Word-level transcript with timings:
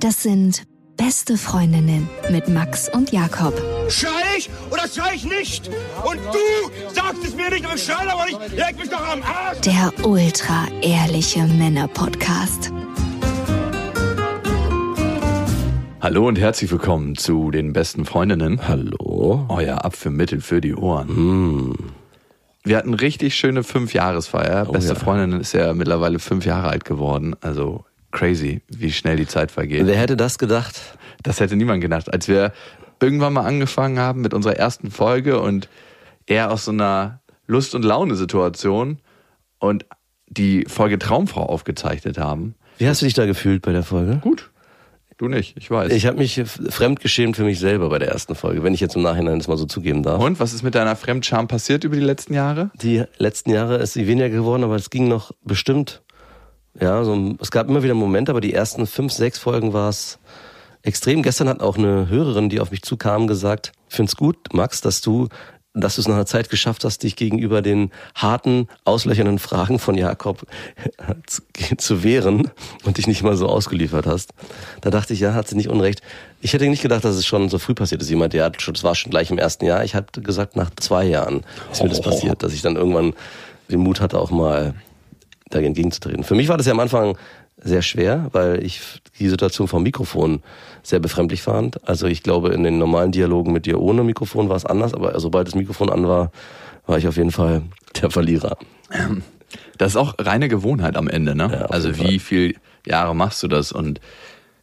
Das 0.00 0.22
sind 0.22 0.62
beste 0.96 1.36
Freundinnen 1.36 2.08
mit 2.30 2.48
Max 2.48 2.88
und 2.88 3.12
Jakob. 3.12 3.52
Schrei 3.90 4.08
ich 4.38 4.48
oder 4.70 4.88
schrei 4.88 5.12
ich 5.14 5.26
nicht? 5.26 5.68
Und 6.06 6.18
du 6.32 6.94
sagst 6.94 7.22
es 7.22 7.34
mir 7.36 7.50
nicht, 7.50 7.66
aber 7.66 7.74
ich 7.74 7.84
schrei 7.84 8.10
aber 8.10 8.24
nicht. 8.24 8.56
Leg 8.56 8.78
mich 8.78 8.88
doch 8.88 9.12
am 9.12 9.22
Arsch. 9.22 9.60
Der 9.60 9.92
ultra 10.02 10.66
ehrliche 10.80 11.42
Männer-Podcast. 11.42 12.72
Hallo 16.00 16.26
und 16.26 16.38
herzlich 16.38 16.70
willkommen 16.70 17.14
zu 17.14 17.50
den 17.50 17.74
besten 17.74 18.06
Freundinnen. 18.06 18.66
Hallo. 18.66 19.44
Euer 19.50 19.84
Apfelmittel 19.84 20.40
für 20.40 20.62
die 20.62 20.74
Ohren. 20.74 21.94
Wir 22.64 22.78
hatten 22.78 22.94
richtig 22.94 23.34
schöne 23.34 23.62
Fünfjahresfeier. 23.62 24.64
Beste 24.66 24.94
ja. 24.94 24.98
Freundinnen 24.98 25.40
ist 25.40 25.52
ja 25.52 25.74
mittlerweile 25.74 26.18
fünf 26.18 26.46
Jahre 26.46 26.68
alt 26.68 26.86
geworden. 26.86 27.36
Also 27.42 27.84
crazy, 28.10 28.62
wie 28.68 28.90
schnell 28.90 29.16
die 29.16 29.26
Zeit 29.26 29.50
vergeht. 29.50 29.86
Wer 29.86 29.98
hätte 29.98 30.16
das 30.16 30.38
gedacht? 30.38 30.80
Das 31.22 31.40
hätte 31.40 31.56
niemand 31.56 31.82
gedacht. 31.82 32.10
Als 32.12 32.26
wir 32.26 32.52
irgendwann 33.02 33.34
mal 33.34 33.44
angefangen 33.44 33.98
haben 33.98 34.22
mit 34.22 34.32
unserer 34.32 34.56
ersten 34.56 34.90
Folge 34.90 35.40
und 35.40 35.68
eher 36.26 36.50
aus 36.50 36.64
so 36.64 36.70
einer 36.70 37.20
Lust- 37.46 37.74
und 37.74 37.84
Laune-Situation 37.84 38.98
und 39.58 39.84
die 40.26 40.64
Folge 40.66 40.98
Traumfrau 40.98 41.44
aufgezeichnet 41.44 42.16
haben. 42.16 42.54
Wie 42.78 42.88
hast 42.88 43.02
du 43.02 43.04
dich 43.04 43.14
da 43.14 43.26
gefühlt 43.26 43.60
bei 43.60 43.72
der 43.72 43.82
Folge? 43.82 44.20
Gut. 44.22 44.50
Du 45.16 45.28
nicht, 45.28 45.56
ich 45.56 45.70
weiß. 45.70 45.92
Ich 45.92 46.06
habe 46.06 46.18
mich 46.18 46.42
fremdgeschämt 46.44 47.36
für 47.36 47.44
mich 47.44 47.60
selber 47.60 47.88
bei 47.88 47.98
der 48.00 48.08
ersten 48.08 48.34
Folge, 48.34 48.64
wenn 48.64 48.74
ich 48.74 48.80
jetzt 48.80 48.96
im 48.96 49.02
Nachhinein 49.02 49.38
das 49.38 49.46
mal 49.46 49.56
so 49.56 49.64
zugeben 49.64 50.02
darf. 50.02 50.20
und 50.20 50.40
was 50.40 50.52
ist 50.52 50.62
mit 50.62 50.74
deiner 50.74 50.96
Fremdscham 50.96 51.46
passiert 51.46 51.84
über 51.84 51.94
die 51.94 52.02
letzten 52.02 52.34
Jahre? 52.34 52.70
Die 52.82 53.04
letzten 53.18 53.50
Jahre 53.50 53.76
ist 53.76 53.92
sie 53.92 54.08
weniger 54.08 54.28
geworden, 54.28 54.64
aber 54.64 54.74
es 54.74 54.90
ging 54.90 55.06
noch 55.06 55.30
bestimmt. 55.42 56.02
Ja, 56.80 57.04
so, 57.04 57.36
es 57.40 57.52
gab 57.52 57.68
immer 57.68 57.84
wieder 57.84 57.94
Momente, 57.94 58.32
aber 58.32 58.40
die 58.40 58.52
ersten 58.52 58.86
fünf, 58.88 59.12
sechs 59.12 59.38
Folgen 59.38 59.72
war 59.72 59.88
es 59.88 60.18
extrem. 60.82 61.22
Gestern 61.22 61.48
hat 61.48 61.60
auch 61.60 61.78
eine 61.78 62.08
Hörerin, 62.08 62.48
die 62.48 62.58
auf 62.58 62.72
mich 62.72 62.82
zukam, 62.82 63.28
gesagt, 63.28 63.72
ich 63.88 63.94
find's 63.94 64.16
gut, 64.16 64.52
Max, 64.52 64.80
dass 64.80 65.00
du 65.00 65.28
dass 65.76 65.96
du 65.96 66.00
es 66.02 66.08
nach 66.08 66.14
einer 66.14 66.26
Zeit 66.26 66.50
geschafft 66.50 66.84
hast, 66.84 67.02
dich 67.02 67.16
gegenüber 67.16 67.60
den 67.60 67.90
harten, 68.14 68.68
auslöchernden 68.84 69.40
Fragen 69.40 69.80
von 69.80 69.96
Jakob 69.96 70.46
zu, 71.26 71.42
zu 71.76 72.04
wehren 72.04 72.50
und 72.84 72.96
dich 72.96 73.08
nicht 73.08 73.24
mal 73.24 73.36
so 73.36 73.48
ausgeliefert 73.48 74.06
hast. 74.06 74.30
Da 74.82 74.90
dachte 74.90 75.12
ich, 75.14 75.20
ja, 75.20 75.34
hat 75.34 75.48
sie 75.48 75.56
nicht 75.56 75.68
unrecht. 75.68 76.00
Ich 76.40 76.52
hätte 76.52 76.68
nicht 76.68 76.82
gedacht, 76.82 77.04
dass 77.04 77.16
es 77.16 77.26
schon 77.26 77.48
so 77.48 77.58
früh 77.58 77.74
passiert 77.74 78.00
ist. 78.02 78.08
Jemand, 78.08 78.32
der 78.34 78.44
hat 78.44 78.62
schon, 78.62 78.74
das 78.74 78.84
war 78.84 78.94
schon 78.94 79.10
gleich 79.10 79.30
im 79.30 79.38
ersten 79.38 79.64
Jahr. 79.64 79.82
Ich 79.84 79.96
hatte 79.96 80.22
gesagt, 80.22 80.54
nach 80.54 80.70
zwei 80.76 81.04
Jahren 81.06 81.42
ist 81.72 81.82
mir 81.82 81.88
das 81.88 81.98
Oh. 81.98 82.02
passiert, 82.02 82.42
dass 82.44 82.52
ich 82.52 82.62
dann 82.62 82.76
irgendwann 82.76 83.12
den 83.68 83.80
Mut 83.80 84.00
hatte, 84.00 84.18
auch 84.20 84.30
mal 84.30 84.74
dagegen 85.50 85.68
entgegenzutreten. 85.68 86.22
Für 86.22 86.34
mich 86.36 86.48
war 86.48 86.56
das 86.56 86.66
ja 86.66 86.72
am 86.72 86.80
Anfang 86.80 87.16
sehr 87.56 87.82
schwer, 87.82 88.28
weil 88.32 88.62
ich 88.64 88.80
die 89.18 89.28
Situation 89.28 89.68
vom 89.68 89.82
Mikrofon 89.82 90.42
sehr 90.82 90.98
befremdlich 91.00 91.42
fand. 91.42 91.86
Also 91.88 92.06
ich 92.06 92.22
glaube, 92.22 92.50
in 92.52 92.62
den 92.64 92.78
normalen 92.78 93.12
Dialogen 93.12 93.52
mit 93.52 93.64
dir 93.66 93.80
ohne 93.80 94.02
Mikrofon 94.04 94.48
war 94.48 94.56
es 94.56 94.66
anders, 94.66 94.92
aber 94.92 95.18
sobald 95.20 95.46
das 95.48 95.54
Mikrofon 95.54 95.88
an 95.90 96.06
war, 96.06 96.30
war 96.86 96.98
ich 96.98 97.08
auf 97.08 97.16
jeden 97.16 97.30
Fall 97.30 97.62
der 98.02 98.10
Verlierer. 98.10 98.56
Das 99.78 99.92
ist 99.92 99.96
auch 99.96 100.14
reine 100.18 100.48
Gewohnheit 100.48 100.96
am 100.96 101.08
Ende, 101.08 101.34
ne? 101.34 101.48
Ja, 101.52 101.66
also 101.66 101.96
wie 101.98 102.18
viel 102.18 102.56
Jahre 102.86 103.14
machst 103.14 103.42
du 103.42 103.48
das 103.48 103.72
und 103.72 104.00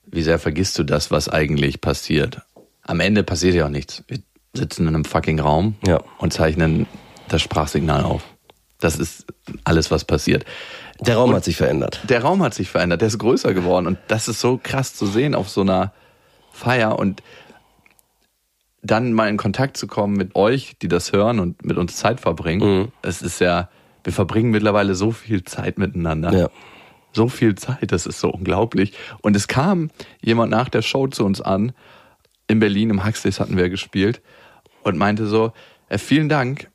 wie 0.06 0.22
sehr 0.22 0.38
vergisst 0.39 0.78
du 0.78 0.84
das, 0.84 1.09
was 1.12 1.30
eigentlich 1.30 1.81
passiert? 1.81 2.42
Am 2.84 3.00
Ende 3.00 3.23
passiert 3.23 3.56
ja 3.56 3.66
auch 3.66 3.69
nichts. 3.69 4.03
Wir 4.08 4.19
sitzen 4.53 4.84
in 4.88 4.89
einem 4.94 5.06
fucking 5.06 5.39
Raum 5.39 5.75
Ja. 5.88 6.02
und 6.17 6.34
zeichnen 6.34 6.86
das 7.30 7.42
Sprachsignal 7.42 8.03
auf. 8.03 8.22
Das 8.80 8.97
ist 8.97 9.25
alles, 9.64 9.92
was 9.92 10.03
passiert. 10.03 10.44
Der 11.02 11.17
Raum 11.17 11.33
hat 11.33 11.44
sich 11.44 11.57
verändert. 11.57 12.02
Der 12.07 12.21
Raum 12.21 12.44
hat 12.44 12.53
sich 12.53 12.69
verändert, 12.69 13.02
der 13.02 13.07
ist 13.07 13.17
größer 13.17 13.53
geworden 13.53 13.88
und 13.88 13.97
das 14.07 14.27
ist 14.27 14.39
so 14.39 14.59
krass 14.61 14.94
zu 14.94 15.05
sehen 15.05 15.33
auf 15.35 15.49
so 15.49 15.61
einer 15.61 15.94
Feier 16.51 17.00
und 17.00 17.23
dann 18.84 19.13
mal 19.13 19.29
in 19.29 19.38
Kontakt 19.38 19.78
zu 19.78 19.88
kommen 19.88 20.16
mit 20.16 20.35
euch, 20.35 20.78
die 20.81 20.88
das 20.88 21.12
hören 21.12 21.39
und 21.39 21.66
mit 21.66 21.78
uns 21.78 21.97
Zeit 21.97 22.19
verbringen. 22.19 22.91
Es 23.01 23.22
ist 23.22 23.39
ja, 23.39 23.69
wir 24.03 24.13
verbringen 24.13 24.51
mittlerweile 24.51 24.95
so 24.95 25.12
viel 25.12 25.44
Zeit 25.44 25.78
miteinander. 25.78 26.34
Ja. 26.34 26.50
So 27.13 27.28
viel 27.28 27.56
Zeit, 27.56 27.91
das 27.91 28.06
ist 28.06 28.19
so 28.19 28.29
unglaublich. 28.29 28.94
Und 29.22 29.35
es 29.35 29.47
kam 29.47 29.91
jemand 30.22 30.50
nach 30.50 30.69
der 30.69 30.81
Show 30.81 31.07
zu 31.07 31.25
uns 31.25 31.41
an, 31.41 31.73
in 32.47 32.59
Berlin, 32.59 32.89
im 32.89 33.06
Huxleys 33.06 33.39
hatten 33.39 33.57
wir 33.57 33.69
gespielt, 33.69 34.22
und 34.83 34.97
meinte 34.97 35.28
so, 35.28 35.51
äh, 35.89 35.97
vielen 35.97 36.29
Dank 36.29 36.69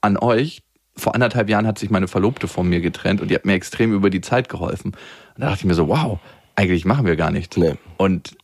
an 0.00 0.16
euch. 0.16 0.62
Vor 1.00 1.14
anderthalb 1.14 1.48
Jahren 1.48 1.66
hat 1.66 1.78
sich 1.78 1.90
meine 1.90 2.08
Verlobte 2.08 2.46
von 2.46 2.68
mir 2.68 2.80
getrennt 2.80 3.20
und 3.20 3.30
die 3.30 3.34
hat 3.34 3.44
mir 3.46 3.54
extrem 3.54 3.92
über 3.92 4.10
die 4.10 4.20
Zeit 4.20 4.48
geholfen. 4.48 4.92
Und 5.34 5.40
da 5.42 5.46
dachte 5.48 5.60
ich 5.60 5.64
mir 5.64 5.74
so, 5.74 5.88
wow, 5.88 6.18
eigentlich 6.56 6.84
machen 6.84 7.06
wir 7.06 7.16
gar 7.16 7.30
nichts. 7.30 7.56
Nee. 7.56 7.74
Und 7.96 8.36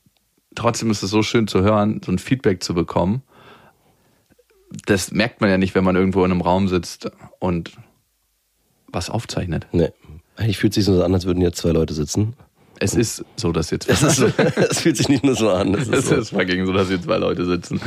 trotzdem 0.54 0.90
ist 0.90 1.02
es 1.02 1.10
so 1.10 1.22
schön 1.22 1.46
zu 1.46 1.62
hören, 1.62 2.00
so 2.04 2.10
ein 2.10 2.18
Feedback 2.18 2.62
zu 2.62 2.74
bekommen. 2.74 3.22
Das 4.86 5.12
merkt 5.12 5.40
man 5.40 5.50
ja 5.50 5.58
nicht, 5.58 5.74
wenn 5.74 5.84
man 5.84 5.96
irgendwo 5.96 6.24
in 6.24 6.32
einem 6.32 6.40
Raum 6.40 6.66
sitzt 6.68 7.10
und 7.38 7.72
was 8.88 9.10
aufzeichnet. 9.10 9.66
Nee. 9.72 9.90
Eigentlich 10.36 10.58
fühlt 10.58 10.72
es 10.72 10.76
sich 10.76 10.84
so 10.84 11.02
an, 11.02 11.14
als 11.14 11.24
würden 11.26 11.40
jetzt 11.40 11.58
zwei 11.58 11.70
Leute 11.70 11.94
sitzen. 11.94 12.34
Es 12.78 12.94
ist 12.94 13.24
so, 13.36 13.52
dass 13.52 13.70
jetzt 13.70 13.88
Es, 13.88 14.02
ist 14.02 14.16
so, 14.16 14.26
es 14.56 14.80
fühlt 14.80 14.96
sich 14.96 15.08
nicht 15.08 15.24
nur 15.24 15.34
so 15.34 15.50
an. 15.50 15.74
Es 15.74 15.88
ist 15.88 15.94
Es 15.94 16.08
so. 16.08 16.14
ist 16.16 16.30
fucking 16.30 16.66
so, 16.66 16.72
dass 16.72 16.88
hier 16.88 17.00
zwei 17.00 17.16
Leute 17.16 17.44
sitzen. 17.46 17.80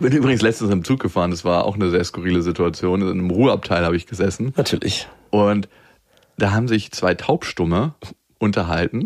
Ich 0.00 0.08
bin 0.08 0.16
übrigens 0.16 0.40
letztens 0.40 0.70
im 0.70 0.82
Zug 0.82 0.98
gefahren, 0.98 1.30
das 1.30 1.44
war 1.44 1.66
auch 1.66 1.74
eine 1.74 1.90
sehr 1.90 2.02
skurrile 2.04 2.40
Situation. 2.40 3.02
In 3.02 3.08
einem 3.10 3.30
Ruheabteil 3.30 3.84
habe 3.84 3.96
ich 3.96 4.06
gesessen 4.06 4.54
Natürlich. 4.56 5.06
und 5.28 5.68
da 6.38 6.52
haben 6.52 6.68
sich 6.68 6.90
zwei 6.90 7.14
Taubstumme 7.14 7.92
unterhalten. 8.38 9.02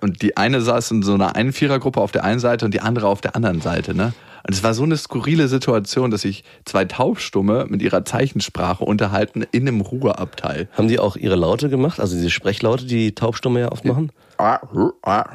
Und 0.00 0.22
die 0.22 0.38
eine 0.38 0.62
saß 0.62 0.92
in 0.92 1.02
so 1.02 1.12
einer 1.12 1.36
einen 1.36 1.52
Vierergruppe 1.52 2.00
auf 2.00 2.12
der 2.12 2.24
einen 2.24 2.40
Seite 2.40 2.64
und 2.64 2.72
die 2.72 2.80
andere 2.80 3.08
auf 3.08 3.20
der 3.20 3.36
anderen 3.36 3.60
Seite, 3.60 3.94
ne? 3.94 4.14
Und 4.46 4.54
es 4.54 4.62
war 4.64 4.72
so 4.72 4.84
eine 4.84 4.96
skurrile 4.96 5.48
Situation, 5.48 6.10
dass 6.10 6.22
sich 6.22 6.44
zwei 6.64 6.86
Taubstumme 6.86 7.66
mit 7.68 7.82
ihrer 7.82 8.06
Zeichensprache 8.06 8.82
unterhalten 8.82 9.44
in 9.52 9.68
einem 9.68 9.82
Ruheabteil. 9.82 10.70
Haben 10.72 10.88
die 10.88 10.98
auch 10.98 11.16
ihre 11.16 11.36
Laute 11.36 11.68
gemacht? 11.68 12.00
Also 12.00 12.16
diese 12.16 12.30
Sprechlaute, 12.30 12.86
die 12.86 13.14
Taubstumme 13.14 13.60
ja 13.60 13.70
oft 13.70 13.84
machen? 13.84 14.12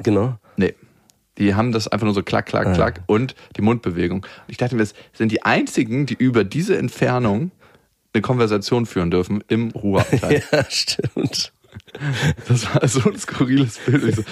Genau. 0.02 0.38
Die 1.38 1.54
haben 1.56 1.72
das 1.72 1.88
einfach 1.88 2.06
nur 2.06 2.14
so 2.14 2.24
klack, 2.24 2.46
klack, 2.46 2.74
klack 2.76 3.02
und 3.08 3.36
die 3.58 3.62
Mundbewegung. 3.62 4.20
Und 4.24 4.30
ich 4.48 4.58
dachte 4.58 4.76
mir, 4.76 4.82
das 4.84 4.94
sind 5.14 5.32
die 5.32 5.44
einzigen, 5.44 6.06
die 6.06 6.14
über 6.14 6.44
diese 6.44 6.78
Entfernung 6.78 7.52
eine 8.14 8.22
Konversation 8.22 8.86
führen 8.86 9.12
dürfen 9.12 9.44
im 9.50 9.72
Ruheabteil. 9.72 10.42
Ja, 10.52 10.64
stimmt. 10.70 11.52
Das 12.48 12.74
war 12.74 12.88
so 12.88 13.10
ein 13.10 13.18
skurriles 13.20 13.80
Bild. 13.86 14.16
So, 14.16 14.24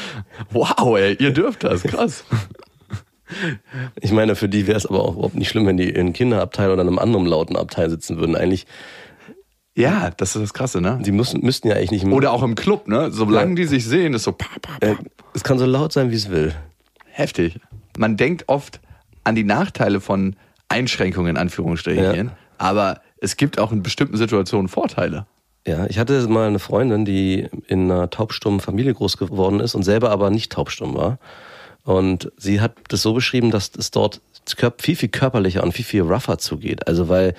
wow, 0.52 0.98
ey, 0.98 1.16
ihr 1.20 1.32
dürft 1.32 1.66
das, 1.66 1.84
krass. 1.84 2.24
Ich 4.00 4.12
meine, 4.12 4.36
für 4.36 4.48
die 4.48 4.68
wäre 4.68 4.78
es 4.78 4.86
aber 4.86 5.04
auch 5.04 5.14
überhaupt 5.16 5.36
nicht 5.36 5.50
schlimm, 5.50 5.66
wenn 5.66 5.78
die 5.78 5.90
in 5.90 6.14
Kinderabteil 6.14 6.70
oder 6.72 6.82
in 6.84 6.88
einem 6.88 7.00
anderen 7.00 7.26
lauten 7.26 7.56
Abteil 7.58 7.90
sitzen 7.90 8.18
würden. 8.18 8.36
Eigentlich, 8.36 8.66
Ja, 9.76 10.12
das 10.16 10.36
ist 10.36 10.42
das 10.42 10.54
Krasse, 10.54 10.82
ne? 10.82 11.00
die 11.04 11.12
müssen, 11.12 11.42
müssten 11.42 11.68
ja 11.68 11.76
eigentlich 11.76 11.92
nicht 11.92 12.06
mehr. 12.06 12.16
Oder 12.16 12.32
auch 12.32 12.44
im 12.44 12.56
Club, 12.56 12.88
ne? 12.88 13.12
Solange 13.12 13.50
Ja. 13.52 13.56
die 13.56 13.66
sich 13.66 13.86
sehen, 13.86 14.14
ist 14.14 14.24
so 14.24 14.32
pa, 14.34 14.46
pa, 14.62 14.78
pa. 14.80 14.86
äh, 14.86 14.96
es 15.34 15.44
kann 15.44 15.58
so 15.58 15.66
laut 15.66 15.92
sein, 15.92 16.12
wie 16.12 16.16
es 16.16 16.30
will. 16.30 16.54
Heftig. 17.14 17.60
Man 17.98 18.18
denkt 18.18 18.46
oft 18.48 18.80
an 19.24 19.36
die 19.36 19.44
Nachteile 19.44 20.02
von 20.02 20.36
Einschränkungen 20.68 21.32
in 21.32 21.38
Anführungsstrichen, 21.38 22.28
Ja. 22.28 22.32
aber 22.58 23.02
es 23.18 23.38
gibt 23.38 23.60
auch 23.60 23.72
in 23.72 23.84
bestimmten 23.84 24.18
Situationen 24.18 24.68
Vorteile. 24.68 25.26
Ja, 25.66 25.86
ich 25.86 25.98
hatte 25.98 26.28
mal 26.28 26.48
eine 26.48 26.60
Freundin, 26.60 27.06
die 27.06 27.48
in 27.68 27.90
einer 27.90 28.10
taubstummen 28.10 28.60
Familie 28.60 28.94
groß 28.94 29.18
geworden 29.18 29.62
ist 29.62 29.76
und 29.76 29.84
selber 29.84 30.10
aber 30.12 30.30
nicht 30.30 30.52
taubstumm 30.52 30.96
war. 30.96 31.20
Und 31.86 32.32
sie 32.38 32.60
hat 32.60 32.76
das 32.90 33.02
so 33.02 33.14
beschrieben, 33.14 33.52
dass 33.52 33.72
es 33.78 33.92
dort 33.92 34.22
viel, 34.80 34.96
viel 34.96 35.10
körperlicher 35.10 35.64
und 35.64 35.74
viel, 35.74 35.86
viel 35.86 36.02
rougher 36.02 36.38
zugeht. 36.38 36.88
Also 36.88 37.08
weil, 37.08 37.34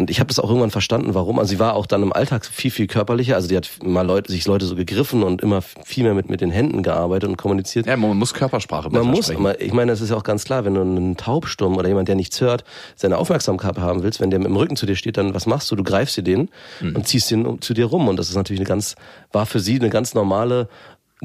und 0.00 0.10
ich 0.10 0.20
habe 0.20 0.28
das 0.28 0.38
auch 0.38 0.48
irgendwann 0.48 0.70
verstanden, 0.70 1.14
warum. 1.14 1.40
Also 1.40 1.50
sie 1.50 1.58
war 1.58 1.74
auch 1.74 1.84
dann 1.84 2.04
im 2.04 2.12
Alltag 2.12 2.46
viel, 2.46 2.70
viel 2.70 2.86
körperlicher. 2.86 3.34
Also 3.34 3.48
die 3.48 3.56
hat 3.56 3.68
mal 3.82 4.06
Leute, 4.06 4.30
sich 4.30 4.46
Leute 4.46 4.64
so 4.64 4.76
gegriffen 4.76 5.24
und 5.24 5.42
immer 5.42 5.60
viel 5.60 6.04
mehr 6.04 6.14
mit, 6.14 6.30
mit 6.30 6.40
den 6.40 6.52
Händen 6.52 6.84
gearbeitet 6.84 7.28
und 7.28 7.36
kommuniziert. 7.36 7.86
Ja, 7.86 7.96
man 7.96 8.16
muss 8.16 8.32
Körpersprache 8.32 8.90
Man 8.90 9.06
muss, 9.08 9.26
sprechen. 9.26 9.46
ich 9.58 9.72
meine, 9.72 9.90
es 9.90 10.00
ist 10.00 10.10
ja 10.10 10.16
auch 10.16 10.22
ganz 10.22 10.44
klar, 10.44 10.64
wenn 10.64 10.74
du 10.74 10.82
einen 10.82 11.16
Taubstumm 11.16 11.76
oder 11.76 11.88
jemand, 11.88 12.06
der 12.06 12.14
nichts 12.14 12.40
hört, 12.40 12.62
seine 12.94 13.18
Aufmerksamkeit 13.18 13.76
haben 13.78 14.04
willst, 14.04 14.20
wenn 14.20 14.30
der 14.30 14.38
mit 14.38 14.46
dem 14.48 14.56
Rücken 14.56 14.76
zu 14.76 14.86
dir 14.86 14.94
steht, 14.94 15.16
dann 15.16 15.34
was 15.34 15.46
machst 15.46 15.68
du? 15.70 15.74
Du 15.76 15.82
greifst 15.82 16.16
dir 16.16 16.22
den 16.22 16.48
Mhm. 16.80 16.94
und 16.94 17.08
ziehst 17.08 17.32
ihn 17.32 17.60
zu 17.60 17.74
dir 17.74 17.86
rum. 17.86 18.06
Und 18.06 18.18
das 18.18 18.28
ist 18.28 18.36
natürlich 18.36 18.60
eine 18.60 18.68
ganz, 18.68 18.94
war 19.32 19.46
für 19.46 19.58
sie 19.58 19.80
eine 19.80 19.90
ganz 19.90 20.14
normale, 20.14 20.68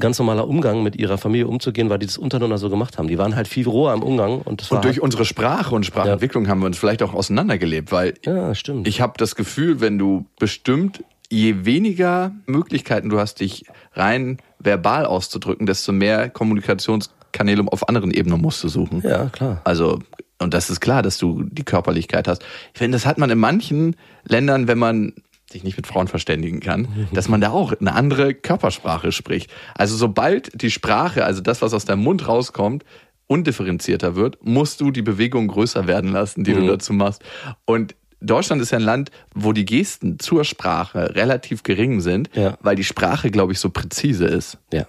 ganz 0.00 0.18
normaler 0.18 0.48
Umgang 0.48 0.82
mit 0.82 0.96
ihrer 0.96 1.18
Familie 1.18 1.46
umzugehen, 1.46 1.88
weil 1.90 1.98
die 1.98 2.06
das 2.06 2.18
untereinander 2.18 2.58
so 2.58 2.68
gemacht 2.68 2.98
haben. 2.98 3.08
Die 3.08 3.18
waren 3.18 3.36
halt 3.36 3.48
viel 3.48 3.66
roher 3.68 3.94
im 3.94 4.02
Umgang 4.02 4.40
und 4.40 4.60
das 4.60 4.70
war 4.70 4.78
Und 4.78 4.84
durch 4.84 4.96
halt, 4.96 5.02
unsere 5.04 5.24
Sprache 5.24 5.74
und 5.74 5.86
Sprachentwicklung 5.86 6.48
haben 6.48 6.60
wir 6.60 6.66
uns 6.66 6.78
vielleicht 6.78 7.02
auch 7.02 7.14
auseinandergelebt, 7.14 7.92
weil 7.92 8.14
ja, 8.24 8.54
stimmt. 8.54 8.88
ich 8.88 9.00
habe 9.00 9.14
das 9.16 9.36
Gefühl, 9.36 9.80
wenn 9.80 9.98
du 9.98 10.26
bestimmt, 10.38 11.04
je 11.30 11.64
weniger 11.64 12.32
Möglichkeiten 12.46 13.08
du 13.08 13.18
hast, 13.18 13.40
dich 13.40 13.66
rein 13.92 14.38
verbal 14.58 15.06
auszudrücken, 15.06 15.66
desto 15.66 15.92
mehr 15.92 16.28
Kommunikationskanäle 16.28 17.64
auf 17.66 17.88
anderen 17.88 18.10
Ebenen 18.10 18.40
musst 18.40 18.62
du 18.64 18.68
suchen. 18.68 19.02
ja, 19.04 19.26
klar. 19.26 19.60
Also 19.64 20.00
Und 20.40 20.54
das 20.54 20.70
ist 20.70 20.80
klar, 20.80 21.02
dass 21.02 21.18
du 21.18 21.44
die 21.44 21.64
Körperlichkeit 21.64 22.26
hast. 22.28 22.42
Ich 22.72 22.78
finde, 22.78 22.96
das 22.96 23.06
hat 23.06 23.18
man 23.18 23.30
in 23.30 23.38
manchen 23.38 23.96
Ländern, 24.24 24.66
wenn 24.66 24.78
man 24.78 25.12
sich 25.54 25.64
nicht 25.64 25.76
mit 25.76 25.86
Frauen 25.86 26.08
verständigen 26.08 26.60
kann, 26.60 27.08
dass 27.12 27.28
man 27.28 27.40
da 27.40 27.50
auch 27.50 27.72
eine 27.80 27.94
andere 27.94 28.34
Körpersprache 28.34 29.12
spricht. 29.12 29.50
Also 29.74 29.96
sobald 29.96 30.60
die 30.60 30.70
Sprache, 30.70 31.24
also 31.24 31.40
das, 31.40 31.62
was 31.62 31.72
aus 31.72 31.84
deinem 31.86 32.02
Mund 32.02 32.28
rauskommt, 32.28 32.84
undifferenzierter 33.26 34.16
wird, 34.16 34.38
musst 34.44 34.80
du 34.80 34.90
die 34.90 35.02
Bewegung 35.02 35.48
größer 35.48 35.86
werden 35.86 36.12
lassen, 36.12 36.44
die 36.44 36.52
Mhm. 36.54 36.60
du 36.60 36.66
dazu 36.66 36.92
machst. 36.92 37.22
Und 37.64 37.94
Deutschland 38.20 38.60
ist 38.62 38.70
ja 38.72 38.78
ein 38.78 38.84
Land, 38.84 39.10
wo 39.34 39.52
die 39.52 39.64
Gesten 39.64 40.18
zur 40.18 40.44
Sprache 40.44 41.14
relativ 41.14 41.62
gering 41.62 42.00
sind, 42.00 42.30
Ja. 42.34 42.56
weil 42.60 42.76
die 42.76 42.84
Sprache, 42.84 43.30
glaube 43.30 43.52
ich, 43.52 43.58
so 43.60 43.70
präzise 43.70 44.26
ist. 44.26 44.58
Ja. 44.72 44.86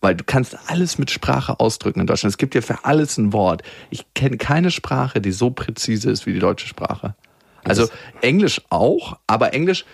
Weil 0.00 0.14
du 0.14 0.24
kannst 0.24 0.56
alles 0.66 0.98
mit 0.98 1.10
Sprache 1.10 1.60
ausdrücken 1.60 2.00
in 2.00 2.06
Deutschland. 2.06 2.32
Es 2.32 2.38
gibt 2.38 2.54
ja 2.54 2.60
für 2.60 2.84
alles 2.84 3.16
ein 3.16 3.32
Wort. 3.32 3.62
Ich 3.90 4.04
kenne 4.14 4.36
keine 4.38 4.70
Sprache, 4.70 5.20
die 5.20 5.32
so 5.32 5.50
präzise 5.50 6.10
ist 6.10 6.26
wie 6.26 6.32
die 6.32 6.38
deutsche 6.40 6.66
Sprache. 6.66 7.14
Also 7.64 7.88
Englisch 8.20 8.60
auch, 8.70 9.18
aber 9.26 9.54
Englisch, 9.54 9.84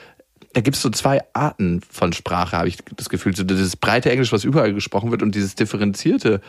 da 0.52 0.61
gibt 0.61 0.76
es 0.76 0.82
so 0.82 0.90
zwei 0.90 1.20
Arten 1.32 1.81
von 1.88 2.12
Sprache, 2.12 2.56
habe 2.56 2.69
ich 2.69 2.78
das 2.96 3.08
Gefühl. 3.08 3.37
So 3.37 3.44
dieses 3.44 3.76
breite 3.76 4.11
Englisch, 4.11 4.32
was 4.32 4.43
überall 4.43 4.75
gesprochen 4.75 5.11
wird, 5.12 5.22
und 5.22 5.34
dieses 5.34 5.55
differenzierte, 5.55 6.40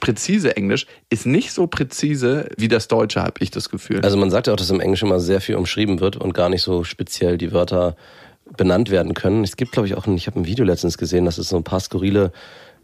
präzise 0.00 0.56
Englisch 0.56 0.86
ist 1.08 1.26
nicht 1.26 1.52
so 1.52 1.66
präzise 1.66 2.48
wie 2.56 2.68
das 2.68 2.86
Deutsche, 2.86 3.22
habe 3.22 3.34
ich 3.40 3.50
das 3.50 3.68
Gefühl. 3.68 4.02
Also 4.02 4.16
man 4.16 4.30
sagt 4.30 4.46
ja 4.46 4.52
auch, 4.52 4.56
dass 4.56 4.70
im 4.70 4.80
Englischen 4.80 5.06
immer 5.06 5.20
sehr 5.20 5.40
viel 5.40 5.56
umschrieben 5.56 6.00
wird 6.00 6.16
und 6.16 6.32
gar 6.32 6.48
nicht 6.48 6.62
so 6.62 6.84
speziell 6.84 7.38
die 7.38 7.52
Wörter 7.52 7.96
benannt 8.56 8.90
werden 8.90 9.14
können. 9.14 9.44
Es 9.44 9.56
gibt, 9.56 9.72
glaube 9.72 9.88
ich, 9.88 9.94
auch, 9.96 10.06
ein, 10.06 10.16
ich 10.16 10.26
habe 10.26 10.40
ein 10.40 10.46
Video 10.46 10.64
letztens 10.64 10.98
gesehen, 10.98 11.24
dass 11.24 11.38
es 11.38 11.48
so 11.48 11.56
ein 11.56 11.64
paar 11.64 11.80
skurrile 11.80 12.32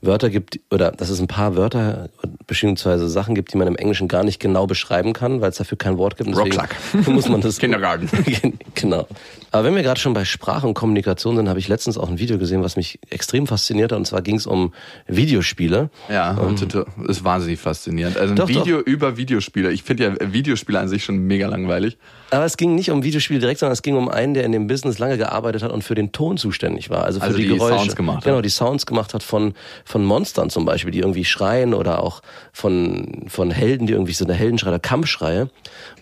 Wörter 0.03 0.31
gibt, 0.31 0.61
oder 0.71 0.93
dass 0.93 1.09
es 1.09 1.21
ein 1.21 1.27
paar 1.27 1.57
Wörter 1.57 2.09
beziehungsweise 2.47 3.09
Sachen 3.09 3.35
gibt, 3.35 3.53
die 3.53 3.59
man 3.59 3.67
im 3.67 3.77
Englischen 3.77 4.09
gar 4.09 4.25
nicht 4.25 4.39
genau 4.39 4.67
beschreiben 4.67 5.13
kann, 5.13 5.41
weil 5.41 5.51
es 5.51 5.57
dafür 5.57 5.79
kein 5.79 5.99
Wort 5.99 6.17
gibt. 6.17 6.37
Rucksack. 6.37 6.77
muss 7.07 7.29
man 7.29 7.41
das 7.41 7.59
Kindergarten. 7.59 8.09
genau. 8.75 9.07
Aber 9.51 9.65
wenn 9.65 9.75
wir 9.75 9.83
gerade 9.83 9.99
schon 9.99 10.13
bei 10.13 10.25
Sprache 10.25 10.67
und 10.67 10.75
Kommunikation 10.75 11.37
sind, 11.37 11.49
habe 11.49 11.59
ich 11.59 11.69
letztens 11.69 11.97
auch 11.97 12.09
ein 12.09 12.19
Video 12.19 12.39
gesehen, 12.39 12.63
was 12.63 12.77
mich 12.77 12.99
extrem 13.11 13.47
fasziniert 13.47 13.93
hat. 13.93 13.99
Und 13.99 14.07
zwar 14.07 14.23
ging 14.23 14.37
es 14.37 14.47
um 14.47 14.73
Videospiele. 15.07 15.91
Ja, 16.11 16.33
und 16.33 16.75
das 16.75 16.85
ist 17.09 17.25
wahnsinnig 17.25 17.59
faszinierend. 17.59 18.19
Also 18.19 18.35
ein 18.35 18.37
Doch, 18.37 18.49
Video 18.49 18.81
über 18.81 19.17
Videospiele. 19.17 19.73
Ich 19.73 19.83
finde 19.83 20.05
ja 20.05 20.33
Videospiele 20.33 20.79
an 20.79 20.89
sich 20.89 21.05
schon 21.05 21.19
mega 21.19 21.47
langweilig. 21.47 21.97
Aber 22.31 22.45
es 22.45 22.57
ging 22.57 22.75
nicht 22.75 22.91
um 22.91 23.03
Videospiele 23.03 23.41
direkt, 23.41 23.61
sondern 23.61 23.73
es 23.73 23.83
ging 23.83 23.97
um 23.97 24.09
einen, 24.09 24.35
der 24.35 24.45
in 24.45 24.53
dem 24.53 24.67
Business 24.67 24.99
lange 24.99 25.17
gearbeitet 25.17 25.63
hat 25.63 25.71
und 25.71 25.85
für 25.85 25.95
den 25.95 26.13
Ton 26.13 26.37
zuständig 26.37 26.91
war. 26.91 27.05
Also 27.05 27.21
für 27.21 27.27
Also 27.27 27.39
die, 27.39 27.45
die 27.45 27.55
Geräusche. 27.55 27.79
Sounds 27.79 27.97
gemacht 27.97 28.17
hat. 28.19 28.25
Genau, 28.25 28.41
die 28.41 28.49
Sounds 28.49 28.85
gemacht 28.85 29.15
hat 29.15 29.23
von, 29.23 29.55
von 29.87 30.05
Monstern 30.05 30.51
zum 30.51 30.65
Beispiel, 30.65 30.91
die 30.91 30.99
irgendwie 30.99 31.25
schreien 31.25 31.73
oder 31.73 32.03
auch 32.03 32.21
von, 32.53 33.25
von 33.29 33.53
Helden, 33.53 33.87
die 33.87 33.93
irgendwie 33.93 34.13
so 34.13 34.25
eine 34.25 34.35
Heldenschrei 34.35 34.69
oder 34.69 34.81
Kampfschreie. 34.81 35.49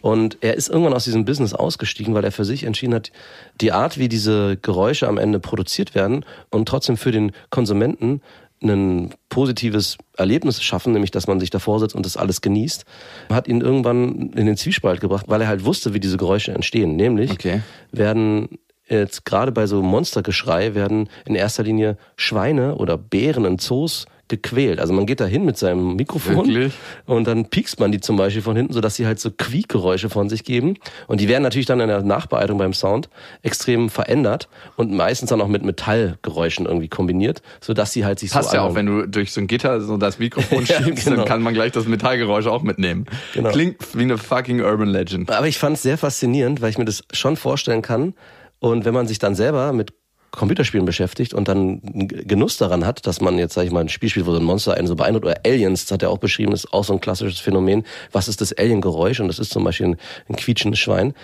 Und 0.01 0.39
er 0.41 0.55
ist 0.55 0.71
irgendwann 0.71 0.95
aus 0.95 1.05
diesem 1.05 1.27
Business 1.27 1.53
ausgestiegen, 1.53 2.15
weil 2.15 2.25
er 2.25 2.33
für 2.33 2.47
sich 2.47 2.65
entschieden 2.65 2.95
hat, 2.95 3.13
die 3.61 3.73
Art, 3.73 3.99
wie 3.99 4.09
diese 4.09 4.57
Geräusche 4.57 5.07
am 5.07 5.19
Ende 5.19 5.39
produziert 5.39 5.95
werden 5.95 6.25
und 6.51 6.67
trotzdem 6.67 6.97
für 6.97 7.13
den 7.13 7.33
Konsumenten 7.51 8.23
ein 8.63 9.11
positives 9.29 9.99
Erlebnis 10.17 10.63
schaffen, 10.63 10.95
nämlich 10.95 11.11
dass 11.11 11.27
man 11.27 11.39
sich 11.39 11.51
davor 11.51 11.81
sitzt 11.81 11.95
und 11.95 12.07
das 12.07 12.17
alles 12.17 12.41
genießt, 12.41 12.87
hat 13.31 13.49
ihn 13.49 13.61
irgendwann 13.61 14.31
in 14.31 14.47
den 14.47 14.57
Zwiespalt 14.57 15.03
gebracht, 15.03 15.27
weil 15.29 15.43
er 15.43 15.49
halt 15.49 15.67
wusste, 15.67 15.93
wie 15.93 16.01
diese 16.01 16.17
Geräusche 16.17 16.53
entstehen. 16.53 16.97
Nämlich 16.97 17.33
Okay. 17.33 17.61
werden 17.93 18.49
jetzt 18.89 19.25
gerade 19.25 19.53
bei 19.53 19.67
so 19.67 19.83
Monstergeschrei 19.83 20.75
werden 20.75 21.09
in 21.25 21.35
erster 21.35 21.63
Linie 21.63 21.97
Schweine 22.17 22.77
oder 22.77 22.99
Bären 22.99 23.45
in 23.45 23.59
Zoos 23.59 24.07
gequält. 24.29 24.81
Also 24.81 24.95
man 24.95 25.05
geht 25.05 25.21
da 25.21 25.27
hin 25.27 25.45
mit 25.45 25.59
seinem 25.59 25.97
Mikrofon 25.97 26.47
Wirklich? 26.47 26.73
und 27.05 27.27
dann 27.27 27.51
piekst 27.51 27.79
man 27.79 27.93
die 27.93 28.01
zum 28.01 28.17
Beispiel 28.17 28.41
von 28.43 28.57
hinten, 28.57 28.73
sodass 28.73 28.97
sie 28.97 29.07
halt 29.07 29.21
so 29.21 29.31
Quiekgeräusche 29.31 30.09
von 30.09 30.31
sich 30.31 30.45
geben. 30.45 30.77
Und 31.09 31.21
die 31.21 31.29
werden 31.29 31.43
natürlich 31.43 31.67
dann 31.67 31.81
in 31.81 31.89
der 31.89 32.03
Nachbearbeitung 32.03 32.57
beim 32.57 32.73
Sound 32.73 33.11
extrem 33.43 33.91
verändert 33.91 34.49
und 34.77 34.93
meistens 34.93 35.29
dann 35.29 35.43
auch 35.43 35.49
mit 35.49 35.63
Metallgeräuschen 35.63 36.65
irgendwie 36.65 36.89
kombiniert, 36.89 37.43
sodass 37.61 37.93
sie 37.93 38.07
halt 38.07 38.19
sich 38.19 38.31
Passt 38.31 38.51
so 38.51 38.57
ja 38.57 38.63
auch, 38.63 38.75
wenn 38.75 38.87
du 38.87 39.07
durch 39.07 39.31
so 39.33 39.43
ein 39.43 39.47
Gitter 39.47 39.81
so 39.83 39.99
das 39.99 40.19
Mikrofon 40.19 40.65
Ja, 40.75 40.83
schiebst, 40.83 41.05
genau. 41.05 41.17
dann 41.19 41.27
kann 41.27 41.43
man 41.43 41.53
gleich 41.53 41.73
das 41.73 41.87
Metallgeräusch 41.87 42.47
auch 42.47 42.63
mitnehmen. 42.63 43.05
Genau. 43.35 43.51
Klingt 43.51 43.77
wie 43.95 44.03
eine 44.03 44.17
fucking 44.17 44.63
Urban 44.63 44.89
Legend. 44.89 45.31
Aber 45.31 45.49
ich 45.49 45.59
fand 45.59 45.77
es 45.77 45.83
sehr 45.83 45.99
faszinierend, 45.99 46.63
weil 46.63 46.71
ich 46.71 46.79
mir 46.79 46.87
das 46.87 47.05
schon 47.13 47.37
vorstellen 47.37 47.83
kann. 47.83 48.15
Und 48.59 48.85
wenn 48.85 48.95
man 48.95 49.07
sich 49.07 49.19
dann 49.19 49.35
selber 49.35 49.73
mit 49.73 49.93
Computerspielen 50.35 50.85
beschäftigt 50.85 51.33
und 51.33 51.49
dann 51.49 51.81
Genuss 51.83 52.57
daran 52.57 52.85
hat, 52.85 53.07
dass 53.07 53.21
man 53.21 53.39
jetzt, 53.39 53.55
sag 53.55 53.65
ich 53.65 53.71
mal, 53.71 53.81
ein 53.81 53.89
Spiel 53.89 54.09
spielt, 54.09 54.27
wo 54.27 54.33
so 54.33 54.39
ein 54.39 54.45
Monster 54.45 54.75
einen 54.75 54.89
so 54.89 54.97
beeindruckt, 54.97 55.27
oder 55.27 55.41
Aliens, 55.45 55.85
das 55.85 55.93
hat 55.93 56.03
er 56.03 56.11
auch 56.11 56.19
beschrieben, 56.19 56.53
ist 56.53 56.73
auch 56.73 56.85
so 56.85 56.93
ein 56.93 57.01
klassisches 57.01 57.39
Phänomen. 57.39 57.85
Was 58.11 58.29
ist 58.29 58.41
das 58.41 58.53
Alien-Geräusch? 58.53 59.21
Und 59.21 59.29
das 59.29 59.39
ist 59.39 59.53
zum 59.53 59.65
Beispiel 59.65 59.89
ein, 59.89 59.97
ein 60.29 60.37
quietschendes 60.37 60.81
Schwein. 60.81 61.15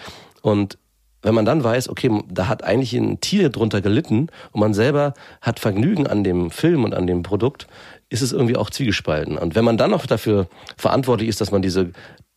Und 0.42 0.78
wenn 1.22 1.34
man 1.34 1.44
dann 1.44 1.62
weiß, 1.62 1.88
okay, 1.88 2.10
da 2.30 2.48
hat 2.48 2.64
eigentlich 2.64 2.94
ein 2.94 3.20
Tier 3.20 3.50
drunter 3.50 3.80
gelitten 3.80 4.28
und 4.52 4.60
man 4.60 4.74
selber 4.74 5.14
hat 5.42 5.60
Vergnügen 5.60 6.06
an 6.06 6.24
dem 6.24 6.50
Film 6.50 6.84
und 6.84 6.94
an 6.94 7.06
dem 7.06 7.22
Produkt, 7.22 7.66
ist 8.08 8.22
es 8.22 8.32
irgendwie 8.32 8.56
auch 8.56 8.70
zwiegespalten. 8.70 9.36
Und 9.36 9.54
wenn 9.54 9.64
man 9.64 9.76
dann 9.76 9.90
noch 9.90 10.06
dafür 10.06 10.48
verantwortlich 10.76 11.28
ist, 11.28 11.40
dass 11.40 11.52
man 11.52 11.62
diese 11.62 11.92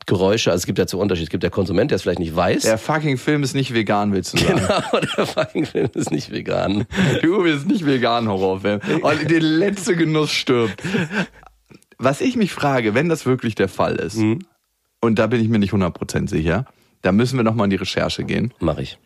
Geräusche, 0.05 0.51
also 0.51 0.61
es 0.61 0.65
gibt 0.65 0.77
ja 0.79 0.87
zu 0.87 0.99
Unterschied, 0.99 1.23
es 1.25 1.29
gibt 1.29 1.43
der 1.43 1.49
Konsument, 1.49 1.91
der 1.91 1.95
es 1.97 2.01
vielleicht 2.01 2.19
nicht 2.19 2.35
weiß. 2.35 2.63
Der 2.63 2.77
fucking 2.77 3.17
Film 3.17 3.43
ist 3.43 3.53
nicht 3.55 3.73
vegan, 3.73 4.11
willst 4.13 4.33
du 4.33 4.37
sagen. 4.37 4.59
Genau, 4.59 5.05
der 5.17 5.25
fucking 5.25 5.65
Film 5.65 5.89
ist 5.93 6.11
nicht 6.11 6.31
vegan. 6.31 6.85
Du 7.21 7.43
bist 7.43 7.67
nicht 7.67 7.85
vegan, 7.85 8.27
Horrorfilm. 8.27 8.79
Und 9.01 9.29
der 9.31 9.39
letzte 9.41 9.95
Genuss 9.95 10.31
stirbt. 10.31 10.81
Was 11.97 12.21
ich 12.21 12.35
mich 12.35 12.51
frage, 12.51 12.93
wenn 12.93 13.07
das 13.09 13.25
wirklich 13.25 13.55
der 13.55 13.69
Fall 13.69 13.95
ist, 13.95 14.17
Mhm. 14.17 14.39
und 15.01 15.19
da 15.19 15.27
bin 15.27 15.41
ich 15.41 15.47
mir 15.47 15.59
nicht 15.59 15.73
100% 15.73 16.27
sicher, 16.29 16.65
da 17.01 17.11
müssen 17.11 17.37
wir 17.37 17.43
nochmal 17.43 17.65
in 17.65 17.71
die 17.71 17.75
Recherche 17.77 18.23
gehen. 18.23 18.53
Mach 18.59 18.77
ich. 18.77 18.97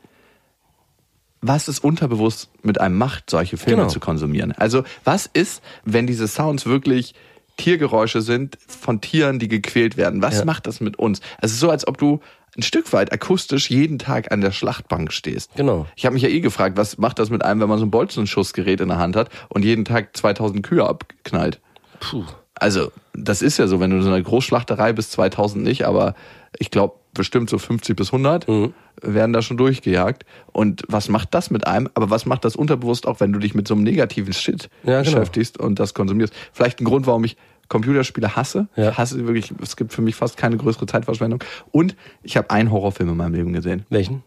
was 1.40 1.68
es 1.68 1.78
unterbewusst 1.80 2.50
mit 2.64 2.82
einem 2.82 2.98
macht, 2.98 3.30
solche 3.30 3.58
Filme 3.58 3.82
Genau. 3.84 3.90
zu 3.90 4.00
konsumieren. 4.00 4.52
Also 4.54 4.84
was 5.04 5.28
ist, 5.28 5.62
wenn 5.86 6.08
diese 6.08 6.28
Sounds 6.28 6.66
wirklich 6.66 7.14
Tiergeräusche 7.58 8.22
sind 8.22 8.58
von 8.68 9.02
Tieren, 9.02 9.40
die 9.40 9.48
gequält 9.48 9.98
werden? 9.98 10.22
Was 10.22 10.40
Ja. 10.40 10.46
macht 10.46 10.68
das 10.68 10.80
mit 10.80 10.98
uns? 10.98 11.22
Es 11.42 11.52
ist 11.52 11.60
so, 11.60 11.70
als 11.70 11.88
ob 11.88 11.98
du 11.98 12.20
ein 12.58 12.62
Stück 12.64 12.92
weit 12.94 13.12
akustisch 13.12 13.70
jeden 13.70 14.00
Tag 14.00 14.32
an 14.32 14.42
der 14.42 14.52
Schlachtbank 14.52 15.12
stehst. 15.12 15.52
Genau. 15.56 15.86
Ich 15.96 16.06
habe 16.06 16.14
mich 16.14 16.24
ja 16.24 16.30
eh 16.30 16.40
gefragt, 16.40 16.78
was 16.78 16.98
macht 16.98 17.20
das 17.20 17.30
mit 17.30 17.44
einem, 17.44 17.60
wenn 17.62 17.70
man 17.70 17.78
so 17.78 17.86
ein 17.86 17.92
Bolzenschussgerät 17.92 18.82
in 18.82 18.88
der 18.88 18.98
Hand 18.98 19.16
hat 19.16 19.30
und 19.50 19.64
jeden 19.64 19.86
Tag 19.86 20.16
2000 20.18 20.64
Kühe 20.66 20.88
abknallt? 20.88 21.60
Puh. 22.00 22.24
Also, 22.56 22.92
das 23.14 23.44
ist 23.44 23.58
ja 23.58 23.68
so, 23.68 23.80
wenn 23.80 23.92
du 23.92 23.98
in 23.98 24.02
so 24.04 24.10
einer 24.10 24.22
Großschlachterei 24.22 24.94
bist, 24.94 25.12
2000 25.12 25.64
nicht, 25.64 25.86
aber 25.86 26.16
ich 26.60 26.72
glaube, 26.72 26.96
bestimmt 27.14 27.50
so 27.50 27.58
50 27.58 27.96
bis 27.96 28.12
100 28.12 28.48
Mhm. 28.48 28.74
werden 29.02 29.34
da 29.34 29.42
schon 29.42 29.58
durchgejagt. 29.58 30.24
Und 30.52 30.84
was 30.88 31.10
macht 31.10 31.34
das 31.34 31.50
mit 31.52 31.66
einem? 31.68 31.90
Aber 31.96 32.10
was 32.10 32.26
macht 32.26 32.46
das 32.46 32.56
unterbewusst 32.56 33.08
auch, 33.08 33.20
wenn 33.20 33.34
du 33.34 33.40
dich 33.40 33.56
mit 33.56 33.68
so 33.68 33.74
einem 33.74 33.84
negativen 33.84 34.34
Shit 34.34 34.70
Ja, 34.84 35.02
genau. 35.02 35.16
beschäftigst 35.18 35.60
und 35.60 35.80
das 35.80 35.94
konsumierst? 35.94 36.34
Vielleicht 36.54 36.80
ein 36.82 36.86
Grund, 36.86 37.08
warum 37.08 37.24
ich 37.24 37.36
Computerspiele 37.70 38.36
hasse. 38.36 38.68
Ja. 38.76 38.92
Ich 38.92 38.98
hasse 38.98 39.26
wirklich, 39.28 39.52
es 39.62 39.76
gibt 39.76 39.92
für 39.94 40.02
mich 40.02 40.16
fast 40.16 40.38
keine 40.38 40.56
größere 40.58 40.86
Zeitverschwendung. 40.86 41.44
Und 41.72 41.96
ich 42.24 42.38
habe 42.38 42.50
einen 42.50 42.72
Horrorfilm 42.72 43.10
in 43.10 43.18
meinem 43.18 43.34
Leben 43.34 43.52
gesehen. 43.54 43.86
Welchen? 43.90 44.24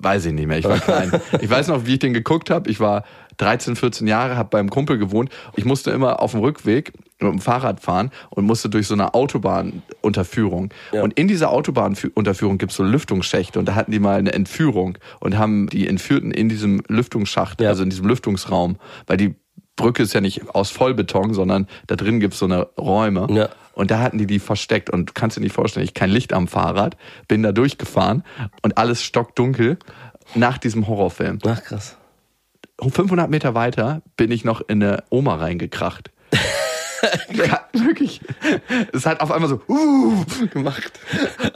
Weiß 0.00 0.26
ich 0.26 0.32
nicht 0.32 0.46
mehr, 0.46 0.58
ich 0.58 0.64
war 0.64 0.78
klein. 0.78 1.10
ich 1.40 1.50
weiß 1.50 1.68
noch, 1.68 1.84
wie 1.86 1.94
ich 1.94 1.98
den 1.98 2.14
geguckt 2.14 2.50
habe. 2.50 2.70
Ich 2.70 2.78
war 2.78 3.04
13, 3.38 3.74
14 3.76 4.06
Jahre, 4.06 4.36
habe 4.36 4.48
beim 4.50 4.70
Kumpel 4.70 4.96
gewohnt. 4.98 5.30
Ich 5.56 5.64
musste 5.64 5.90
immer 5.90 6.20
auf 6.22 6.32
dem 6.32 6.40
Rückweg 6.40 6.92
mit 7.20 7.32
dem 7.32 7.40
Fahrrad 7.40 7.80
fahren 7.80 8.10
und 8.30 8.44
musste 8.44 8.68
durch 8.68 8.86
so 8.86 8.94
eine 8.94 9.14
Autobahnunterführung. 9.14 10.70
Ja. 10.92 11.02
Und 11.02 11.14
in 11.18 11.28
dieser 11.28 11.50
Autobahnunterführung 11.50 12.58
gibt's 12.58 12.76
so 12.76 12.84
Lüftungsschächte 12.84 13.58
und 13.58 13.66
da 13.66 13.74
hatten 13.74 13.90
die 13.90 13.98
mal 13.98 14.18
eine 14.18 14.32
Entführung 14.32 14.98
und 15.20 15.36
haben 15.36 15.68
die 15.68 15.88
Entführten 15.88 16.30
in 16.30 16.48
diesem 16.48 16.82
Lüftungsschacht, 16.88 17.60
Ja. 17.60 17.68
also 17.70 17.82
in 17.82 17.90
diesem 17.90 18.06
Lüftungsraum, 18.06 18.76
weil 19.06 19.16
die 19.16 19.34
Brücke 19.78 20.02
ist 20.02 20.12
ja 20.12 20.20
nicht 20.20 20.54
aus 20.54 20.70
Vollbeton, 20.70 21.32
sondern 21.32 21.66
da 21.86 21.96
drin 21.96 22.20
gibt's 22.20 22.38
so 22.38 22.44
eine 22.44 22.68
Räume. 22.76 23.26
Ja. 23.30 23.48
Und 23.72 23.90
da 23.90 24.00
hatten 24.00 24.18
die 24.18 24.26
die 24.26 24.40
versteckt 24.40 24.90
und 24.90 25.10
du 25.10 25.12
kannst 25.14 25.38
dir 25.38 25.40
nicht 25.40 25.54
vorstellen, 25.54 25.84
ich 25.84 25.94
kein 25.94 26.10
Licht 26.10 26.34
am 26.34 26.48
Fahrrad, 26.48 26.96
bin 27.28 27.42
da 27.42 27.52
durchgefahren 27.52 28.24
und 28.62 28.76
alles 28.76 29.02
stockdunkel 29.02 29.78
nach 30.34 30.58
diesem 30.58 30.88
Horrorfilm. 30.88 31.38
Ach, 31.46 31.62
krass. 31.62 31.96
500 32.80 33.30
Meter 33.30 33.54
weiter 33.54 34.02
bin 34.16 34.30
ich 34.30 34.44
noch 34.44 34.60
in 34.68 34.82
eine 34.82 35.04
Oma 35.10 35.36
reingekracht. 35.36 36.10
ja, 37.32 37.60
wirklich. 37.72 38.20
Es 38.92 39.06
hat 39.06 39.20
auf 39.20 39.30
einmal 39.30 39.48
so 39.48 39.60
uh, 39.68 40.24
gemacht. 40.52 40.92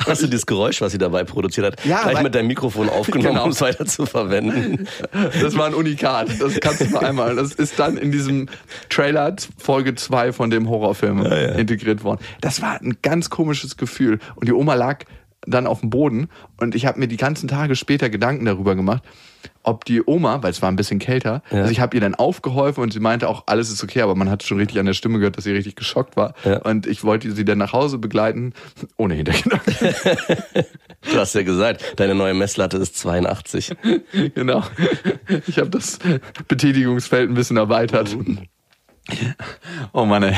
Hast 0.07 0.23
du 0.23 0.27
dieses 0.27 0.47
Geräusch, 0.47 0.81
was 0.81 0.93
sie 0.93 0.99
dabei 0.99 1.25
produziert 1.25 1.67
hat, 1.67 1.85
Ja, 1.85 2.03
gleich 2.03 2.23
mit 2.23 2.35
deinem 2.35 2.49
Mikrofon 2.49 2.89
aufgenommen, 2.91 3.35
Genau. 3.35 3.45
um 3.45 3.51
es 3.51 3.61
weiter 3.61 3.87
zu 3.87 4.07
verwenden? 4.07 4.87
Das 5.41 5.57
war 5.57 5.67
ein 5.67 5.75
Unikat. 5.75 6.29
Das 6.41 6.61
kannst 6.61 6.81
du 6.83 6.87
nur 6.91 7.03
einmal. 7.03 7.37
Das 7.37 7.53
ist 7.53 7.79
dann 7.79 7.97
in 7.97 8.13
diesem 8.13 8.49
Trailer 8.89 9.35
Folge 9.59 9.95
2 9.95 10.33
von 10.33 10.51
dem 10.51 10.69
Horrorfilm 10.69 11.25
integriert 11.25 12.05
worden. 12.05 12.21
Das 12.41 12.63
war 12.63 12.81
ein 12.81 12.99
ganz 13.03 13.31
komisches 13.31 13.77
Gefühl. 13.77 14.19
Und 14.35 14.49
die 14.49 14.53
Oma 14.53 14.75
lag 14.75 15.05
dann 15.47 15.67
auf 15.67 15.81
dem 15.81 15.91
Boden 15.91 16.29
und 16.61 16.75
ich 16.75 16.87
habe 16.87 17.01
mir 17.01 17.09
die 17.09 17.17
ganzen 17.17 17.49
Tage 17.49 17.75
später 17.75 18.09
Gedanken 18.11 18.45
darüber 18.45 18.77
gemacht, 18.77 19.03
ob 19.65 19.85
die 19.85 20.03
Oma, 20.05 20.43
weil 20.43 20.51
es 20.51 20.61
war 20.63 20.71
ein 20.71 20.77
bisschen 20.77 20.99
kälter, 20.99 21.43
Ja. 21.51 21.61
also 21.61 21.71
ich 21.71 21.81
habe 21.81 21.97
ihr 21.97 22.01
dann 22.01 22.15
aufgeholfen 22.15 22.83
und 22.83 22.93
sie 22.93 23.01
meinte 23.01 23.29
auch, 23.29 23.45
alles 23.47 23.71
ist 23.71 23.83
okay, 23.85 24.01
aber 24.03 24.15
man 24.15 24.29
hat 24.31 24.43
schon 24.43 24.59
richtig 24.59 24.79
an 24.81 24.87
der 24.87 24.93
Stimme 24.95 25.19
gehört, 25.19 25.37
dass 25.37 25.45
sie 25.45 25.53
richtig 25.53 25.77
geschockt 25.77 26.17
war. 26.17 26.35
Ja. 26.45 26.59
Und 26.63 26.87
ich 26.87 27.05
wollte 27.05 27.31
sie 27.33 27.45
dann 27.45 27.59
nach 27.59 27.73
Hause 27.73 27.99
begleiten, 27.99 28.53
ohne 28.97 29.15
Hintergedanken. 29.15 29.75
Du 31.11 31.19
hast 31.19 31.35
ja 31.35 31.43
gesagt, 31.43 31.95
deine 31.97 32.15
neue 32.15 32.33
Messlatte 32.33 32.77
ist 32.77 32.97
82. 32.97 33.73
genau. 34.37 34.63
Ich 35.49 35.59
habe 35.59 35.69
das 35.69 35.99
Betätigungsfeld 36.47 37.29
ein 37.29 37.35
bisschen 37.35 37.57
erweitert. 37.57 38.17
Oh 39.93 40.05
Mann, 40.05 40.23
ey. 40.23 40.37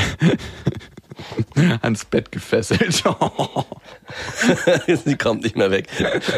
Ans 1.81 2.05
Bett 2.05 2.31
gefesselt. 2.31 3.03
Sie 5.05 5.15
kommt 5.15 5.43
nicht 5.43 5.55
mehr 5.55 5.71
weg. 5.71 5.87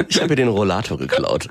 Ich 0.08 0.22
habe 0.22 0.34
ihr 0.34 0.36
den 0.36 0.48
Rollator 0.48 0.98
geklaut. 0.98 1.50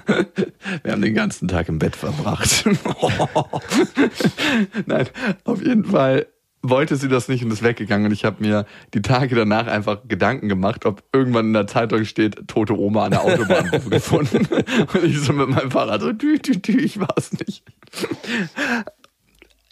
Wir 0.82 0.92
haben 0.92 1.02
den 1.02 1.14
ganzen 1.14 1.48
Tag 1.48 1.68
im 1.68 1.78
Bett 1.78 1.96
verbracht. 1.96 2.64
Nein, 4.86 5.06
auf 5.44 5.62
jeden 5.62 5.84
Fall 5.84 6.26
wollte 6.62 6.96
sie 6.96 7.08
das 7.08 7.28
nicht 7.28 7.44
und 7.44 7.50
ist 7.50 7.62
weggegangen. 7.62 8.06
Und 8.06 8.12
ich 8.12 8.24
habe 8.24 8.44
mir 8.44 8.66
die 8.94 9.02
Tage 9.02 9.34
danach 9.34 9.66
einfach 9.66 10.08
Gedanken 10.08 10.48
gemacht, 10.48 10.84
ob 10.84 11.02
irgendwann 11.12 11.46
in 11.46 11.52
der 11.52 11.66
Zeitung 11.66 12.04
steht, 12.04 12.48
tote 12.48 12.78
Oma 12.78 13.04
an 13.04 13.10
der 13.12 13.22
Autobahn 13.22 13.70
gefunden. 13.90 14.48
Und 14.92 15.04
ich 15.04 15.20
so 15.20 15.32
mit 15.32 15.48
meinem 15.48 15.70
Fahrrad 15.70 16.00
so, 16.00 16.12
tü, 16.12 16.38
tü, 16.38 16.60
tü, 16.60 16.80
ich 16.80 16.98
war 16.98 17.14
es 17.16 17.32
nicht. 17.32 17.62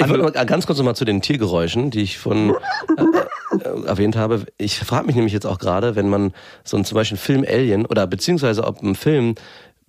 Ich 0.00 0.08
wollte 0.08 0.22
mal 0.22 0.46
ganz 0.46 0.66
kurz 0.66 0.78
noch 0.78 0.84
mal 0.84 0.94
zu 0.94 1.04
den 1.04 1.22
Tiergeräuschen, 1.22 1.90
die 1.90 2.02
ich 2.02 2.18
von 2.18 2.50
äh, 2.50 3.02
äh, 3.58 3.86
erwähnt 3.86 4.16
habe. 4.16 4.46
Ich 4.58 4.78
frage 4.78 5.06
mich 5.06 5.14
nämlich 5.14 5.32
jetzt 5.32 5.46
auch 5.46 5.58
gerade, 5.58 5.94
wenn 5.96 6.08
man 6.08 6.32
so 6.64 6.76
einen, 6.76 6.84
zum 6.84 6.96
Beispiel 6.96 7.16
einen 7.16 7.24
Film 7.24 7.44
Alien 7.48 7.86
oder 7.86 8.06
beziehungsweise 8.06 8.64
ob 8.64 8.82
ein 8.82 8.94
Film 8.96 9.36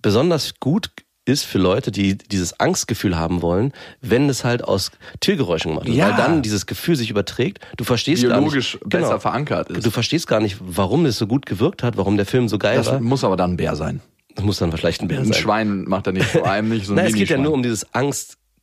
besonders 0.00 0.54
gut 0.60 0.90
ist 1.24 1.44
für 1.44 1.58
Leute, 1.58 1.90
die 1.90 2.16
dieses 2.16 2.60
Angstgefühl 2.60 3.16
haben 3.16 3.42
wollen, 3.42 3.72
wenn 4.00 4.28
es 4.28 4.44
halt 4.44 4.62
aus 4.62 4.92
Tiergeräuschen 5.20 5.72
gemacht 5.72 5.88
wird. 5.88 5.96
Ja. 5.96 6.10
Weil 6.10 6.16
dann 6.16 6.42
dieses 6.42 6.66
Gefühl 6.66 6.94
sich 6.94 7.10
überträgt. 7.10 7.58
Du 7.76 7.82
verstehst 7.82 8.22
Biologisch 8.22 8.74
gar 8.74 8.78
nicht, 8.78 8.90
genau. 8.90 9.06
besser 9.08 9.20
verankert 9.20 9.70
ist. 9.70 9.84
Du 9.84 9.90
verstehst 9.90 10.28
gar 10.28 10.40
nicht, 10.40 10.56
warum 10.60 11.04
es 11.04 11.18
so 11.18 11.26
gut 11.26 11.44
gewirkt 11.44 11.82
hat, 11.82 11.96
warum 11.96 12.16
der 12.16 12.26
Film 12.26 12.48
so 12.48 12.58
geil 12.58 12.76
Das 12.76 12.86
war. 12.86 13.00
muss 13.00 13.24
aber 13.24 13.36
dann 13.36 13.52
ein 13.52 13.56
Bär 13.56 13.74
sein. 13.74 14.00
Das 14.36 14.44
muss 14.44 14.58
dann 14.58 14.70
vielleicht 14.70 15.02
ein 15.02 15.08
Bär 15.08 15.18
Ein 15.18 15.24
sein. 15.26 15.34
Schwein 15.34 15.84
macht 15.84 16.06
er 16.06 16.12
nicht, 16.12 16.26
vor 16.26 16.46
allem 16.46 16.68
nicht 16.68 16.86
so 16.86 16.92
ein 16.92 16.96
Nein, 16.96 17.06
es 17.06 17.14
geht 17.14 17.28
ja 17.28 17.38
nur 17.38 17.52
um 17.52 17.62
dieses 17.62 17.92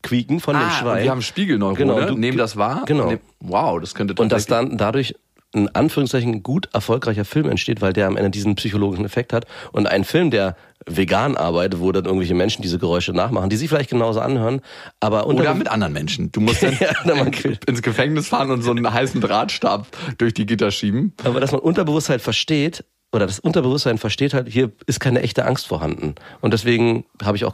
Angstquieken 0.04 0.40
von 0.40 0.56
dem 0.56 0.64
ah, 0.64 0.72
Schwein. 0.72 0.98
und 0.98 1.04
wir 1.04 1.12
haben 1.12 1.22
Spiegelneurone, 1.22 1.78
Genau, 1.78 2.02
du- 2.06 2.18
nehmen 2.18 2.38
das 2.38 2.58
wahr. 2.58 2.84
genau. 2.86 3.08
nehmen- 3.08 3.22
Wow, 3.40 3.80
das 3.80 3.96
könnte 3.96 4.14
Und 4.22 4.32
dass 4.32 4.46
dann 4.46 4.78
dadurch 4.78 5.16
in 5.56 5.70
Anführungszeichen 5.70 6.42
gut 6.42 6.68
erfolgreicher 6.74 7.26
Film 7.26 7.48
entsteht, 7.48 7.80
weil 7.82 7.94
der 7.94 8.08
am 8.08 8.18
Ende 8.18 8.32
diesen 8.32 8.56
psychologischen 8.56 9.06
Effekt 9.06 9.34
hat. 9.34 9.46
Und 9.72 9.86
ein 9.88 10.04
Film, 10.04 10.32
der 10.32 10.56
vegan 10.88 11.38
arbeitet, 11.38 11.80
wo 11.80 11.92
dann 11.92 12.06
irgendwelche 12.06 12.34
Menschen 12.34 12.64
diese 12.64 12.80
Geräusche 12.80 13.14
nachmachen, 13.14 13.50
die 13.52 13.56
sich 13.56 13.70
vielleicht 13.70 13.92
genauso 13.92 14.20
anhören, 14.20 14.62
aber 15.00 15.28
unter 15.28 15.44
Oder 15.44 15.54
mit 15.54 15.68
anderen 15.68 15.94
Menschen. 15.94 16.32
Du 16.32 16.42
musst 16.42 16.64
dann 16.64 16.76
Ja, 16.80 17.26
ins 17.68 17.82
Gefängnis 17.84 18.28
fahren 18.30 18.50
und 18.50 18.64
so 18.64 18.72
einen 18.72 18.92
heißen 18.92 19.22
Drahtstab 19.22 19.86
durch 20.18 20.34
die 20.34 20.48
Gitter 20.48 20.72
schieben. 20.72 21.14
aber 21.24 21.40
dass 21.40 21.52
man 21.52 21.62
Unterbewusstsein 21.62 22.20
versteht 22.20 22.84
oder 23.14 23.28
das 23.28 23.40
Unterbewusstsein 23.40 24.00
versteht 24.00 24.34
halt, 24.34 24.50
hier 24.50 24.72
ist 24.88 25.00
keine 25.00 25.22
echte 25.22 25.46
Angst 25.46 25.68
vorhanden. 25.68 26.16
Und 26.42 26.52
deswegen 26.52 27.06
habe 27.24 27.38
ich 27.38 27.46
auch 27.46 27.54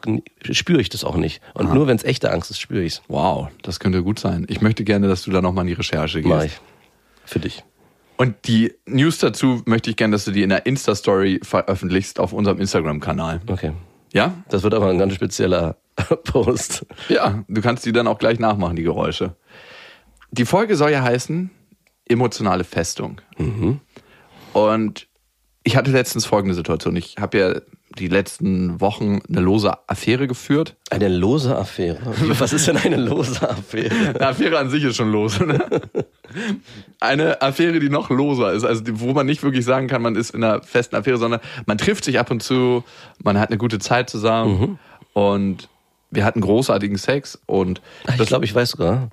spüre 0.50 0.80
ich 0.80 0.88
das 0.88 1.04
auch 1.04 1.18
nicht. 1.18 1.42
Und 1.54 1.74
nur 1.74 1.86
wenn 1.86 1.98
es 1.98 2.04
echte 2.06 2.32
Angst 2.32 2.50
ist, 2.50 2.60
spüre 2.60 2.82
ich's. 2.82 3.02
Wow, 3.10 3.50
das 3.62 3.82
könnte 3.82 4.02
gut 4.02 4.20
sein. 4.20 4.46
Ich 4.48 4.62
möchte 4.62 4.86
gerne, 4.86 5.10
dass 5.10 5.24
du 5.24 5.32
da 5.32 5.42
nochmal 5.42 5.66
in 5.66 5.68
die 5.68 5.74
Recherche 5.74 6.22
Mach 6.22 6.42
gehst. 6.44 6.56
ich. 7.26 7.30
Für 7.30 7.40
dich. 7.40 7.64
Und 8.16 8.36
die 8.48 8.74
News 8.86 9.20
dazu 9.20 9.62
möchte 9.66 9.90
ich 9.90 9.98
gerne, 9.98 10.14
dass 10.14 10.24
du 10.26 10.32
die 10.32 10.44
in 10.44 10.50
der 10.50 10.66
Insta-Story 10.66 11.42
veröffentlichst 11.44 12.22
auf 12.22 12.32
unserem 12.32 12.60
Instagram-Kanal. 12.60 13.42
Okay. 13.48 13.74
Ja? 14.14 14.34
Das 14.48 14.64
wird 14.64 14.74
aber 14.74 14.90
ein 14.90 14.98
ganz 14.98 15.14
spezieller 15.14 15.76
Post. 16.24 16.86
Ja, 17.10 17.44
du 17.50 17.62
kannst 17.62 17.86
die 17.86 17.92
dann 17.92 18.08
auch 18.08 18.18
gleich 18.18 18.40
nachmachen, 18.40 18.78
die 18.78 18.84
Geräusche. 18.84 19.36
Die 20.32 20.46
Folge 20.46 20.78
soll 20.78 20.92
ja 20.92 21.04
heißen 21.04 21.50
emotionale 22.06 22.64
Festung. 22.64 23.20
Und 24.54 25.09
ich 25.64 25.76
hatte 25.76 25.92
letztens 25.92 26.26
folgende 26.26 26.56
Situation. 26.56 26.96
Ich 26.96 27.16
habe 27.20 27.38
ja 27.38 27.62
die 27.98 28.08
letzten 28.08 28.80
Wochen 28.80 29.22
eine 29.28 29.42
lose 29.42 29.74
Affäre 29.88 30.28
geführt. 30.28 30.76
Eine 30.90 31.08
lose 31.08 31.56
Affäre. 31.56 32.00
Was 32.40 32.54
ist 32.54 32.68
denn 32.68 32.78
eine 32.78 32.98
lose 32.98 33.48
Affäre? 33.50 33.94
Eine 34.16 34.28
Affäre 34.28 34.60
an 34.60 34.70
sich 34.70 34.84
ist 34.84 34.96
schon 34.96 35.12
los. 35.12 35.40
Ne? 35.40 35.60
Eine 37.00 37.42
Affäre, 37.42 37.80
die 37.80 37.90
noch 37.90 38.10
loser 38.10 38.54
ist, 38.54 38.64
also 38.64 38.84
wo 38.94 39.14
man 39.14 39.26
nicht 39.26 39.42
wirklich 39.42 39.66
sagen 39.66 39.88
kann, 39.88 40.02
man 40.02 40.16
ist 40.16 40.32
in 40.32 40.44
einer 40.44 40.62
festen 40.62 40.96
Affäre, 40.96 41.18
sondern 41.18 41.42
man 41.66 41.78
trifft 41.78 42.04
sich 42.04 42.20
ab 42.20 42.30
und 42.30 42.44
zu, 42.44 42.84
man 43.24 43.40
hat 43.40 43.50
eine 43.50 43.58
gute 43.58 43.80
Zeit 43.80 44.10
zusammen 44.10 44.80
und 45.14 45.68
wir 46.12 46.26
hatten 46.26 46.42
großartigen 46.42 46.98
Sex 46.98 47.40
und 47.48 47.82
Ach, 48.08 48.20
ich 48.20 48.28
glaube, 48.28 48.46
ich 48.46 48.54
weiß 48.54 48.72
sogar, 48.72 49.10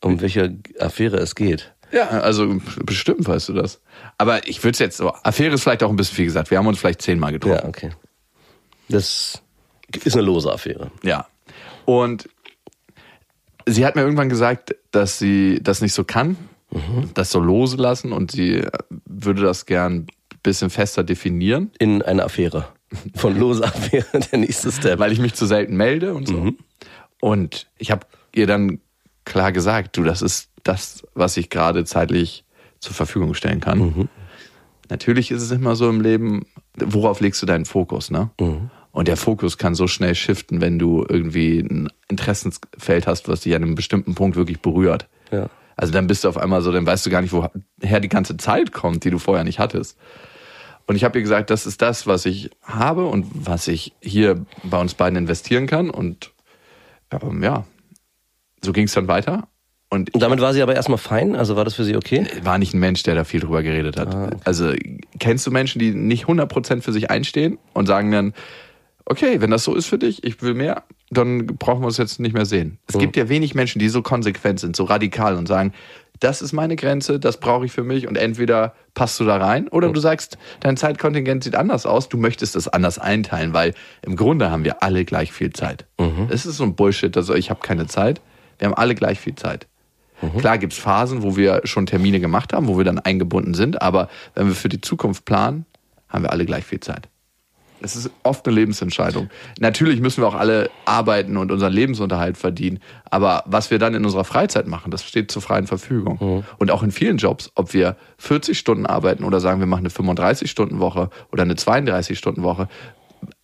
um 0.00 0.20
welche 0.20 0.56
Affäre 0.78 1.16
es 1.16 1.34
geht. 1.34 1.72
Ja, 1.92 2.08
also 2.08 2.58
bestimmt 2.84 3.26
weißt 3.26 3.48
du 3.48 3.52
das. 3.52 3.80
Aber 4.18 4.46
ich 4.48 4.62
würde 4.62 4.72
es 4.72 4.78
jetzt 4.78 4.96
so, 4.96 5.12
Affäre 5.22 5.54
ist 5.54 5.62
vielleicht 5.62 5.82
auch 5.82 5.90
ein 5.90 5.96
bisschen 5.96 6.16
viel 6.16 6.24
gesagt. 6.26 6.50
Wir 6.50 6.58
haben 6.58 6.66
uns 6.66 6.78
vielleicht 6.78 7.02
zehnmal 7.02 7.32
getroffen. 7.32 7.60
Ja, 7.62 7.68
okay. 7.68 7.90
Das 8.88 9.42
ist 10.04 10.14
eine 10.14 10.22
lose 10.22 10.52
Affäre. 10.52 10.90
Ja. 11.02 11.26
Und 11.84 12.28
sie 13.66 13.84
hat 13.86 13.96
mir 13.96 14.02
irgendwann 14.02 14.28
gesagt, 14.28 14.74
dass 14.90 15.18
sie 15.18 15.60
das 15.62 15.80
nicht 15.80 15.92
so 15.92 16.04
kann, 16.04 16.36
das 17.14 17.30
so 17.30 17.40
loslassen 17.40 18.12
und 18.12 18.30
sie 18.30 18.64
würde 19.06 19.42
das 19.42 19.66
gern 19.66 19.94
ein 19.94 20.06
bisschen 20.42 20.70
fester 20.70 21.02
definieren, 21.02 21.72
In 21.78 22.02
eine 22.02 22.24
Affäre. 22.24 22.68
Von 23.16 23.38
lose 23.38 23.64
Affäre, 23.64 24.06
der 24.32 24.38
nächste 24.38 24.70
Step. 24.72 24.98
weil 24.98 25.12
ich 25.12 25.18
mich 25.18 25.34
zu 25.34 25.46
selten 25.46 25.76
melde 25.76 26.14
und 26.14 26.28
so. 26.28 26.52
Und 27.20 27.68
ich 27.78 27.90
habe 27.90 28.06
ihr 28.34 28.46
dann 28.46 28.80
klar 29.24 29.52
gesagt, 29.52 29.96
du, 29.96 30.02
das 30.02 30.22
ist 30.22 30.49
das, 30.64 31.06
was 31.14 31.36
ich 31.36 31.50
gerade 31.50 31.84
zeitlich 31.84 32.44
zur 32.78 32.94
Verfügung 32.94 33.34
stellen 33.34 33.60
kann. 33.60 33.80
Natürlich 34.88 35.30
ist 35.30 35.42
es 35.42 35.50
immer 35.50 35.76
so 35.76 35.88
im 35.88 36.00
Leben, 36.00 36.46
worauf 36.76 37.20
legst 37.20 37.40
du 37.42 37.46
deinen 37.46 37.64
Fokus, 37.64 38.10
ne? 38.10 38.30
Und 38.92 39.06
der 39.06 39.16
Fokus 39.16 39.56
kann 39.56 39.76
so 39.76 39.86
schnell 39.86 40.16
shiften, 40.16 40.60
wenn 40.60 40.78
du 40.78 41.06
irgendwie 41.08 41.60
ein 41.60 41.88
Interessensfeld 42.08 43.06
hast, 43.06 43.28
was 43.28 43.40
dich 43.42 43.54
an 43.54 43.62
einem 43.62 43.74
bestimmten 43.76 44.16
Punkt 44.16 44.36
wirklich 44.36 44.60
berührt. 44.60 45.08
Ja. 45.30 45.48
Also 45.76 45.92
dann 45.92 46.08
bist 46.08 46.24
du 46.24 46.28
auf 46.28 46.36
einmal 46.36 46.60
so, 46.60 46.72
dann 46.72 46.86
weißt 46.86 47.06
du 47.06 47.10
gar 47.10 47.22
nicht, 47.22 47.32
woher 47.32 48.00
die 48.00 48.08
ganze 48.08 48.36
Zeit 48.36 48.72
kommt, 48.72 49.04
die 49.04 49.10
du 49.10 49.18
vorher 49.18 49.44
nicht 49.44 49.60
hattest. 49.60 49.96
Und 50.86 50.96
ich 50.96 51.04
habe 51.04 51.18
ihr 51.18 51.22
gesagt, 51.22 51.50
das 51.50 51.66
ist 51.66 51.82
das, 51.82 52.08
was 52.08 52.26
ich 52.26 52.50
habe 52.62 53.06
und 53.06 53.26
was 53.32 53.68
ich 53.68 53.94
hier 54.00 54.44
bei 54.64 54.80
uns 54.80 54.94
beiden 54.94 55.16
investieren 55.16 55.68
kann. 55.68 55.88
Und 55.88 56.32
ähm, 57.12 57.44
ja, 57.44 57.64
so 58.60 58.72
ging 58.72 58.86
es 58.86 58.92
dann 58.92 59.06
weiter. 59.06 59.46
Und 59.92 60.14
Und 60.14 60.22
damit 60.22 60.40
war 60.40 60.54
sie 60.54 60.62
aber 60.62 60.76
erstmal 60.76 60.98
fein, 60.98 61.34
also 61.34 61.56
war 61.56 61.64
das 61.64 61.74
für 61.74 61.84
sie 61.84 61.96
okay? 61.96 62.24
war 62.44 62.58
nicht 62.58 62.74
ein 62.74 62.78
Mensch, 62.80 63.02
der 63.02 63.16
da 63.16 63.24
viel 63.24 63.40
drüber 63.40 63.62
geredet 63.62 63.98
hat. 63.98 64.46
Also 64.46 64.72
kennst 65.18 65.46
du 65.46 65.50
Menschen, 65.50 65.80
die 65.80 65.92
nicht 65.92 66.26
100% 66.26 66.80
für 66.80 66.92
sich 66.92 67.10
einstehen 67.10 67.58
und 67.74 67.86
sagen 67.86 68.12
dann, 68.12 68.32
okay, 69.04 69.40
wenn 69.40 69.50
das 69.50 69.64
so 69.64 69.74
ist 69.74 69.86
für 69.86 69.98
dich, 69.98 70.22
ich 70.22 70.40
will 70.42 70.54
mehr, 70.54 70.84
dann 71.10 71.46
brauchen 71.46 71.82
wir 71.82 71.86
uns 71.86 71.96
jetzt 71.96 72.20
nicht 72.20 72.32
mehr 72.32 72.46
sehen. 72.46 72.78
Es 72.86 72.96
gibt 72.98 73.16
ja 73.16 73.28
wenig 73.28 73.56
Menschen, 73.56 73.80
die 73.80 73.88
so 73.88 74.00
konsequent 74.00 74.60
sind, 74.60 74.76
so 74.76 74.84
radikal 74.84 75.36
und 75.36 75.48
sagen, 75.48 75.72
das 76.20 76.42
ist 76.42 76.52
meine 76.52 76.76
Grenze, 76.76 77.18
das 77.18 77.40
brauche 77.40 77.64
ich 77.64 77.72
für 77.72 77.82
mich 77.82 78.06
und 78.06 78.16
entweder 78.16 78.74
passt 78.94 79.18
du 79.18 79.24
da 79.24 79.38
rein 79.38 79.66
oder 79.68 79.88
du 79.90 80.00
sagst, 80.00 80.38
dein 80.60 80.76
Zeitkontingent 80.76 81.42
sieht 81.42 81.56
anders 81.56 81.86
aus, 81.86 82.08
du 82.08 82.18
möchtest 82.18 82.54
es 82.54 82.68
anders 82.68 82.98
einteilen, 82.98 83.54
weil 83.54 83.74
im 84.02 84.14
Grunde 84.14 84.50
haben 84.50 84.62
wir 84.64 84.82
alle 84.82 85.04
gleich 85.04 85.32
viel 85.32 85.52
Zeit. 85.52 85.86
Es 86.28 86.46
ist 86.46 86.58
so 86.58 86.64
ein 86.64 86.76
Bullshit, 86.76 87.16
also 87.16 87.34
ich 87.34 87.50
habe 87.50 87.60
keine 87.60 87.86
Zeit, 87.86 88.20
wir 88.58 88.68
haben 88.68 88.74
alle 88.74 88.94
gleich 88.94 89.18
viel 89.18 89.34
Zeit. 89.34 89.66
Klar 90.38 90.58
gibt's 90.58 90.78
Phasen, 90.78 91.22
wo 91.22 91.36
wir 91.36 91.62
schon 91.64 91.86
Termine 91.86 92.20
gemacht 92.20 92.52
haben, 92.52 92.68
wo 92.68 92.76
wir 92.76 92.84
dann 92.84 92.98
eingebunden 92.98 93.54
sind, 93.54 93.80
aber 93.80 94.08
wenn 94.34 94.48
wir 94.48 94.54
für 94.54 94.68
die 94.68 94.80
Zukunft 94.80 95.24
planen, 95.24 95.66
haben 96.08 96.24
wir 96.24 96.32
alle 96.32 96.44
gleich 96.44 96.64
viel 96.64 96.80
Zeit. 96.80 97.08
Es 97.82 97.96
ist 97.96 98.10
oft 98.24 98.46
eine 98.46 98.54
Lebensentscheidung. 98.56 99.30
Natürlich 99.58 100.00
müssen 100.00 100.22
wir 100.22 100.28
auch 100.28 100.34
alle 100.34 100.68
arbeiten 100.84 101.38
und 101.38 101.50
unseren 101.50 101.72
Lebensunterhalt 101.72 102.36
verdienen, 102.36 102.78
aber 103.06 103.42
was 103.46 103.70
wir 103.70 103.78
dann 103.78 103.94
in 103.94 104.04
unserer 104.04 104.24
Freizeit 104.24 104.66
machen, 104.66 104.90
das 104.90 105.02
steht 105.02 105.30
zur 105.30 105.40
freien 105.40 105.66
Verfügung. 105.66 106.18
Und 106.58 106.70
auch 106.70 106.82
in 106.82 106.90
vielen 106.90 107.16
Jobs, 107.16 107.50
ob 107.54 107.72
wir 107.72 107.96
40 108.18 108.58
Stunden 108.58 108.84
arbeiten 108.84 109.24
oder 109.24 109.40
sagen, 109.40 109.60
wir 109.60 109.66
machen 109.66 109.80
eine 109.80 109.88
35-Stunden-Woche 109.88 111.08
oder 111.32 111.42
eine 111.42 111.54
32-Stunden-Woche, 111.54 112.68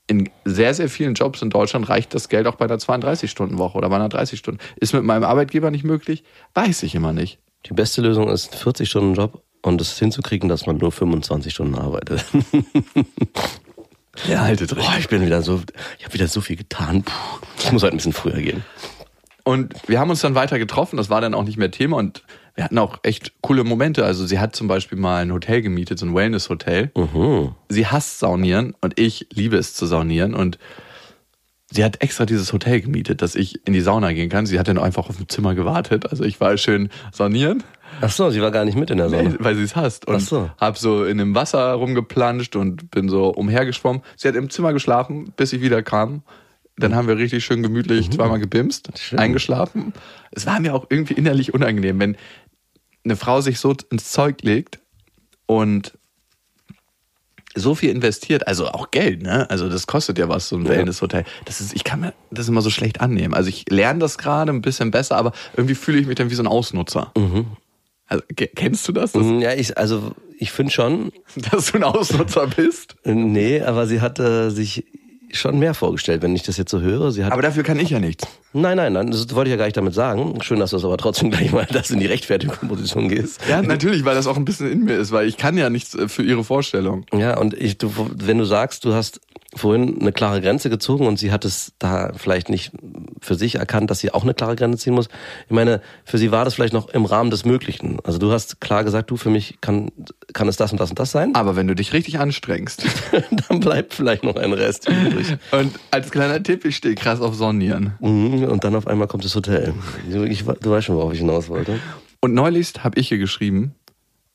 in 0.07 0.31
sehr, 0.45 0.73
sehr 0.75 0.89
vielen 0.89 1.15
Jobs 1.15 1.43
in 1.43 1.51
Deutschland 1.51 1.89
reicht 1.89 2.15
das 2.15 2.29
Geld 2.29 2.47
auch 2.47 2.55
bei 2.55 2.67
einer 2.67 2.77
32-Stunden-Woche 2.77 3.77
oder 3.77 3.89
bei 3.89 3.97
einer 3.97 4.09
30 4.09 4.39
Stunden. 4.39 4.61
Ist 4.77 4.95
mit 4.95 5.03
meinem 5.03 5.25
Arbeitgeber 5.25 5.71
nicht 5.71 5.85
möglich? 5.85 6.23
Weiß 6.55 6.83
ich 6.85 6.95
immer 6.95 7.13
nicht. 7.13 7.39
Die 7.67 7.75
beste 7.75 8.03
Lösung 8.03 8.29
ist 8.29 8.53
ein 8.53 8.59
40-Stunden-Job 8.59 9.43
und 9.63 9.81
es 9.81 9.99
hinzukriegen, 9.99 10.49
dass 10.49 10.67
man 10.67 10.77
nur 10.77 10.93
25 10.93 11.53
Stunden 11.53 11.75
arbeitet. 11.75 12.25
Ja, 14.29 14.41
haltet 14.41 14.75
Boah, 14.75 14.97
ich 14.99 15.09
bin 15.09 15.23
wieder 15.25 15.43
so, 15.43 15.61
ich 15.99 16.05
habe 16.05 16.15
wieder 16.15 16.27
so 16.27 16.41
viel 16.41 16.57
getan. 16.57 17.03
Puh, 17.03 17.13
ich 17.59 17.71
muss 17.71 17.83
heute 17.83 17.95
ein 17.95 17.99
bisschen 17.99 18.13
früher 18.13 18.41
gehen. 18.41 18.65
Und 19.45 19.75
wir 19.87 20.01
haben 20.01 20.11
uns 20.11 20.21
dann 20.21 20.35
weiter 20.35 20.59
getroffen, 20.59 20.97
das 20.97 21.11
war 21.11 21.21
dann 21.21 21.35
auch 21.35 21.45
nicht 21.45 21.59
mehr 21.59 21.71
Thema 21.71 21.99
und 21.99 22.25
wir 22.57 22.65
hatten 22.65 22.79
auch 22.79 22.99
echt 23.03 23.33
coole 23.43 23.63
Momente. 23.65 24.05
Also 24.05 24.27
sie 24.27 24.39
hat 24.41 24.57
zum 24.57 24.67
Beispiel 24.67 24.99
mal 24.99 25.23
ein 25.23 25.33
Hotel 25.33 25.63
gemietet, 25.63 25.99
so 25.99 26.07
ein 26.07 26.15
Wellness-Hotel. 26.15 26.91
Sie 27.69 27.87
hasst 27.87 28.19
Saunieren 28.19 28.75
und 28.81 28.99
ich 28.99 29.27
liebe 29.33 29.57
es 29.57 29.75
zu 29.75 29.87
saunieren 29.87 30.35
und 30.35 30.59
sie 31.71 31.85
hat 31.85 32.03
extra 32.03 32.25
dieses 32.27 32.53
Hotel 32.53 32.81
gemietet, 32.81 33.23
dass 33.23 33.35
ich 33.35 33.61
in 33.67 33.73
die 33.75 33.81
Sauna 33.81 34.13
gehen 34.13 34.29
kann. 34.31 34.47
Sie 34.47 34.59
hat 34.59 34.69
dann 34.69 34.79
einfach 34.79 35.09
auf 35.09 35.17
dem 35.17 35.29
Zimmer 35.29 35.55
gewartet. 35.55 36.11
Also 36.11 36.25
ich 36.25 36.41
war 36.41 36.57
schön 36.57 36.89
saunieren. 37.13 37.63
Ach 38.01 38.11
so, 38.11 38.31
sie 38.31 38.41
war 38.43 38.51
gar 38.51 38.65
nicht 38.65 38.77
mit 38.77 38.91
in 38.91 38.99
der 38.99 39.09
Sonne. 39.11 39.31
Nee, 39.31 39.37
weil 39.39 39.55
sie 39.55 39.63
es 39.63 39.77
hasst. 39.77 40.07
Und 40.09 40.17
Ach 40.17 40.21
so. 40.21 40.51
hab 40.59 40.77
so 40.79 41.05
in 41.05 41.19
dem 41.19 41.35
Wasser 41.35 41.73
rumgeplanscht 41.75 42.57
und 42.57 42.91
bin 42.91 43.09
so 43.09 43.29
umhergeschwommen. 43.29 44.03
Sie 44.17 44.29
hat 44.29 44.35
im 44.35 44.51
Zimmer 44.51 44.73
geschlafen, 44.73 45.33
bis 45.37 45.53
ich 45.53 45.61
wieder 45.61 45.83
kam. 45.83 46.23
Dann 46.79 46.95
haben 46.95 47.09
wir 47.09 47.17
richtig 47.17 47.43
schön 47.45 47.63
gemütlich 47.63 48.11
zweimal 48.11 48.39
gebimst, 48.39 48.89
Mhm. 48.89 48.97
Schön. 48.99 49.19
eingeschlafen. 49.19 49.95
Es 50.33 50.45
war 50.47 50.61
mir 50.61 50.75
auch 50.75 50.87
irgendwie 50.91 51.15
innerlich 51.15 51.55
unangenehm, 51.55 51.99
wenn 51.99 52.17
eine 53.07 53.17
Frau 53.17 53.41
sich 53.41 53.59
so 53.59 53.75
ins 53.91 54.11
Zeug 54.13 54.43
legt 54.43 54.81
und 55.47 55.97
so 57.55 57.75
viel 57.75 57.89
investiert, 57.91 58.47
also 58.47 58.69
auch 58.69 58.91
Geld, 58.91 59.23
ne? 59.23 59.49
Also 59.49 59.71
das 59.71 59.87
kostet 59.87 60.19
ja 60.19 60.29
was, 60.29 60.49
so 60.51 60.57
ein 60.57 60.65
Ja. 60.65 60.71
Wellness-Hotel. 60.73 61.25
Das 61.47 61.63
ist, 61.63 61.75
ich 61.75 61.85
kann 61.85 62.01
mir 62.01 62.13
das 62.31 62.49
immer 62.49 62.61
so 62.61 62.69
schlecht 62.69 63.01
annehmen. 63.01 63.33
Also 63.33 63.49
ich 63.49 63.65
lerne 63.71 63.99
das 64.01 64.19
gerade 64.19 64.53
ein 64.53 64.61
bisschen 64.61 64.91
besser, 64.91 65.17
aber 65.17 65.33
irgendwie 65.57 65.75
fühle 65.75 65.99
ich 65.99 66.07
mich 66.07 66.17
dann 66.17 66.29
wie 66.29 66.35
so 66.35 66.43
ein 66.43 66.47
Ausnutzer. 66.49 67.13
Also, 68.09 68.25
ke- 68.37 68.49
kennst 68.55 68.87
du 68.89 68.93
das, 68.93 69.13
dass, 69.13 69.23
Mhm, 69.25 69.41
Ja, 69.41 69.55
ich, 69.55 69.79
also 69.79 70.13
ich 70.39 70.53
finde 70.53 70.71
schon, 70.73 71.13
dass 71.51 71.73
du 71.73 71.79
ein 71.79 71.85
Ausnutzer 71.85 72.47
bist? 72.47 72.97
nee, 73.05 73.63
aber 73.63 73.87
sie 73.87 74.03
hat 74.03 74.19
äh, 74.19 74.51
sich 74.51 74.85
schon 75.33 75.59
mehr 75.59 75.75
vorgestellt, 75.75 76.23
wenn 76.23 76.35
ich 76.35 76.43
das 76.43 76.57
jetzt 76.57 76.71
so 76.71 76.81
höre. 76.81 77.11
Sie 77.13 77.25
hat, 77.25 77.33
Aber 77.33 77.43
dafür 77.43 77.63
kann 77.63 77.79
ich 77.79 77.91
ja 77.91 77.99
nichts. 77.99 78.27
nein, 78.53 78.77
nein, 78.77 78.93
nein, 78.93 79.11
das 79.11 79.35
wollte 79.35 79.49
ich 79.49 79.53
ja 79.53 79.57
gar 79.57 79.65
nicht 79.67 79.77
damit 79.77 79.95
sagen. 79.95 80.41
Schön, 80.43 80.61
dass 80.61 80.71
du 80.71 80.77
es 80.77 80.85
aber 80.85 80.97
trotzdem 80.97 81.31
gleich 81.31 81.53
mal, 81.53 81.67
dass 81.67 81.89
du 81.89 81.95
in 81.95 82.01
die 82.01 82.07
Rechtfertigungsposition 82.07 83.09
gehst. 83.09 83.41
Ja, 83.49 83.63
natürlich, 83.63 84.05
weil 84.05 84.15
das 84.15 84.27
auch 84.27 84.37
ein 84.37 84.45
bisschen 84.45 84.71
in 84.71 84.85
mir 84.85 84.97
ist, 84.97 85.13
weil 85.13 85.27
ich 85.29 85.37
kann 85.37 85.57
ja 85.59 85.69
nichts 85.71 85.95
äh, 85.95 86.09
für 86.09 86.23
ihre 86.23 86.45
Vorstellung. 86.45 87.05
Ja, 87.13 87.39
und 87.39 87.55
ich, 87.55 87.79
du, 87.79 87.93
wenn 88.15 88.39
du 88.39 88.45
sagst, 88.45 88.85
du 88.85 88.95
hast 88.95 89.21
vorhin 89.57 90.01
eine 90.01 90.13
klare 90.13 90.41
Grenze 90.41 90.71
gezogen 90.71 91.07
und 91.07 91.19
sie 91.19 91.33
hat 91.33 91.45
es 91.45 91.73
da 91.79 92.13
vielleicht 92.17 92.49
nicht 92.49 92.73
für 93.21 93.35
sich 93.35 93.57
erkannt, 93.57 93.91
dass 93.91 93.99
sie 93.99 94.13
auch 94.13 94.23
eine 94.23 94.35
klare 94.35 94.57
Grenze 94.57 94.79
ziehen 94.79 94.95
muss. 94.95 95.09
Ich 95.47 95.53
meine, 95.53 95.81
für 96.05 96.19
sie 96.19 96.31
war 96.31 96.45
das 96.45 96.55
vielleicht 96.55 96.73
noch 96.75 96.89
im 96.91 97.05
Rahmen 97.05 97.31
des 97.31 97.45
Möglichen. 97.45 97.99
Also 98.05 98.19
du 98.19 98.31
hast 98.33 98.61
klar 98.61 98.85
gesagt, 98.85 99.11
du, 99.11 99.17
für 99.17 99.31
mich 99.31 99.59
kann, 99.61 99.91
kann 100.33 100.49
es 100.49 100.57
das 100.57 100.73
und 100.73 100.81
das 100.81 100.91
und 100.91 100.99
das 100.99 101.11
sein. 101.11 101.35
Aber 101.35 101.57
wenn 101.57 101.67
du 101.67 101.75
dich 101.75 101.93
richtig 101.93 102.19
anstrengst. 102.19 102.85
Dann 103.49 103.61
bleibt 103.61 103.95
vielleicht 103.95 104.25
noch 104.25 104.37
ein 104.37 104.53
Rest 104.53 104.89
übrig. 104.89 105.37
Und 105.51 105.79
als 105.91 106.11
kleiner 106.11 106.43
Tipp, 106.43 106.65
ich 106.65 106.77
stehe 106.77 106.95
krass 106.95 107.21
auf 107.21 107.35
Sonnieren. 107.35 107.95
Mhm, 108.01 108.45
Und 108.45 108.65
dann 108.65 108.75
auf 108.75 108.87
einmal 108.87 109.07
kommt 109.09 109.25
das 109.25 109.35
Hotel. 109.35 109.75
Du, 110.11 110.25
ich, 110.25 110.45
du 110.45 110.71
weißt 110.71 110.87
schon, 110.87 110.97
worauf 110.97 111.13
ich 111.13 111.19
hinaus 111.21 111.49
wollte. 111.49 111.79
Und 112.21 112.35
neulich 112.35 112.73
habe 112.83 112.99
ich 112.99 113.09
hier 113.09 113.19
geschrieben 113.19 113.75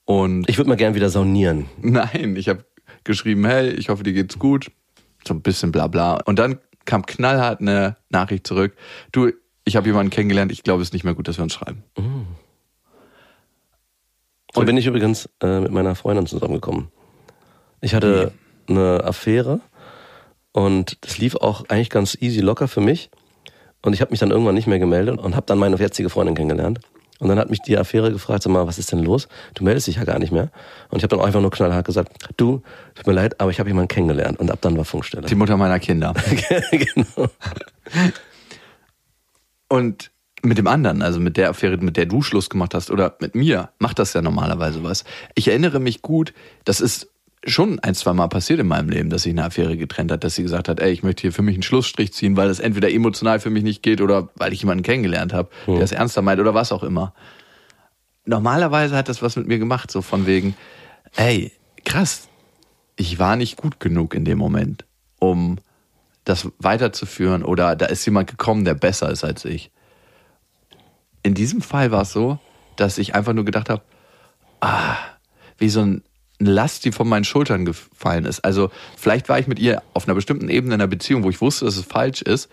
und 0.06 0.50
Ich 0.50 0.58
würde 0.58 0.70
mal 0.70 0.76
gern 0.76 0.96
wieder 0.96 1.10
saunieren. 1.10 1.66
Nein, 1.82 2.36
ich 2.36 2.50
habe 2.50 2.66
geschrieben, 3.04 3.46
hey, 3.46 3.70
ich 3.70 3.90
hoffe, 3.90 4.04
dir 4.04 4.14
geht's 4.14 4.40
gut. 4.40 4.72
So 5.28 5.34
ein 5.34 5.42
bisschen 5.42 5.72
bla 5.72 5.88
bla. 5.88 6.16
Und 6.26 6.40
dann 6.40 6.60
kam 6.86 7.06
knallhart 7.06 7.62
eine 7.62 7.96
Nachricht 8.10 8.48
zurück. 8.48 8.76
Du, 9.12 9.32
ich 9.66 9.76
habe 9.76 9.88
jemanden 9.88 10.10
kennengelernt, 10.10 10.52
ich 10.52 10.64
glaube, 10.64 10.82
es 10.82 10.90
ist 10.90 10.94
nicht 10.94 11.04
mehr 11.04 11.14
gut, 11.14 11.28
dass 11.28 11.38
wir 11.38 11.44
uns 11.44 11.54
schreiben. 11.54 11.84
So 14.54 14.62
bin 14.66 14.78
ich 14.78 14.86
übrigens 14.86 15.30
äh, 15.42 15.60
mit 15.62 15.72
meiner 15.72 15.96
Freundin 15.96 16.26
zusammengekommen. 16.26 16.90
Ich 17.80 17.94
hatte 17.96 18.34
eine 18.68 19.04
Affäre 19.04 19.62
und 20.52 20.98
das 21.02 21.18
lief 21.18 21.36
auch 21.36 21.66
eigentlich 21.70 21.90
ganz 21.90 22.18
easy 22.20 22.42
locker 22.42 22.68
für 22.68 22.82
mich. 22.82 23.10
Und 23.82 23.94
ich 23.94 24.02
habe 24.02 24.12
mich 24.12 24.20
dann 24.20 24.32
irgendwann 24.32 24.56
nicht 24.56 24.68
mehr 24.68 24.80
gemeldet 24.80 25.20
und 25.20 25.36
habe 25.36 25.46
dann 25.46 25.58
meine 25.58 25.78
jetzige 25.78 26.10
Freundin 26.10 26.36
kennengelernt. 26.36 26.80
Und 27.22 27.30
dann 27.30 27.38
hat 27.38 27.52
mich 27.52 27.62
die 27.62 27.78
Affäre 27.78 28.12
gefragt, 28.12 28.42
sag 28.42 28.52
mal, 28.52 28.66
was 28.66 28.80
ist 28.80 28.92
denn 28.92 29.04
los? 29.04 29.28
Du 29.54 29.64
meldest 29.64 29.86
dich 29.86 29.98
ja 29.98 30.06
gar 30.06 30.18
nicht 30.18 30.32
mehr. 30.32 30.50
Und 30.90 30.98
ich 30.98 31.04
habe 31.04 31.16
dann 31.16 31.24
einfach 31.24 31.40
nur 31.40 31.52
knallhart 31.52 31.86
gesagt, 31.86 32.12
du, 32.36 32.64
tut 32.96 33.06
mir 33.06 33.14
leid, 33.14 33.40
aber 33.40 33.52
ich 33.52 33.60
habe 33.60 33.70
jemanden 33.70 33.90
kennengelernt. 33.90 34.40
Und 34.40 34.50
ab 34.50 34.58
dann 34.62 34.76
war 34.76 34.86
Funkstelle. 34.86 35.28
Die 35.28 35.36
Mutter 35.36 35.56
meiner 35.56 35.80
Kinder. 35.80 36.16
genau. 36.72 37.30
Und 39.70 40.10
mit 40.42 40.58
dem 40.58 40.66
anderen, 40.66 41.04
also 41.04 41.20
mit 41.20 41.38
der 41.38 41.50
Affäre, 41.50 41.78
mit 41.78 41.96
der 41.96 42.08
du 42.08 42.24
Schluss 42.24 42.50
gemacht 42.50 42.74
hast, 42.74 42.90
oder 42.90 43.16
mit 43.20 43.36
mir, 43.36 43.70
macht 43.78 44.00
das 44.00 44.14
ja 44.14 44.24
normalerweise 44.24 44.84
was. 44.84 45.04
Ich 45.36 45.48
erinnere 45.48 45.80
mich 45.80 46.02
gut, 46.02 46.34
das 46.66 46.82
ist 46.82 47.11
schon 47.46 47.80
ein, 47.80 47.96
zwei 47.96 48.14
Mal 48.14 48.28
passiert 48.28 48.60
in 48.60 48.68
meinem 48.68 48.90
Leben, 48.90 49.10
dass 49.10 49.24
sich 49.24 49.32
eine 49.32 49.46
Affäre 49.46 49.76
getrennt 49.76 50.12
hat, 50.12 50.24
dass 50.24 50.36
sie 50.36 50.44
gesagt 50.44 50.70
hat, 50.70 50.80
ey, 50.80 50.92
ich 50.92 51.04
möchte 51.04 51.22
hier 51.22 51.34
für 51.34 51.42
mich 51.42 51.56
einen 51.56 51.64
Schlussstrich 51.64 52.14
ziehen, 52.14 52.38
weil 52.38 52.50
es 52.50 52.60
entweder 52.60 52.92
emotional 52.92 53.40
für 53.40 53.50
mich 53.50 53.64
nicht 53.64 53.82
geht 53.82 54.02
oder 54.02 54.30
weil 54.36 54.54
ich 54.54 54.62
jemanden 54.62 54.84
kennengelernt 54.84 55.34
habe, 55.34 55.50
der 55.66 55.82
es 55.82 55.92
ernster 55.92 56.22
meint 56.22 56.40
oder 56.40 56.54
was 56.54 56.72
auch 56.72 56.84
immer. 56.84 57.14
Normalerweise 58.26 58.96
hat 58.96 59.10
das 59.10 59.22
was 59.22 59.36
mit 59.36 59.48
mir 59.48 59.58
gemacht, 59.58 59.90
so 59.90 60.04
von 60.04 60.28
wegen, 60.28 60.56
ey, 61.16 61.52
krass, 61.84 62.30
ich 62.96 63.18
war 63.18 63.36
nicht 63.36 63.58
gut 63.58 63.80
genug 63.80 64.14
in 64.14 64.26
dem 64.26 64.38
Moment, 64.38 64.86
um 65.18 65.58
das 66.24 66.48
weiterzuführen 66.60 67.44
oder 67.44 67.76
da 67.76 67.88
ist 67.88 68.06
jemand 68.06 68.30
gekommen, 68.30 68.66
der 68.66 68.76
besser 68.76 69.10
ist 69.10 69.24
als 69.24 69.46
ich. 69.46 69.72
In 71.24 71.34
diesem 71.34 71.62
Fall 71.62 71.92
war 71.92 72.04
es 72.04 72.14
so, 72.14 72.38
dass 72.76 73.00
ich 73.00 73.16
einfach 73.16 73.34
nur 73.34 73.46
gedacht 73.46 73.70
habe, 73.70 73.82
ah, 74.60 74.96
wie 75.58 75.70
so 75.70 75.82
ein, 75.82 76.04
Last, 76.46 76.86
die 76.86 76.92
von 76.92 77.08
meinen 77.08 77.24
Schultern 77.24 77.66
gefallen 77.66 78.26
ist. 78.26 78.44
Also 78.46 78.72
vielleicht 78.98 79.30
war 79.30 79.40
ich 79.40 79.48
mit 79.48 79.60
ihr 79.60 79.82
auf 79.94 80.08
einer 80.08 80.16
bestimmten 80.16 80.50
Ebene 80.50 80.76
in 80.76 80.82
einer 80.82 80.88
Beziehung, 80.88 81.24
wo 81.24 81.30
ich 81.30 81.42
wusste, 81.42 81.66
dass 81.66 81.78
es 81.78 81.86
falsch 81.86 82.22
ist 82.22 82.50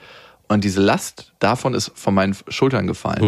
und 0.48 0.64
diese 0.64 0.80
Last 0.80 1.32
davon 1.38 1.74
ist 1.74 1.92
von 1.94 2.14
meinen 2.14 2.34
Schultern 2.48 2.86
gefallen. 2.86 3.22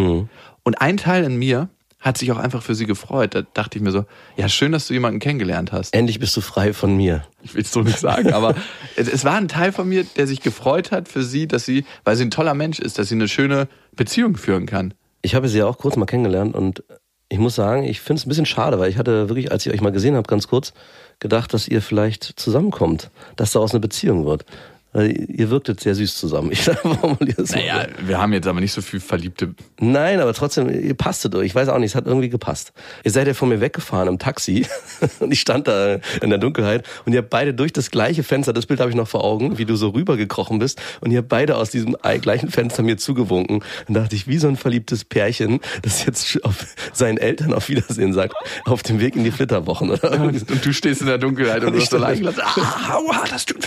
Und 0.63 0.81
ein 0.81 0.97
Teil 0.97 1.25
in 1.25 1.37
mir 1.37 1.69
hat 2.01 2.17
sich 2.17 2.33
auch 2.33 2.39
einfach 2.39 2.63
für 2.63 2.75
sie 2.75 2.87
gefreut. 2.87 3.35
Da 3.35 3.43
dachte 3.43 3.77
ich 3.77 3.85
mir 3.85 3.91
so, 3.91 4.07
ja, 4.37 4.49
schön, 4.49 4.73
dass 4.73 4.87
du 4.87 4.95
jemanden 4.95 5.21
kennengelernt 5.21 5.71
hast. 5.71 5.95
Endlich 5.95 6.19
bist 6.19 6.35
du 6.35 6.41
frei 6.41 6.73
von 6.73 6.97
mir. 6.97 7.25
Ich 7.43 7.55
will 7.55 7.63
es 7.63 7.73
so 7.73 7.83
nicht 7.83 7.99
sagen, 7.99 8.33
aber 8.33 8.55
es, 8.97 9.07
es 9.07 9.25
war 9.25 9.37
ein 9.37 9.49
Teil 9.49 9.71
von 9.71 9.87
mir, 9.87 10.05
der 10.17 10.27
sich 10.27 10.41
gefreut 10.41 10.93
hat 10.93 11.09
für 11.09 11.23
sie, 11.23 11.47
dass 11.47 11.67
sie, 11.67 11.85
weil 12.05 12.17
sie 12.17 12.25
ein 12.25 12.31
toller 12.31 12.55
Mensch 12.55 12.79
ist, 12.79 12.99
dass 12.99 13.09
sie 13.09 13.17
eine 13.17 13.29
schöne 13.29 13.69
Beziehung 13.95 14.37
führen 14.37 14.65
kann. 14.65 14.95
Ich 15.21 15.35
habe 15.35 15.49
sie 15.49 15.59
ja 15.59 15.67
auch 15.67 15.77
kurz 15.77 15.97
mal 15.97 16.07
kennengelernt 16.07 16.55
und 16.55 16.83
ich 17.31 17.39
muss 17.39 17.55
sagen, 17.55 17.85
ich 17.85 18.01
finde 18.01 18.19
es 18.19 18.27
ein 18.27 18.29
bisschen 18.29 18.45
schade, 18.45 18.79
weil 18.81 18.91
ich 18.91 18.99
hatte 18.99 19.29
wirklich, 19.29 19.53
als 19.53 19.65
ich 19.65 19.73
euch 19.73 19.81
mal 19.81 19.93
gesehen 19.93 20.17
habe, 20.17 20.27
ganz 20.27 20.49
kurz, 20.49 20.75
gedacht, 21.21 21.55
dass 21.55 21.69
ihr 21.69 21.81
vielleicht 21.81 22.25
zusammenkommt, 22.25 23.11
dass 23.37 23.53
daraus 23.53 23.71
eine 23.71 23.81
Beziehung 23.81 24.27
wird. 24.27 24.45
Weil 24.93 25.31
ihr 25.31 25.51
wirktet 25.51 25.81
sehr 25.81 25.95
süß 25.95 26.17
zusammen. 26.17 26.51
Ich 26.51 26.63
formuliere 27.01 27.43
es 27.43 27.55
mal. 27.55 27.61
Naja, 27.61 27.87
wir 28.05 28.19
haben 28.19 28.33
jetzt 28.33 28.49
aber 28.49 28.61
nicht 28.61 28.73
so 28.73 28.83
viel 28.83 28.99
verliebte. 28.99 29.55
Nein, 29.79 30.21
aber 30.21 30.35
trotzdem, 30.35 30.69
ihr 30.69 30.95
passtet 30.95 31.35
euch. 31.35 31.47
Ich 31.47 31.55
weiß 31.55 31.69
auch 31.69 31.79
nicht, 31.79 31.91
es 31.91 31.95
hat 31.95 32.07
irgendwie 32.07 32.29
gepasst. 32.29 32.73
Ihr 33.05 33.11
seid 33.13 33.29
ja 33.29 33.35
von 33.35 33.49
mir 33.49 33.61
weggefahren 33.61 34.09
im 34.09 34.19
Taxi 34.19 34.67
und 35.21 35.33
ich 35.33 35.41
stand 35.41 35.69
da 35.69 35.99
in 36.21 36.31
der 36.31 36.39
Dunkelheit 36.39 36.87
und 37.05 37.13
ihr 37.13 37.21
habt 37.21 37.31
beide 37.31 37.55
durch 37.55 37.73
das 37.73 37.91
gleiche 37.91 38.23
Fenster, 38.23 38.53
das 38.53 38.67
Bild 38.67 38.81
habe 38.81 38.91
ich 38.91 38.97
noch 38.97 39.09
vor 39.09 39.23
Augen, 39.23 39.59
wie 39.59 39.65
du 39.65 39.77
so 39.77 39.91
rübergekrochen 39.91 40.59
bist 40.59 40.81
und 41.01 41.13
ihr 41.13 41.19
habt 41.19 41.29
beide 41.29 41.57
aus 41.57 41.71
diesem 41.71 41.97
gleichen 42.21 42.51
Fenster 42.51 42.83
mir 42.83 42.97
zugewunken. 42.97 43.63
Und 43.87 43.95
da 43.95 44.01
dachte 44.01 44.17
ich, 44.17 44.27
wie 44.27 44.39
so 44.39 44.49
ein 44.49 44.57
verliebtes 44.57 45.05
Pärchen, 45.05 45.61
das 45.83 46.05
jetzt 46.05 46.45
auf 46.45 46.67
seinen 46.93 47.19
Eltern 47.19 47.55
auf 47.55 47.69
Wiedersehen 47.69 48.13
sagt, 48.13 48.35
auf 48.65 48.83
dem 48.83 49.01
Weg 49.01 49.15
in 49.15 49.25
die 49.25 49.31
Flitterwochen. 49.31 49.91
Oder? 49.91 50.21
Und 50.21 50.45
du 50.65 50.73
stehst 50.73 51.01
in 51.01 51.07
der 51.07 51.19
Dunkelheit 51.19 51.63
und 51.65 51.75
Und 51.75 51.83
stand 51.83 52.05
allein 52.05 52.19
gelassen. 52.19 52.41
Ah, 52.43 52.95
aua, 52.95 53.25
das 53.31 53.47
tut. 53.47 53.59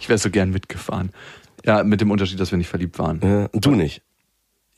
Ich 0.00 0.08
wäre 0.08 0.18
so 0.18 0.27
gern 0.30 0.50
mitgefahren. 0.50 1.10
Ja, 1.64 1.82
mit 1.84 2.00
dem 2.00 2.10
Unterschied, 2.10 2.38
dass 2.40 2.50
wir 2.50 2.58
nicht 2.58 2.68
verliebt 2.68 2.98
waren. 2.98 3.20
Ja, 3.22 3.46
und 3.52 3.64
du 3.64 3.72
nicht. 3.72 4.02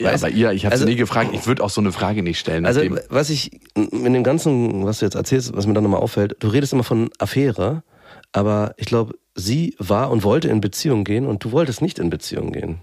Ja, 0.00 0.12
Weißt- 0.12 0.22
bei 0.22 0.30
ihr, 0.30 0.52
ich 0.52 0.64
habe 0.64 0.72
also- 0.72 0.84
sie 0.86 0.90
nie 0.92 0.96
gefragt. 0.96 1.30
Ich 1.34 1.46
würde 1.46 1.62
auch 1.62 1.68
so 1.70 1.80
eine 1.80 1.92
Frage 1.92 2.22
nicht 2.22 2.38
stellen. 2.38 2.64
Also 2.64 2.80
was 3.10 3.28
ich 3.28 3.60
in 3.74 4.12
dem 4.14 4.24
ganzen, 4.24 4.84
was 4.86 5.00
du 5.00 5.04
jetzt 5.04 5.14
erzählst, 5.14 5.54
was 5.54 5.66
mir 5.66 5.74
dann 5.74 5.84
nochmal 5.84 6.00
auffällt, 6.00 6.36
du 6.40 6.48
redest 6.48 6.72
immer 6.72 6.84
von 6.84 7.10
Affäre, 7.18 7.82
aber 8.32 8.74
ich 8.78 8.86
glaube, 8.86 9.14
sie 9.34 9.74
war 9.78 10.10
und 10.10 10.24
wollte 10.24 10.48
in 10.48 10.60
Beziehung 10.62 11.04
gehen 11.04 11.26
und 11.26 11.44
du 11.44 11.52
wolltest 11.52 11.82
nicht 11.82 11.98
in 11.98 12.08
Beziehung 12.08 12.52
gehen. 12.52 12.78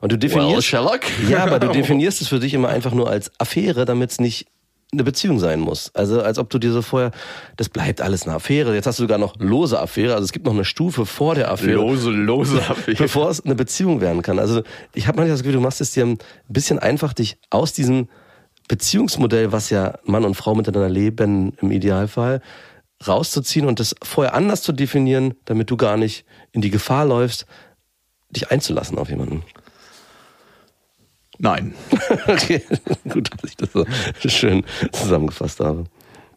Und 0.00 0.10
du 0.12 0.14
well, 0.16 0.20
definierst, 0.20 0.66
Sherlock. 0.66 1.00
ja, 1.28 1.44
aber 1.44 1.58
du 1.58 1.68
definierst 1.72 2.20
es 2.22 2.28
für 2.28 2.40
dich 2.40 2.54
immer 2.54 2.68
einfach 2.68 2.92
nur 2.92 3.10
als 3.10 3.30
Affäre, 3.38 3.84
damit 3.84 4.10
es 4.12 4.20
nicht 4.20 4.46
eine 4.92 5.04
Beziehung 5.04 5.38
sein 5.38 5.60
muss. 5.60 5.94
Also 5.94 6.22
als 6.22 6.38
ob 6.38 6.50
du 6.50 6.58
dir 6.58 6.72
so 6.72 6.82
vorher, 6.82 7.10
das 7.56 7.68
bleibt 7.68 8.00
alles 8.00 8.24
eine 8.24 8.34
Affäre. 8.36 8.74
Jetzt 8.74 8.86
hast 8.86 8.98
du 8.98 9.04
sogar 9.04 9.18
noch 9.18 9.34
lose 9.38 9.78
Affäre, 9.78 10.14
also 10.14 10.24
es 10.24 10.32
gibt 10.32 10.46
noch 10.46 10.52
eine 10.52 10.64
Stufe 10.64 11.06
vor 11.06 11.34
der 11.34 11.50
Affäre 11.50 11.80
Lose, 11.80 12.10
lose 12.10 12.60
Affäre. 12.68 12.96
bevor 12.96 13.30
es 13.30 13.44
eine 13.44 13.54
Beziehung 13.54 14.00
werden 14.00 14.22
kann. 14.22 14.38
Also 14.38 14.62
ich 14.94 15.06
habe 15.06 15.16
manchmal 15.16 15.34
das 15.34 15.42
Gefühl, 15.42 15.56
du 15.56 15.60
machst 15.60 15.80
es 15.80 15.92
dir 15.92 16.06
ein 16.06 16.18
bisschen 16.48 16.78
einfach, 16.78 17.12
dich 17.12 17.38
aus 17.50 17.72
diesem 17.72 18.08
Beziehungsmodell, 18.68 19.52
was 19.52 19.70
ja 19.70 19.98
Mann 20.04 20.24
und 20.24 20.34
Frau 20.34 20.54
miteinander 20.54 20.88
leben 20.88 21.52
im 21.60 21.70
Idealfall, 21.70 22.40
rauszuziehen 23.06 23.66
und 23.66 23.80
das 23.80 23.94
vorher 24.02 24.34
anders 24.34 24.62
zu 24.62 24.72
definieren, 24.72 25.34
damit 25.44 25.70
du 25.70 25.76
gar 25.76 25.96
nicht 25.96 26.24
in 26.52 26.62
die 26.62 26.70
Gefahr 26.70 27.04
läufst, 27.04 27.46
dich 28.30 28.50
einzulassen 28.50 28.96
auf 28.98 29.10
jemanden. 29.10 29.42
Nein. 31.38 31.74
Okay, 32.26 32.62
gut, 33.08 33.30
dass 33.32 33.50
ich 33.50 33.56
das 33.56 33.72
so 33.72 33.84
schön 34.28 34.64
zusammengefasst 34.92 35.60
habe. 35.60 35.84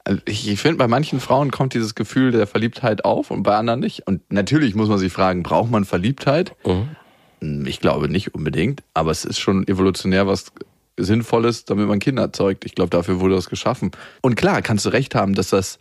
Also 0.04 0.22
ich, 0.26 0.60
finde, 0.60 0.78
bei 0.78 0.88
manchen 0.88 1.20
Frauen 1.20 1.52
kommt 1.52 1.74
dieses 1.74 1.94
Gefühl 1.94 2.32
der 2.32 2.48
Verliebtheit 2.48 3.04
auf 3.04 3.30
und 3.30 3.44
bei 3.44 3.56
anderen 3.56 3.82
nicht. 3.82 4.08
Und 4.08 4.22
natürlich 4.32 4.74
muss 4.74 4.88
man 4.88 4.98
sich 4.98 5.12
fragen, 5.12 5.44
braucht 5.44 5.70
man 5.70 5.84
Verliebtheit? 5.84 6.56
Mhm. 6.66 7.66
Ich 7.68 7.80
glaube 7.80 8.10
nicht 8.10 8.34
unbedingt, 8.34 8.84
aber 8.94 9.12
es 9.12 9.26
ist 9.26 9.40
schon 9.40 9.68
evolutionär 9.68 10.26
was 10.26 10.52
Sinnvolles, 10.98 11.66
damit 11.66 11.88
man 11.88 12.00
Kinder 12.00 12.34
zeugt. 12.34 12.66
Ich 12.66 12.74
glaube, 12.74 12.90
dafür 12.90 13.20
wurde 13.20 13.36
das 13.36 13.50
geschaffen. 13.50 13.92
Und 14.22 14.36
klar, 14.36 14.62
kannst 14.62 14.86
du 14.86 14.90
recht 14.90 15.14
haben, 15.14 15.36
dass 15.36 15.50
das 15.50 15.78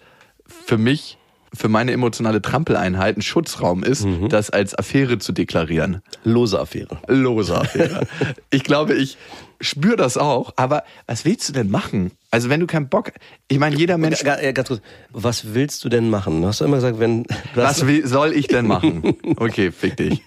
für 0.47 0.77
mich 0.77 1.19
für 1.55 1.69
meine 1.69 1.93
emotionale 1.93 2.43
Trampeleinheit 2.43 3.17
ein 3.17 3.23
Schutzraum 3.23 3.83
ist, 3.83 4.05
Mhm. 4.05 4.29
das 4.29 4.51
als 4.51 4.75
Affäre 4.79 5.19
zu 5.19 5.33
deklarieren. 5.33 6.03
Lose 6.25 6.59
Affäre. 6.61 6.99
Lose 7.09 7.57
Affäre. 7.57 8.07
ich 8.51 8.65
glaube, 8.65 8.95
ich 8.95 9.17
spüre 9.61 9.97
das 9.97 10.17
auch, 10.19 10.53
aber 10.57 10.85
was 11.07 11.25
willst 11.25 11.49
du 11.49 11.53
denn 11.55 11.71
machen? 11.71 12.11
Also 12.31 12.51
wenn 12.51 12.61
du 12.61 12.67
keinen 12.67 12.89
Bock, 12.89 13.13
ich 13.49 13.59
meine, 13.59 13.77
jeder 13.77 13.97
Mensch, 13.97 14.23
ja, 14.23 14.53
ganz 14.53 14.69
kurz. 14.69 14.83
Was 15.13 15.55
willst 15.55 15.83
du 15.85 15.89
denn 15.89 16.11
machen? 16.11 16.43
Du 16.43 16.49
hast 16.49 16.61
immer 16.61 16.77
gesagt, 16.77 16.99
wenn. 16.99 17.25
Was 17.55 17.87
will, 17.87 18.07
soll 18.07 18.33
ich 18.35 18.49
denn 18.49 18.67
machen? 18.67 19.15
Okay, 19.37 19.73
fick 19.73 19.97
dich. 19.97 20.21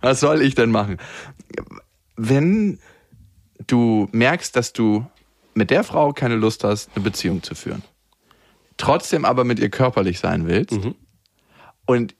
Was 0.00 0.20
soll 0.20 0.42
ich 0.42 0.54
denn 0.54 0.70
machen? 0.70 0.98
Wenn 2.16 2.78
du 3.66 4.08
merkst, 4.12 4.54
dass 4.56 4.72
du 4.72 5.04
mit 5.54 5.70
der 5.70 5.82
Frau 5.84 6.12
keine 6.12 6.36
Lust 6.36 6.64
hast, 6.64 6.90
eine 6.94 7.04
Beziehung 7.04 7.42
zu 7.42 7.54
führen, 7.54 7.82
trotzdem 8.78 9.24
aber 9.24 9.44
mit 9.44 9.58
ihr 9.58 9.68
körperlich 9.68 10.18
sein 10.20 10.46
willst 10.46 10.78
und 11.84 12.14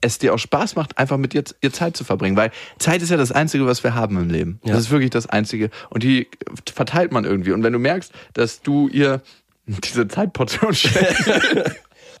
es 0.00 0.18
dir 0.18 0.34
auch 0.34 0.38
Spaß 0.38 0.76
macht, 0.76 0.98
einfach 0.98 1.16
mit 1.16 1.34
ihr, 1.34 1.44
ihr 1.60 1.72
Zeit 1.72 1.96
zu 1.96 2.04
verbringen, 2.04 2.36
weil 2.36 2.50
Zeit 2.78 3.02
ist 3.02 3.10
ja 3.10 3.16
das 3.16 3.32
Einzige, 3.32 3.66
was 3.66 3.82
wir 3.82 3.94
haben 3.94 4.16
im 4.18 4.30
Leben. 4.30 4.60
Ja. 4.64 4.74
Das 4.74 4.84
ist 4.84 4.90
wirklich 4.90 5.10
das 5.10 5.26
Einzige 5.26 5.70
und 5.90 6.02
die 6.02 6.28
verteilt 6.72 7.12
man 7.12 7.24
irgendwie. 7.24 7.52
Und 7.52 7.62
wenn 7.62 7.72
du 7.72 7.78
merkst, 7.78 8.12
dass 8.34 8.62
du 8.62 8.88
ihr 8.88 9.22
diese 9.66 10.06
Zeitportion 10.08 10.74
schenkst, 10.74 11.30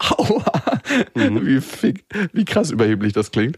aua, 0.00 0.80
wie, 1.14 1.60
fick, 1.60 2.04
wie 2.32 2.44
krass 2.44 2.70
überheblich 2.70 3.12
das 3.12 3.30
klingt, 3.30 3.56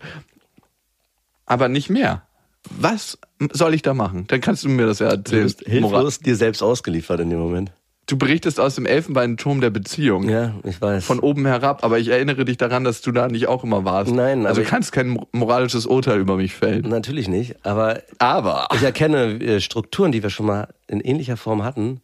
aber 1.46 1.68
nicht 1.68 1.88
mehr. 1.88 2.22
Was 2.70 3.18
soll 3.52 3.72
ich 3.72 3.82
da 3.82 3.94
machen? 3.94 4.26
Dann 4.26 4.40
kannst 4.40 4.64
du 4.64 4.68
mir 4.68 4.86
das 4.86 4.98
ja 4.98 5.08
du 5.10 5.16
erzählen. 5.16 5.42
bist 5.44 5.66
Moral. 5.68 5.80
hilflos 5.80 6.18
dir 6.18 6.36
selbst 6.36 6.62
ausgeliefert 6.62 7.20
in 7.20 7.30
dem 7.30 7.38
Moment. 7.38 7.72
Du 8.08 8.16
berichtest 8.16 8.58
aus 8.58 8.74
dem 8.74 8.86
Elfenbeinturm 8.86 9.60
der 9.60 9.68
Beziehung. 9.68 10.28
Ja, 10.30 10.54
ich 10.64 10.80
weiß. 10.80 11.04
Von 11.04 11.20
oben 11.20 11.44
herab, 11.44 11.84
aber 11.84 11.98
ich 11.98 12.08
erinnere 12.08 12.46
dich 12.46 12.56
daran, 12.56 12.82
dass 12.82 13.02
du 13.02 13.12
da 13.12 13.28
nicht 13.28 13.46
auch 13.48 13.64
immer 13.64 13.84
warst. 13.84 14.12
Nein, 14.12 14.46
Also 14.46 14.62
du 14.62 14.66
kannst 14.66 14.92
kein 14.92 15.20
moralisches 15.32 15.84
Urteil 15.84 16.18
über 16.18 16.36
mich 16.36 16.54
fällen. 16.54 16.88
Natürlich 16.88 17.28
nicht, 17.28 17.56
aber 17.66 18.00
Aber 18.18 18.66
ich 18.74 18.82
erkenne 18.82 19.34
äh, 19.44 19.60
Strukturen, 19.60 20.10
die 20.10 20.22
wir 20.22 20.30
schon 20.30 20.46
mal 20.46 20.68
in 20.86 21.00
ähnlicher 21.00 21.36
Form 21.36 21.62
hatten. 21.62 22.00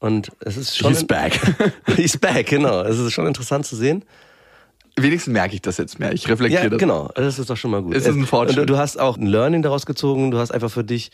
Und 0.00 0.32
es 0.40 0.58
ist 0.58 0.76
schon. 0.76 0.90
He's 0.92 1.04
back. 1.06 1.40
He's 1.96 2.18
back, 2.18 2.46
genau. 2.48 2.82
Es 2.82 2.98
ist 2.98 3.12
schon 3.12 3.26
interessant 3.26 3.64
zu 3.64 3.74
sehen. 3.74 4.04
wenigstens 4.98 5.32
merke 5.32 5.54
ich 5.54 5.62
das 5.62 5.78
jetzt 5.78 5.98
mehr. 5.98 6.12
Ich 6.12 6.28
reflektiere 6.28 6.64
Ja, 6.64 6.68
das. 6.68 6.78
genau. 6.78 7.08
Das 7.14 7.38
ist 7.38 7.48
doch 7.48 7.56
schon 7.56 7.70
mal 7.70 7.80
gut. 7.82 7.94
Es 7.94 8.06
ist 8.06 8.14
ein 8.16 8.26
Fortschritt. 8.26 8.58
Und 8.58 8.66
du 8.68 8.76
hast 8.76 9.00
auch 9.00 9.16
ein 9.16 9.26
Learning 9.26 9.62
daraus 9.62 9.86
gezogen. 9.86 10.30
Du 10.30 10.36
hast 10.38 10.50
einfach 10.50 10.70
für 10.70 10.84
dich 10.84 11.10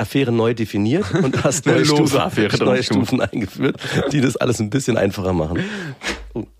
Affäre 0.00 0.32
neu 0.32 0.54
definiert 0.54 1.04
und 1.14 1.44
hast 1.44 1.66
neue, 1.66 1.84
Stufen, 1.84 2.20
neue 2.60 2.82
Stufen 2.82 3.20
eingeführt, 3.20 3.76
die 4.12 4.20
das 4.20 4.36
alles 4.36 4.60
ein 4.60 4.70
bisschen 4.70 4.96
einfacher 4.96 5.32
machen. 5.32 5.60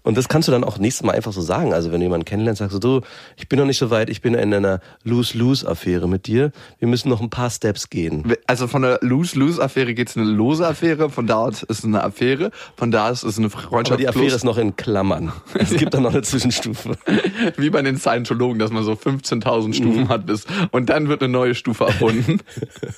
Und 0.02 0.16
das 0.16 0.28
kannst 0.28 0.48
du 0.48 0.52
dann 0.52 0.64
auch 0.64 0.78
nächstes 0.78 1.04
Mal 1.06 1.12
einfach 1.14 1.33
so 1.33 1.40
sagen. 1.40 1.72
Also 1.72 1.92
wenn 1.92 2.00
du 2.00 2.06
jemanden 2.06 2.24
kennenlernst, 2.24 2.59
sagst 2.59 2.74
du, 2.74 2.78
du, 2.80 3.06
ich 3.37 3.48
bin 3.48 3.59
noch 3.59 3.66
nicht 3.66 3.78
so 3.78 3.90
weit, 3.90 4.11
ich 4.11 4.20
bin 4.20 4.35
in 4.35 4.52
einer 4.52 4.80
Lose-Lose-Affäre 5.04 6.09
mit 6.09 6.26
dir. 6.26 6.50
Wir 6.80 6.88
müssen 6.88 7.09
noch 7.09 7.20
ein 7.20 7.30
paar 7.30 7.50
Steps 7.50 7.88
gehen. 7.90 8.24
Also 8.46 8.66
von 8.66 8.83
der 8.83 8.98
Lose-Lose-Affäre 9.02 9.94
geht 9.94 10.09
es 10.09 10.16
eine 10.16 10.26
lose 10.26 10.66
Affäre, 10.66 11.11
von 11.11 11.26
da 11.26 11.37
aus 11.37 11.62
ist 11.62 11.78
es 11.80 11.85
eine 11.85 12.02
Affäre, 12.02 12.50
von 12.76 12.90
da 12.90 13.11
aus 13.11 13.22
ist 13.22 13.33
es 13.33 13.38
eine 13.38 13.50
Freundschaft 13.50 13.92
Aber 13.92 13.96
die 13.98 14.09
Affäre 14.09 14.24
plus, 14.24 14.35
ist 14.35 14.44
noch 14.44 14.59
in 14.59 14.74
Klammern. 14.74 15.33
Es 15.54 15.70
gibt 15.70 15.94
dann 15.94 16.02
noch 16.02 16.12
eine 16.12 16.22
Zwischenstufe. 16.22 16.96
wie 17.56 17.70
bei 17.70 17.83
den 17.83 17.96
Scientologen, 17.96 18.59
dass 18.59 18.72
man 18.72 18.83
so 18.83 18.92
15.000 18.92 19.74
Stufen 19.74 20.02
Mhm. 20.04 20.09
hat 20.09 20.26
bis 20.26 20.46
und 20.72 20.88
dann 20.88 21.09
wird 21.09 21.22
eine 21.22 21.33
neue 21.33 21.54
Stufe 21.54 21.85
erfunden. 21.85 22.40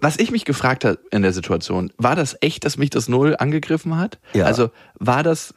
Was 0.02 0.18
ich 0.18 0.32
mich 0.32 0.46
gefragt 0.46 0.86
habe 0.86 1.00
in 1.12 1.22
der 1.22 1.34
Situation, 1.34 1.92
war 1.98 2.16
das 2.16 2.38
echt, 2.42 2.66
dass 2.66 2.78
mich 2.78 2.90
das 2.90 3.08
Null 3.08 3.36
angegriffen 3.38 3.98
hat? 3.98 4.20
Ja. 4.34 4.46
Also 4.46 4.72
war 5.00 5.24
das, 5.24 5.54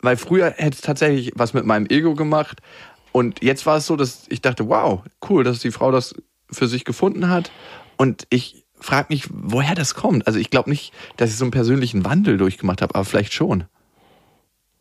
weil 0.00 0.16
früher 0.16 0.52
hätte 0.56 0.76
es 0.76 0.80
tatsächlich 0.80 1.32
was 1.34 1.54
mit 1.54 1.64
meinem 1.64 1.86
Ego 1.86 2.14
gemacht 2.14 2.60
und 3.12 3.42
jetzt 3.42 3.66
war 3.66 3.76
es 3.76 3.86
so, 3.86 3.96
dass 3.96 4.24
ich 4.28 4.40
dachte, 4.40 4.68
wow, 4.68 5.02
cool, 5.28 5.44
dass 5.44 5.60
die 5.60 5.70
Frau 5.70 5.90
das 5.90 6.14
für 6.50 6.68
sich 6.68 6.84
gefunden 6.84 7.28
hat 7.28 7.50
und 7.96 8.26
ich 8.30 8.64
frage 8.82 9.06
mich, 9.10 9.28
woher 9.30 9.74
das 9.74 9.94
kommt. 9.94 10.26
Also 10.26 10.38
ich 10.38 10.50
glaube 10.50 10.70
nicht, 10.70 10.92
dass 11.16 11.30
ich 11.30 11.36
so 11.36 11.44
einen 11.44 11.52
persönlichen 11.52 12.04
Wandel 12.04 12.36
durchgemacht 12.36 12.82
habe, 12.82 12.94
aber 12.94 13.04
vielleicht 13.04 13.32
schon. 13.32 13.64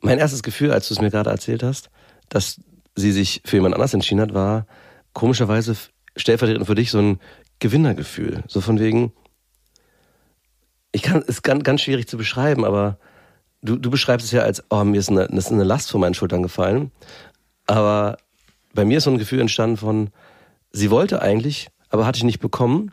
Mein 0.01 0.17
erstes 0.17 0.41
Gefühl, 0.41 0.71
als 0.71 0.87
du 0.87 0.95
es 0.95 1.01
mir 1.01 1.11
gerade 1.11 1.29
erzählt 1.29 1.61
hast, 1.61 1.91
dass 2.27 2.59
sie 2.95 3.11
sich 3.11 3.41
für 3.45 3.57
jemand 3.57 3.75
anders 3.75 3.93
entschieden 3.93 4.21
hat, 4.21 4.33
war 4.33 4.65
komischerweise 5.13 5.75
stellvertretend 6.15 6.65
für 6.65 6.75
dich 6.75 6.91
so 6.91 6.99
ein 6.99 7.19
Gewinnergefühl. 7.61 8.43
So 8.47 8.59
von 8.59 8.79
wegen, 8.79 9.13
ich 10.91 11.03
kann, 11.03 11.21
es 11.21 11.29
ist 11.29 11.43
ganz, 11.43 11.63
ganz 11.63 11.81
schwierig 11.81 12.07
zu 12.07 12.17
beschreiben, 12.17 12.65
aber 12.65 12.97
du, 13.61 13.77
du 13.77 13.89
beschreibst 13.89 14.25
es 14.25 14.31
ja 14.31 14.41
als, 14.41 14.63
oh, 14.69 14.83
mir 14.83 14.99
ist 14.99 15.09
eine, 15.09 15.23
ist 15.23 15.51
eine 15.51 15.63
Last 15.63 15.89
von 15.89 16.01
meinen 16.01 16.15
Schultern 16.15 16.43
gefallen. 16.43 16.91
Aber 17.67 18.17
bei 18.73 18.83
mir 18.83 18.97
ist 18.97 19.05
so 19.05 19.11
ein 19.11 19.17
Gefühl 19.17 19.39
entstanden 19.39 19.77
von, 19.77 20.09
sie 20.71 20.91
wollte 20.91 21.21
eigentlich, 21.21 21.69
aber 21.89 22.05
hatte 22.05 22.17
ich 22.17 22.23
nicht 22.23 22.39
bekommen. 22.39 22.91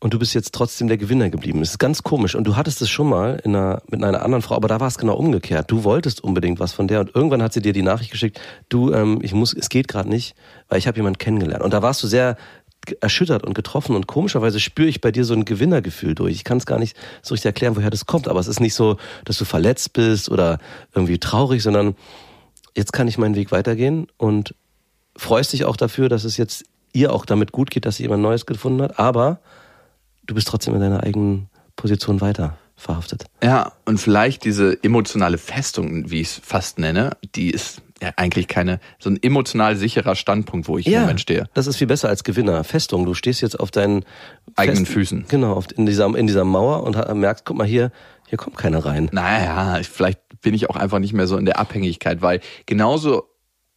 Und 0.00 0.12
du 0.12 0.18
bist 0.18 0.34
jetzt 0.34 0.52
trotzdem 0.52 0.88
der 0.88 0.98
Gewinner 0.98 1.30
geblieben. 1.30 1.60
Das 1.60 1.70
ist 1.70 1.78
ganz 1.78 2.02
komisch. 2.02 2.34
Und 2.34 2.44
du 2.44 2.56
hattest 2.56 2.82
es 2.82 2.90
schon 2.90 3.08
mal 3.08 3.40
in 3.42 3.56
einer, 3.56 3.80
mit 3.88 4.04
einer 4.04 4.22
anderen 4.22 4.42
Frau, 4.42 4.54
aber 4.54 4.68
da 4.68 4.78
war 4.78 4.88
es 4.88 4.98
genau 4.98 5.14
umgekehrt. 5.14 5.70
Du 5.70 5.82
wolltest 5.82 6.22
unbedingt 6.22 6.60
was 6.60 6.74
von 6.74 6.86
der 6.88 7.00
und 7.00 7.14
irgendwann 7.14 7.42
hat 7.42 7.54
sie 7.54 7.62
dir 7.62 7.72
die 7.72 7.80
Nachricht 7.80 8.10
geschickt, 8.10 8.38
du, 8.68 8.92
ähm, 8.92 9.20
ich 9.22 9.32
muss, 9.32 9.54
es 9.54 9.70
geht 9.70 9.88
gerade 9.88 10.10
nicht, 10.10 10.36
weil 10.68 10.78
ich 10.78 10.86
habe 10.86 10.98
jemanden 10.98 11.16
kennengelernt. 11.16 11.64
Und 11.64 11.72
da 11.72 11.80
warst 11.80 12.02
du 12.02 12.06
sehr 12.06 12.36
erschüttert 13.00 13.44
und 13.44 13.54
getroffen 13.54 13.96
und 13.96 14.06
komischerweise 14.06 14.60
spüre 14.60 14.88
ich 14.88 15.00
bei 15.00 15.12
dir 15.12 15.24
so 15.24 15.34
ein 15.34 15.44
Gewinnergefühl 15.44 16.14
durch. 16.14 16.34
Ich 16.34 16.44
kann 16.44 16.58
es 16.58 16.66
gar 16.66 16.78
nicht 16.78 16.96
so 17.22 17.34
richtig 17.34 17.46
erklären, 17.46 17.76
woher 17.76 17.90
das 17.90 18.06
kommt, 18.06 18.28
aber 18.28 18.40
es 18.40 18.48
ist 18.48 18.60
nicht 18.60 18.74
so, 18.74 18.96
dass 19.24 19.38
du 19.38 19.44
verletzt 19.44 19.92
bist 19.92 20.30
oder 20.30 20.58
irgendwie 20.94 21.18
traurig, 21.18 21.62
sondern 21.62 21.94
jetzt 22.76 22.92
kann 22.92 23.08
ich 23.08 23.18
meinen 23.18 23.34
Weg 23.34 23.52
weitergehen 23.52 24.06
und 24.16 24.54
freust 25.16 25.52
dich 25.52 25.64
auch 25.64 25.76
dafür, 25.76 26.08
dass 26.08 26.24
es 26.24 26.36
jetzt 26.36 26.64
ihr 26.92 27.12
auch 27.12 27.26
damit 27.26 27.52
gut 27.52 27.70
geht, 27.70 27.86
dass 27.86 27.96
sie 27.96 28.04
jemand 28.04 28.22
Neues 28.22 28.46
gefunden 28.46 28.82
hat, 28.82 28.98
aber 28.98 29.40
du 30.26 30.34
bist 30.34 30.48
trotzdem 30.48 30.74
in 30.74 30.80
deiner 30.80 31.02
eigenen 31.02 31.48
Position 31.76 32.20
weiter 32.20 32.56
verhaftet. 32.76 33.26
Ja, 33.42 33.72
und 33.84 33.98
vielleicht 33.98 34.44
diese 34.44 34.82
emotionale 34.82 35.38
Festung, 35.38 36.10
wie 36.10 36.20
ich 36.20 36.28
es 36.28 36.40
fast 36.42 36.78
nenne, 36.78 37.16
die 37.34 37.50
ist 37.50 37.82
ja 38.04 38.12
eigentlich 38.16 38.48
keine, 38.48 38.80
so 38.98 39.10
ein 39.10 39.18
emotional 39.22 39.76
sicherer 39.76 40.14
Standpunkt, 40.14 40.68
wo 40.68 40.78
ich 40.78 40.86
im 40.86 41.00
Moment 41.00 41.20
stehe. 41.20 41.48
das 41.54 41.66
ist 41.66 41.76
viel 41.76 41.86
besser 41.86 42.08
als 42.08 42.24
Gewinner. 42.24 42.62
Festung, 42.64 43.04
du 43.04 43.14
stehst 43.14 43.40
jetzt 43.42 43.58
auf 43.58 43.70
deinen 43.70 44.04
Eigenen 44.56 44.84
festen- 44.86 44.92
Füßen. 44.94 45.24
Genau, 45.28 45.62
in, 45.76 45.86
dieser, 45.86 46.06
in 46.16 46.26
dieser 46.26 46.44
Mauer 46.44 46.82
und 46.84 46.96
merkst, 47.18 47.44
guck 47.44 47.56
mal 47.56 47.66
hier, 47.66 47.90
hier 48.28 48.38
kommt 48.38 48.56
keiner 48.56 48.84
rein. 48.84 49.08
Naja, 49.12 49.78
ich- 49.80 49.88
vielleicht 49.88 50.20
bin 50.40 50.54
ich 50.54 50.70
auch 50.70 50.76
einfach 50.76 50.98
nicht 50.98 51.12
mehr 51.12 51.26
so 51.26 51.36
in 51.36 51.44
der 51.44 51.58
Abhängigkeit, 51.58 52.22
weil 52.22 52.40
genauso 52.66 53.24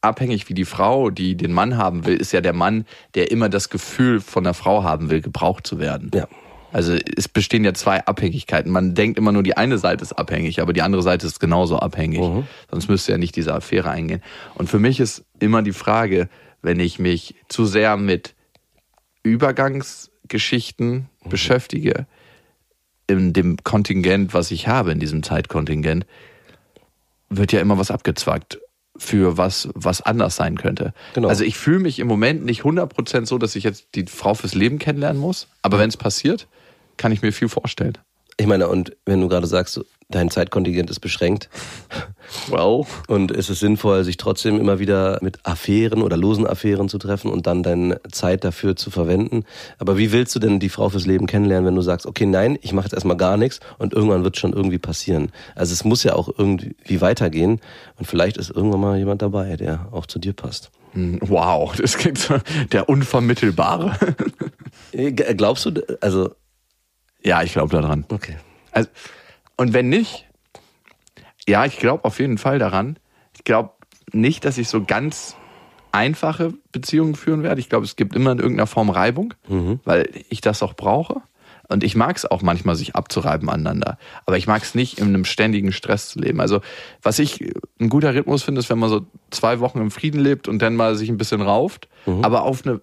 abhängig 0.01 0.47
wie 0.49 0.53
die 0.53 0.65
Frau, 0.65 1.09
die 1.09 1.35
den 1.35 1.51
Mann 1.51 1.77
haben 1.77 2.05
will, 2.05 2.17
ist 2.17 2.31
ja 2.31 2.41
der 2.41 2.53
Mann, 2.53 2.85
der 3.15 3.31
immer 3.31 3.49
das 3.49 3.69
Gefühl 3.69 4.21
von 4.21 4.43
der 4.43 4.53
Frau 4.53 4.83
haben 4.83 5.09
will, 5.09 5.21
gebraucht 5.21 5.65
zu 5.65 5.79
werden. 5.79 6.11
Ja. 6.13 6.27
Also 6.77 6.93
es 6.93 7.27
bestehen 7.27 7.63
ja 7.63 7.73
zwei 7.73 8.05
Abhängigkeiten. 8.05 8.71
Man 8.71 8.93
denkt 8.93 9.17
immer 9.17 9.31
nur, 9.31 9.41
die 9.41 9.57
eine 9.57 9.79
Seite 9.79 10.03
ist 10.03 10.13
abhängig, 10.13 10.61
aber 10.61 10.73
die 10.73 10.83
andere 10.83 11.01
Seite 11.01 11.25
ist 11.25 11.39
genauso 11.39 11.79
abhängig. 11.79 12.21
Sonst 12.69 12.87
müsste 12.87 13.13
ja 13.13 13.17
nicht 13.17 13.35
diese 13.35 13.55
Affäre 13.55 13.89
eingehen. 13.89 14.21
Und 14.53 14.69
für 14.69 14.77
mich 14.77 14.99
ist 14.99 15.25
immer 15.39 15.63
die 15.63 15.71
Frage, 15.71 16.29
wenn 16.61 16.79
ich 16.79 16.99
mich 16.99 17.33
zu 17.47 17.65
sehr 17.65 17.97
mit 17.97 18.35
Übergangsgeschichten 19.23 21.09
beschäftige, 21.27 22.05
in 23.07 23.33
dem 23.33 23.57
Kontingent, 23.63 24.35
was 24.35 24.51
ich 24.51 24.67
habe, 24.67 24.91
in 24.91 24.99
diesem 24.99 25.23
Zeitkontingent, 25.23 26.05
wird 27.27 27.53
ja 27.53 27.59
immer 27.59 27.79
was 27.79 27.89
abgezwackt 27.89 28.59
für 28.95 29.35
was, 29.35 29.67
was 29.73 30.03
anders 30.03 30.35
sein 30.35 30.59
könnte. 30.59 30.93
Genau. 31.15 31.27
Also 31.27 31.43
ich 31.43 31.57
fühle 31.57 31.79
mich 31.79 31.97
im 31.97 32.05
Moment 32.05 32.45
nicht 32.45 32.61
100% 32.61 33.25
so, 33.25 33.39
dass 33.39 33.55
ich 33.55 33.63
jetzt 33.63 33.87
die 33.95 34.05
Frau 34.05 34.35
fürs 34.35 34.53
Leben 34.53 34.77
kennenlernen 34.77 35.19
muss. 35.19 35.47
Aber 35.63 35.79
wenn 35.79 35.89
es 35.89 35.97
passiert, 35.97 36.47
kann 36.97 37.11
ich 37.11 37.21
mir 37.21 37.31
viel 37.31 37.49
vorstellen. 37.49 37.97
Ich 38.39 38.45
meine, 38.45 38.67
und 38.67 38.95
wenn 39.05 39.19
du 39.19 39.27
gerade 39.27 39.47
sagst, 39.47 39.81
dein 40.09 40.29
Zeitkontingent 40.29 40.89
ist 40.89 40.99
beschränkt 40.99 41.49
Well. 42.49 42.85
und 43.07 43.31
es 43.31 43.49
ist 43.49 43.59
sinnvoll, 43.59 44.03
sich 44.03 44.17
trotzdem 44.17 44.59
immer 44.59 44.79
wieder 44.79 45.17
mit 45.21 45.39
Affären 45.43 46.01
oder 46.01 46.15
losen 46.15 46.45
Affären 46.45 46.87
zu 46.87 46.97
treffen 46.97 47.31
und 47.31 47.47
dann 47.47 47.63
deine 47.63 47.99
Zeit 48.11 48.43
dafür 48.43 48.75
zu 48.75 48.91
verwenden. 48.91 49.43
Aber 49.79 49.97
wie 49.97 50.11
willst 50.11 50.35
du 50.35 50.39
denn 50.39 50.59
die 50.59 50.69
Frau 50.69 50.89
fürs 50.89 51.05
Leben 51.05 51.25
kennenlernen, 51.25 51.67
wenn 51.67 51.75
du 51.75 51.81
sagst, 51.81 52.05
okay, 52.05 52.25
nein, 52.25 52.57
ich 52.61 52.73
mache 52.73 52.85
jetzt 52.85 52.93
erstmal 52.93 53.17
gar 53.17 53.37
nichts 53.37 53.59
und 53.79 53.93
irgendwann 53.93 54.23
wird 54.23 54.37
schon 54.37 54.53
irgendwie 54.53 54.77
passieren. 54.77 55.31
Also 55.55 55.73
es 55.73 55.83
muss 55.83 56.03
ja 56.03 56.13
auch 56.13 56.29
irgendwie 56.37 57.01
weitergehen 57.01 57.59
und 57.97 58.05
vielleicht 58.05 58.37
ist 58.37 58.51
irgendwann 58.51 58.81
mal 58.81 58.97
jemand 58.97 59.21
dabei, 59.21 59.57
der 59.57 59.87
auch 59.91 60.05
zu 60.05 60.19
dir 60.19 60.33
passt. 60.33 60.69
Wow, 60.93 61.75
das 61.75 61.97
klingt 61.97 62.17
so 62.17 62.37
der 62.71 62.87
Unvermittelbare. 62.89 63.97
Äh, 64.91 65.11
Glaubst 65.11 65.65
du, 65.65 65.71
also, 66.01 66.31
ja, 67.27 67.43
ich 67.43 67.51
glaube 67.53 67.75
daran. 67.75 68.05
okay. 68.09 68.37
Also, 68.71 68.89
und 69.57 69.73
wenn 69.73 69.89
nicht, 69.89 70.27
ja, 71.47 71.65
ich 71.65 71.77
glaube 71.77 72.05
auf 72.05 72.19
jeden 72.19 72.37
Fall 72.37 72.59
daran. 72.59 72.97
Ich 73.35 73.43
glaube 73.43 73.71
nicht, 74.11 74.45
dass 74.45 74.57
ich 74.57 74.69
so 74.69 74.83
ganz 74.83 75.35
einfache 75.91 76.53
Beziehungen 76.71 77.15
führen 77.15 77.43
werde. 77.43 77.59
Ich 77.59 77.69
glaube, 77.69 77.85
es 77.85 77.95
gibt 77.95 78.15
immer 78.15 78.31
in 78.31 78.39
irgendeiner 78.39 78.67
Form 78.67 78.89
Reibung, 78.89 79.33
weil 79.83 80.09
ich 80.29 80.41
das 80.41 80.61
auch 80.61 80.73
brauche. 80.73 81.21
Und 81.69 81.83
ich 81.83 81.95
mag 81.95 82.15
es 82.15 82.25
auch 82.25 82.41
manchmal, 82.41 82.75
sich 82.75 82.95
abzureiben 82.95 83.49
aneinander. 83.49 83.97
Aber 84.25 84.37
ich 84.37 84.47
mag 84.47 84.63
es 84.63 84.73
nicht, 84.75 84.99
in 84.99 85.07
einem 85.07 85.25
ständigen 85.25 85.71
Stress 85.73 86.09
zu 86.09 86.19
leben. 86.19 86.39
Also, 86.39 86.61
was 87.01 87.19
ich 87.19 87.51
ein 87.79 87.89
guter 87.89 88.13
Rhythmus 88.13 88.43
finde, 88.43 88.59
ist, 88.59 88.69
wenn 88.69 88.79
man 88.79 88.89
so 88.89 89.05
zwei 89.31 89.59
Wochen 89.59 89.79
im 89.79 89.91
Frieden 89.91 90.21
lebt 90.21 90.47
und 90.47 90.61
dann 90.61 90.75
mal 90.75 90.95
sich 90.95 91.09
ein 91.09 91.17
bisschen 91.17 91.41
rauft, 91.41 91.89
aber 92.23 92.43
auf 92.43 92.65
eine 92.65 92.79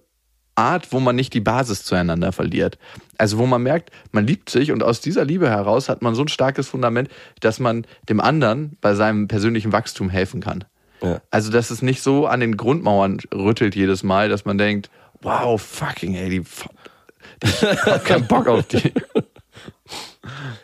Art, 0.55 0.93
wo 0.93 1.01
man 1.01 1.17
nicht 1.17 1.35
die 1.35 1.41
Basis 1.41 1.85
zueinander 1.85 2.33
verliert. 2.33 2.79
Also 3.19 3.39
wo 3.39 3.47
man 3.47 3.63
merkt, 3.63 3.91
man 4.13 4.27
liebt 4.27 4.51
sich 4.51 4.73
und 4.73 4.83
aus 4.83 5.01
dieser 5.01 5.25
Liebe 5.25 5.49
heraus 5.49 5.89
hat 5.89 6.03
man 6.03 6.15
so 6.15 6.23
ein 6.23 6.29
starkes 6.29 6.69
Fundament, 6.69 7.09
dass 7.41 7.59
man 7.59 7.87
dem 8.09 8.21
anderen 8.21 8.77
bei 8.81 8.95
seinem 8.95 9.29
persönlichen 9.29 9.73
Wachstum 9.73 10.11
helfen 10.11 10.41
kann. 10.41 10.65
Ja. 11.03 11.21
Also 11.31 11.51
dass 11.51 11.71
es 11.71 11.83
nicht 11.83 12.03
so 12.03 12.27
an 12.27 12.41
den 12.41 12.57
Grundmauern 12.57 13.19
rüttelt 13.33 13.75
jedes 13.75 14.03
Mal, 14.03 14.29
dass 14.29 14.45
man 14.45 14.59
denkt, 14.59 14.91
wow, 15.23 15.61
fucking 15.61 16.15
ey, 16.15 16.31
die, 16.31 16.45
ich 17.43 17.63
hab 17.63 18.05
keinen 18.05 18.27
Bock 18.29 18.47
auf 18.47 18.67
die. 18.67 18.93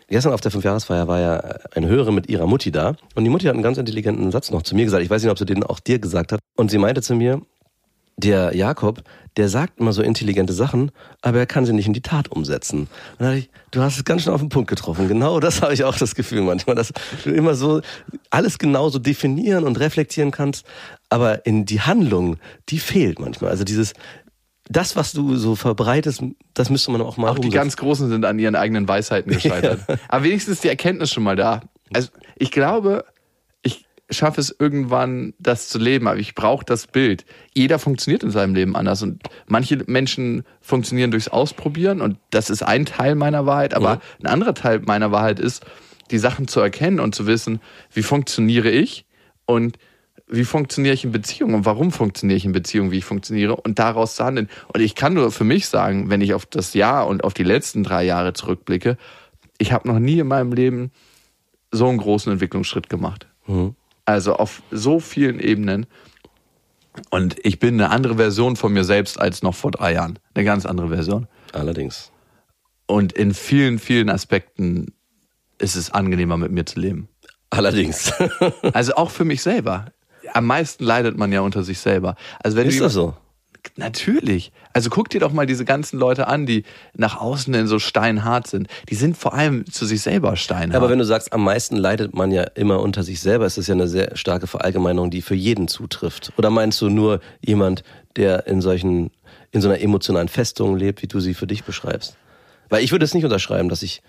Gestern 0.08 0.32
auf 0.32 0.40
der 0.40 0.50
Fünfjahresfeier 0.50 1.06
war 1.06 1.20
ja 1.20 1.36
eine 1.74 1.88
Hörerin 1.88 2.14
mit 2.14 2.28
ihrer 2.28 2.46
Mutti 2.46 2.72
da 2.72 2.96
und 3.14 3.24
die 3.24 3.30
Mutti 3.30 3.46
hat 3.46 3.54
einen 3.54 3.62
ganz 3.62 3.78
intelligenten 3.78 4.30
Satz 4.30 4.50
noch 4.50 4.62
zu 4.62 4.74
mir 4.74 4.84
gesagt. 4.84 5.04
Ich 5.04 5.10
weiß 5.10 5.22
nicht, 5.22 5.30
ob 5.30 5.38
sie 5.38 5.44
den 5.44 5.62
auch 5.62 5.80
dir 5.80 5.98
gesagt 5.98 6.32
hat. 6.32 6.40
Und 6.56 6.70
sie 6.70 6.78
meinte 6.78 7.02
zu 7.02 7.14
mir, 7.14 7.42
der 8.16 8.54
Jakob, 8.56 9.02
der 9.36 9.48
sagt 9.48 9.78
immer 9.80 9.92
so 9.92 10.02
intelligente 10.02 10.52
Sachen, 10.52 10.90
aber 11.22 11.38
er 11.38 11.46
kann 11.46 11.64
sie 11.64 11.72
nicht 11.72 11.86
in 11.86 11.92
die 11.92 12.02
Tat 12.02 12.28
umsetzen. 12.30 12.88
Und 13.18 13.26
dachte 13.26 13.38
ich, 13.38 13.50
du 13.70 13.80
hast 13.80 13.96
es 13.96 14.04
ganz 14.04 14.22
schön 14.22 14.32
auf 14.32 14.40
den 14.40 14.48
Punkt 14.48 14.68
getroffen. 14.68 15.08
Genau 15.08 15.40
das 15.40 15.62
habe 15.62 15.72
ich 15.72 15.84
auch 15.84 15.96
das 15.96 16.14
Gefühl 16.14 16.42
manchmal, 16.42 16.76
dass 16.76 16.92
du 17.24 17.30
immer 17.30 17.54
so 17.54 17.80
alles 18.30 18.58
genauso 18.58 18.98
definieren 18.98 19.64
und 19.64 19.78
reflektieren 19.78 20.30
kannst, 20.30 20.66
aber 21.08 21.46
in 21.46 21.64
die 21.64 21.80
Handlung, 21.80 22.36
die 22.68 22.78
fehlt 22.78 23.18
manchmal. 23.18 23.50
Also 23.50 23.64
dieses, 23.64 23.94
das, 24.68 24.96
was 24.96 25.12
du 25.12 25.36
so 25.36 25.56
verbreitest, 25.56 26.22
das 26.54 26.70
müsste 26.70 26.90
man 26.92 27.00
auch 27.02 27.16
mal 27.16 27.28
Auch 27.30 27.34
die 27.34 27.46
umsetzen. 27.48 27.54
ganz 27.54 27.76
Großen 27.76 28.08
sind 28.08 28.24
an 28.24 28.38
ihren 28.38 28.54
eigenen 28.54 28.86
Weisheiten 28.86 29.32
gescheitert. 29.32 29.80
Aber 30.08 30.24
wenigstens 30.24 30.54
ist 30.54 30.64
die 30.64 30.68
Erkenntnis 30.68 31.10
schon 31.10 31.22
mal 31.24 31.36
da. 31.36 31.62
Also 31.92 32.10
ich 32.36 32.52
glaube, 32.52 33.04
schaffe 34.10 34.40
es 34.40 34.54
irgendwann, 34.58 35.34
das 35.38 35.68
zu 35.68 35.78
leben, 35.78 36.06
aber 36.08 36.18
ich 36.18 36.34
brauche 36.34 36.64
das 36.64 36.86
Bild. 36.86 37.24
Jeder 37.54 37.78
funktioniert 37.78 38.22
in 38.22 38.30
seinem 38.30 38.54
Leben 38.54 38.76
anders 38.76 39.02
und 39.02 39.22
manche 39.46 39.82
Menschen 39.86 40.44
funktionieren 40.60 41.10
durchs 41.10 41.28
Ausprobieren 41.28 42.00
und 42.00 42.18
das 42.30 42.50
ist 42.50 42.62
ein 42.62 42.86
Teil 42.86 43.14
meiner 43.14 43.46
Wahrheit, 43.46 43.74
aber 43.74 43.96
Mhm. 43.96 44.00
ein 44.22 44.26
anderer 44.26 44.54
Teil 44.54 44.80
meiner 44.80 45.12
Wahrheit 45.12 45.38
ist, 45.38 45.64
die 46.10 46.18
Sachen 46.18 46.48
zu 46.48 46.60
erkennen 46.60 46.98
und 47.00 47.14
zu 47.14 47.26
wissen, 47.26 47.60
wie 47.92 48.02
funktioniere 48.02 48.70
ich 48.70 49.06
und 49.46 49.78
wie 50.32 50.44
funktioniere 50.44 50.94
ich 50.94 51.04
in 51.04 51.12
Beziehungen 51.12 51.54
und 51.56 51.64
warum 51.64 51.90
funktioniere 51.90 52.36
ich 52.36 52.44
in 52.44 52.52
Beziehungen, 52.52 52.90
wie 52.92 52.98
ich 52.98 53.04
funktioniere 53.04 53.56
und 53.56 53.78
daraus 53.80 54.14
zu 54.16 54.24
handeln. 54.24 54.48
Und 54.72 54.80
ich 54.80 54.94
kann 54.94 55.14
nur 55.14 55.32
für 55.32 55.42
mich 55.44 55.66
sagen, 55.66 56.08
wenn 56.08 56.20
ich 56.20 56.34
auf 56.34 56.46
das 56.46 56.74
Jahr 56.74 57.06
und 57.08 57.24
auf 57.24 57.34
die 57.34 57.42
letzten 57.42 57.82
drei 57.82 58.04
Jahre 58.04 58.32
zurückblicke, 58.32 58.96
ich 59.58 59.72
habe 59.72 59.88
noch 59.88 59.98
nie 59.98 60.18
in 60.20 60.28
meinem 60.28 60.52
Leben 60.52 60.92
so 61.72 61.88
einen 61.88 61.98
großen 61.98 62.32
Entwicklungsschritt 62.32 62.88
gemacht. 62.88 63.26
Also 64.10 64.34
auf 64.34 64.62
so 64.72 64.98
vielen 64.98 65.38
Ebenen. 65.38 65.86
Und 67.10 67.36
ich 67.44 67.60
bin 67.60 67.74
eine 67.74 67.90
andere 67.90 68.16
Version 68.16 68.56
von 68.56 68.72
mir 68.72 68.82
selbst 68.82 69.20
als 69.20 69.42
noch 69.42 69.54
vor 69.54 69.70
drei 69.70 69.92
Jahren. 69.92 70.18
Eine 70.34 70.44
ganz 70.44 70.66
andere 70.66 70.88
Version. 70.88 71.28
Allerdings. 71.52 72.10
Und 72.86 73.12
in 73.12 73.34
vielen, 73.34 73.78
vielen 73.78 74.10
Aspekten 74.10 74.92
ist 75.58 75.76
es 75.76 75.92
angenehmer, 75.92 76.36
mit 76.36 76.50
mir 76.50 76.66
zu 76.66 76.80
leben. 76.80 77.08
Allerdings. 77.50 78.12
Also 78.72 78.94
auch 78.94 79.12
für 79.12 79.24
mich 79.24 79.42
selber. 79.42 79.86
Am 80.32 80.46
meisten 80.46 80.82
leidet 80.82 81.16
man 81.16 81.30
ja 81.30 81.40
unter 81.40 81.62
sich 81.62 81.78
selber. 81.78 82.16
Also 82.42 82.56
wenn 82.56 82.66
Ist 82.66 82.80
du 82.80 82.84
das 82.84 82.92
so? 82.92 83.16
Natürlich. 83.76 84.52
Also 84.72 84.90
guck 84.90 85.08
dir 85.08 85.20
doch 85.20 85.32
mal 85.32 85.46
diese 85.46 85.64
ganzen 85.64 85.98
Leute 85.98 86.26
an, 86.26 86.46
die 86.46 86.64
nach 86.94 87.20
außen 87.20 87.52
denn 87.52 87.66
so 87.66 87.78
steinhart 87.78 88.46
sind. 88.46 88.68
Die 88.88 88.94
sind 88.94 89.16
vor 89.16 89.34
allem 89.34 89.70
zu 89.70 89.86
sich 89.86 90.02
selber 90.02 90.36
steinhart. 90.36 90.76
Aber 90.76 90.90
wenn 90.90 90.98
du 90.98 91.04
sagst, 91.04 91.32
am 91.32 91.44
meisten 91.44 91.76
leidet 91.76 92.14
man 92.14 92.30
ja 92.30 92.42
immer 92.42 92.80
unter 92.80 93.02
sich 93.02 93.20
selber, 93.20 93.46
ist 93.46 93.58
das 93.58 93.66
ja 93.66 93.74
eine 93.74 93.88
sehr 93.88 94.16
starke 94.16 94.46
Verallgemeinerung, 94.46 95.10
die 95.10 95.22
für 95.22 95.34
jeden 95.34 95.68
zutrifft. 95.68 96.32
Oder 96.36 96.50
meinst 96.50 96.80
du 96.80 96.88
nur 96.88 97.20
jemand, 97.40 97.82
der 98.16 98.46
in 98.46 98.60
solchen, 98.60 99.10
in 99.50 99.60
so 99.60 99.68
einer 99.68 99.80
emotionalen 99.80 100.28
Festung 100.28 100.76
lebt, 100.76 101.02
wie 101.02 101.08
du 101.08 101.20
sie 101.20 101.34
für 101.34 101.46
dich 101.46 101.64
beschreibst? 101.64 102.16
Weil 102.68 102.84
ich 102.84 102.92
würde 102.92 103.04
es 103.04 103.14
nicht 103.14 103.24
unterschreiben, 103.24 103.68
dass 103.68 103.82
ich 103.82 104.02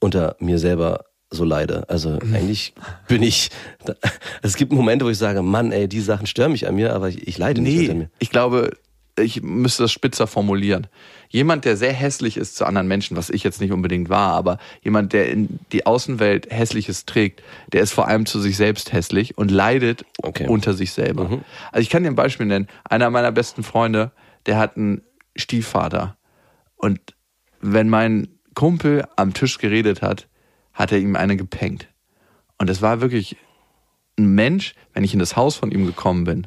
unter 0.00 0.36
mir 0.38 0.58
selber 0.58 1.04
so 1.36 1.44
leide. 1.44 1.88
Also 1.88 2.18
eigentlich 2.34 2.74
bin 3.06 3.22
ich, 3.22 3.50
es 4.42 4.56
gibt 4.56 4.72
Momente, 4.72 5.04
wo 5.04 5.10
ich 5.10 5.18
sage, 5.18 5.42
Mann, 5.42 5.70
ey, 5.72 5.88
die 5.88 6.00
Sachen 6.00 6.26
stören 6.26 6.52
mich 6.52 6.66
an 6.66 6.74
mir, 6.74 6.94
aber 6.94 7.08
ich, 7.08 7.28
ich 7.28 7.38
leide 7.38 7.60
nicht 7.60 7.78
unter 7.80 7.92
Nee, 7.92 7.98
mir. 8.00 8.10
ich 8.18 8.30
glaube, 8.30 8.72
ich 9.18 9.42
müsste 9.42 9.84
das 9.84 9.92
spitzer 9.92 10.26
formulieren. 10.26 10.88
Jemand, 11.30 11.64
der 11.64 11.76
sehr 11.78 11.92
hässlich 11.92 12.36
ist 12.36 12.54
zu 12.56 12.66
anderen 12.66 12.86
Menschen, 12.86 13.16
was 13.16 13.30
ich 13.30 13.42
jetzt 13.44 13.60
nicht 13.62 13.72
unbedingt 13.72 14.08
war, 14.10 14.32
aber 14.32 14.58
jemand, 14.82 15.12
der 15.14 15.30
in 15.30 15.58
die 15.72 15.86
Außenwelt 15.86 16.48
Hässliches 16.50 17.06
trägt, 17.06 17.42
der 17.72 17.80
ist 17.82 17.92
vor 17.92 18.08
allem 18.08 18.26
zu 18.26 18.40
sich 18.40 18.56
selbst 18.56 18.92
hässlich 18.92 19.38
und 19.38 19.50
leidet 19.50 20.04
Okay. 20.22 20.46
unter 20.48 20.74
sich 20.74 20.92
selber. 20.92 21.42
Also 21.72 21.80
ich 21.82 21.88
kann 21.90 22.02
dir 22.02 22.10
ein 22.10 22.14
Beispiel 22.14 22.46
nennen. 22.46 22.68
Einer 22.84 23.08
meiner 23.10 23.32
besten 23.32 23.62
Freunde, 23.62 24.12
der 24.44 24.58
hat 24.58 24.76
einen 24.76 25.02
Stiefvater. 25.34 26.16
Und 26.76 27.00
wenn 27.60 27.88
mein 27.88 28.28
Kumpel 28.54 29.04
am 29.16 29.32
Tisch 29.34 29.58
geredet 29.58 30.02
hat, 30.02 30.28
hat 30.76 30.92
er 30.92 30.98
ihm 30.98 31.16
eine 31.16 31.36
gepengt. 31.36 31.88
Und 32.58 32.70
es 32.70 32.80
war 32.82 33.00
wirklich 33.00 33.36
ein 34.18 34.34
Mensch, 34.34 34.74
wenn 34.94 35.02
ich 35.04 35.12
in 35.12 35.18
das 35.18 35.36
Haus 35.36 35.56
von 35.56 35.70
ihm 35.72 35.84
gekommen 35.86 36.24
bin, 36.24 36.46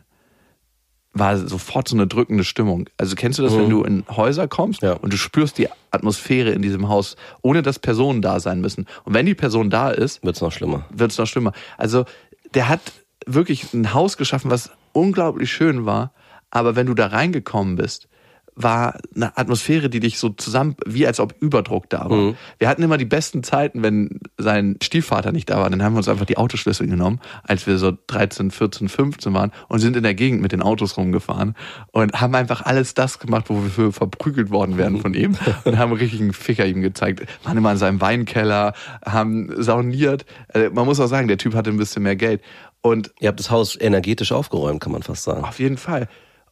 war 1.14 1.38
sofort 1.38 1.88
so 1.88 1.96
eine 1.96 2.08
drückende 2.08 2.44
Stimmung. 2.44 2.88
Also 2.98 3.16
kennst 3.16 3.40
du 3.40 3.44
das, 3.44 3.56
wenn 3.56 3.70
du 3.70 3.84
in 3.84 4.06
Häuser 4.10 4.48
kommst 4.48 4.82
Ja. 4.84 4.94
und 4.94 5.12
du 5.12 5.18
spürst 5.18 5.58
die 5.58 5.68
Atmosphäre 5.92 6.52
in 6.52 6.62
diesem 6.62 6.88
Haus, 6.88 7.16
ohne 7.42 7.62
dass 7.64 7.80
Personen 7.80 8.22
da 8.22 8.40
sein 8.40 8.62
müssen. 8.62 8.86
Und 9.04 9.14
wenn 9.16 9.26
die 9.26 9.36
Person 9.36 9.70
da 9.70 9.90
ist, 9.90 10.24
Wird's 10.24 10.40
noch 10.42 10.52
schlimmer. 10.52 10.86
wird 10.92 11.12
es 11.12 11.18
noch 11.18 11.26
schlimmer. 11.28 11.52
Also 11.78 12.06
der 12.54 12.70
hat 12.70 12.82
wirklich 13.26 13.74
ein 13.74 13.94
Haus 13.94 14.18
geschaffen, 14.18 14.50
was 14.52 14.72
unglaublich 14.94 15.52
schön 15.52 15.86
war, 15.86 16.14
aber 16.52 16.76
wenn 16.76 16.86
du 16.88 16.94
da 16.94 17.08
reingekommen 17.08 17.76
bist, 17.76 18.08
war 18.56 19.00
eine 19.16 19.38
Atmosphäre, 19.38 19.90
die 19.90 20.00
dich 20.00 20.20
so 20.20 20.30
zusammen, 20.30 20.76
wie 20.86 21.08
als 21.08 21.20
ob 21.20 21.34
Überdruck 21.40 21.90
da 21.90 22.10
war. 22.10 22.34
Wir 22.58 22.68
hatten 22.68 22.84
immer 22.84 22.98
die 22.98 23.06
besten 23.06 23.44
Zeiten, 23.44 23.84
wenn 23.84 24.20
sein 24.38 24.78
Stiefvater 24.82 25.32
nicht 25.32 25.50
da 25.50 25.58
war. 25.58 25.70
Dann 25.70 25.82
haben 25.84 25.94
wir 25.94 25.98
uns 25.98 26.10
einfach 26.10 26.26
die 26.26 26.38
Autoschlüssel 26.38 26.88
genommen, 26.88 27.20
als 27.44 27.68
wir 27.68 27.78
so 27.78 27.94
13, 28.08 28.52
14, 28.52 28.90
15 28.90 29.34
waren 29.34 29.52
und 29.68 29.80
sind 29.80 29.96
in 29.96 30.04
der 30.04 30.14
Gegend 30.14 30.42
mit 30.42 30.52
den 30.52 30.62
Autos 30.62 30.98
rumgefahren 30.98 31.56
und 31.92 32.20
haben 32.20 32.36
einfach 32.36 32.66
alles 32.66 32.94
das 32.94 33.20
gemacht, 33.20 33.46
wo 33.48 33.64
wir 33.64 33.70
für 33.70 33.92
verprügelt 33.92 34.50
worden 34.50 34.78
wären 34.78 34.98
von 34.98 35.14
ihm 35.14 35.38
und 35.64 35.78
haben 35.78 35.94
richtig 35.94 36.20
einen 36.22 36.34
Ficker 36.34 36.66
ihm 36.66 36.82
gezeigt. 36.82 37.26
Waren 37.44 37.58
immer 37.58 37.72
in 37.72 37.78
seinem 37.78 38.02
Weinkeller, 38.02 38.74
haben 39.06 39.62
sauniert. 39.62 40.26
Also 40.54 40.70
man 40.72 40.86
muss 40.86 41.00
auch 41.00 41.08
sagen, 41.08 41.28
der 41.28 41.38
Typ 41.38 41.56
hatte 41.56 41.70
ein 41.70 41.78
bisschen 41.78 42.04
mehr 42.04 42.16
Geld. 42.16 42.42
Und 42.82 43.12
Ihr 43.20 43.28
habt 43.28 43.40
das 43.40 43.52
Haus 43.52 43.80
energetisch 43.80 44.32
aufgeräumt, 44.32 44.82
kann 44.82 44.92
man 44.92 45.04
fast 45.04 45.24
sagen. 45.24 45.44
auf 45.44 45.60
jeden 45.60 45.78
Fall. 45.78 46.08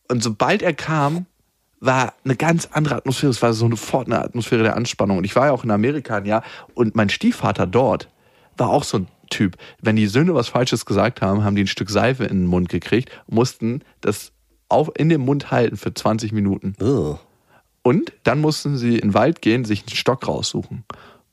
Und 0.10 0.24
sobald 0.24 0.62
er 0.62 0.74
kam, 0.74 1.26
war 1.80 2.14
eine 2.24 2.36
ganz 2.36 2.68
andere 2.72 2.96
Atmosphäre. 2.96 3.30
Es 3.30 3.42
war 3.42 3.54
so 3.54 3.70
sofort 3.70 4.08
eine 4.08 4.22
Atmosphäre 4.22 4.64
der 4.64 4.76
Anspannung. 4.76 5.20
Und 5.20 5.24
ich 5.24 5.36
war 5.36 5.48
ja 5.48 5.52
auch 5.52 5.64
in 5.64 5.72
Amerika 5.72 6.18
ein 6.18 6.26
Jahr 6.26 6.44
und 6.74 6.96
mein 6.96 7.10
Stiefvater 7.10 7.68
dort 7.68 8.10
war 8.58 8.70
auch 8.70 8.84
so 8.84 9.00
ein 9.00 9.08
Typ. 9.30 9.58
Wenn 9.82 9.96
die 9.96 10.08
Söhne 10.08 10.34
was 10.34 10.48
Falsches 10.48 10.86
gesagt 10.86 11.22
haben, 11.22 11.44
haben 11.44 11.56
die 11.56 11.64
ein 11.64 11.68
Stück 11.68 11.90
Seife 11.90 12.24
in 12.24 12.42
den 12.42 12.48
Mund 12.48 12.70
gekriegt, 12.70 13.12
mussten 13.28 13.82
das 14.02 14.32
auf, 14.70 14.92
in 14.96 15.10
den 15.10 15.22
Mund 15.22 15.52
halten 15.52 15.78
für 15.78 15.94
20 15.94 16.32
Minuten. 16.32 16.76
Ugh. 16.82 17.20
Und 17.84 18.12
dann 18.24 18.42
mussten 18.42 18.78
sie 18.78 18.96
in 18.96 19.10
den 19.10 19.14
Wald 19.14 19.42
gehen, 19.42 19.64
sich 19.64 19.82
einen 19.82 19.96
Stock 19.96 20.28
raussuchen, 20.28 20.84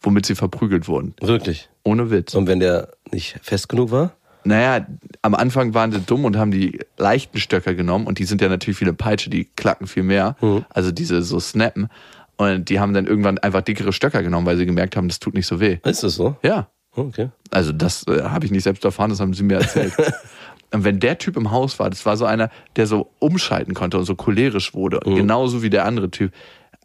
womit 0.00 0.26
sie 0.26 0.34
verprügelt 0.34 0.86
wurden. 0.86 1.14
Wirklich. 1.20 1.68
Ohne 1.82 2.10
Witz. 2.10 2.34
Und 2.34 2.46
wenn 2.46 2.60
der 2.60 2.92
nicht 3.10 3.38
fest 3.42 3.68
genug 3.68 3.90
war? 3.90 4.14
Naja, 4.44 4.86
am 5.22 5.34
Anfang 5.34 5.74
waren 5.74 5.90
sie 5.92 6.00
dumm 6.00 6.24
und 6.24 6.36
haben 6.36 6.50
die 6.50 6.78
leichten 6.98 7.38
Stöcker 7.38 7.74
genommen 7.74 8.06
und 8.06 8.18
die 8.18 8.24
sind 8.24 8.40
ja 8.40 8.48
natürlich 8.48 8.80
wie 8.80 8.84
eine 8.84 8.92
Peitsche, 8.94 9.30
die 9.30 9.44
klacken 9.56 9.86
viel 9.86 10.02
mehr. 10.02 10.36
Also 10.70 10.92
diese 10.92 11.22
so 11.22 11.40
snappen. 11.40 11.88
Und 12.36 12.68
die 12.68 12.80
haben 12.80 12.92
dann 12.94 13.06
irgendwann 13.06 13.38
einfach 13.38 13.60
dickere 13.62 13.92
Stöcker 13.92 14.22
genommen, 14.22 14.44
weil 14.46 14.56
sie 14.56 14.66
gemerkt 14.66 14.96
haben, 14.96 15.08
das 15.08 15.20
tut 15.20 15.34
nicht 15.34 15.46
so 15.46 15.60
weh. 15.60 15.78
Ist 15.84 16.02
das 16.02 16.16
so? 16.16 16.36
Ja. 16.42 16.68
Okay. 16.96 17.30
Also 17.50 17.72
das 17.72 18.06
äh, 18.06 18.22
habe 18.24 18.44
ich 18.44 18.50
nicht 18.52 18.62
selbst 18.64 18.84
erfahren, 18.84 19.10
das 19.10 19.20
haben 19.20 19.34
sie 19.34 19.42
mir 19.44 19.58
erzählt. 19.58 19.94
und 20.72 20.84
wenn 20.84 21.00
der 21.00 21.18
Typ 21.18 21.36
im 21.36 21.50
Haus 21.50 21.78
war, 21.78 21.90
das 21.90 22.04
war 22.06 22.16
so 22.16 22.24
einer, 22.24 22.50
der 22.76 22.86
so 22.86 23.10
umschalten 23.18 23.74
konnte 23.74 23.98
und 23.98 24.04
so 24.04 24.14
cholerisch 24.14 24.74
wurde, 24.74 25.00
genauso 25.04 25.62
wie 25.62 25.70
der 25.70 25.84
andere 25.86 26.10
Typ, 26.10 26.32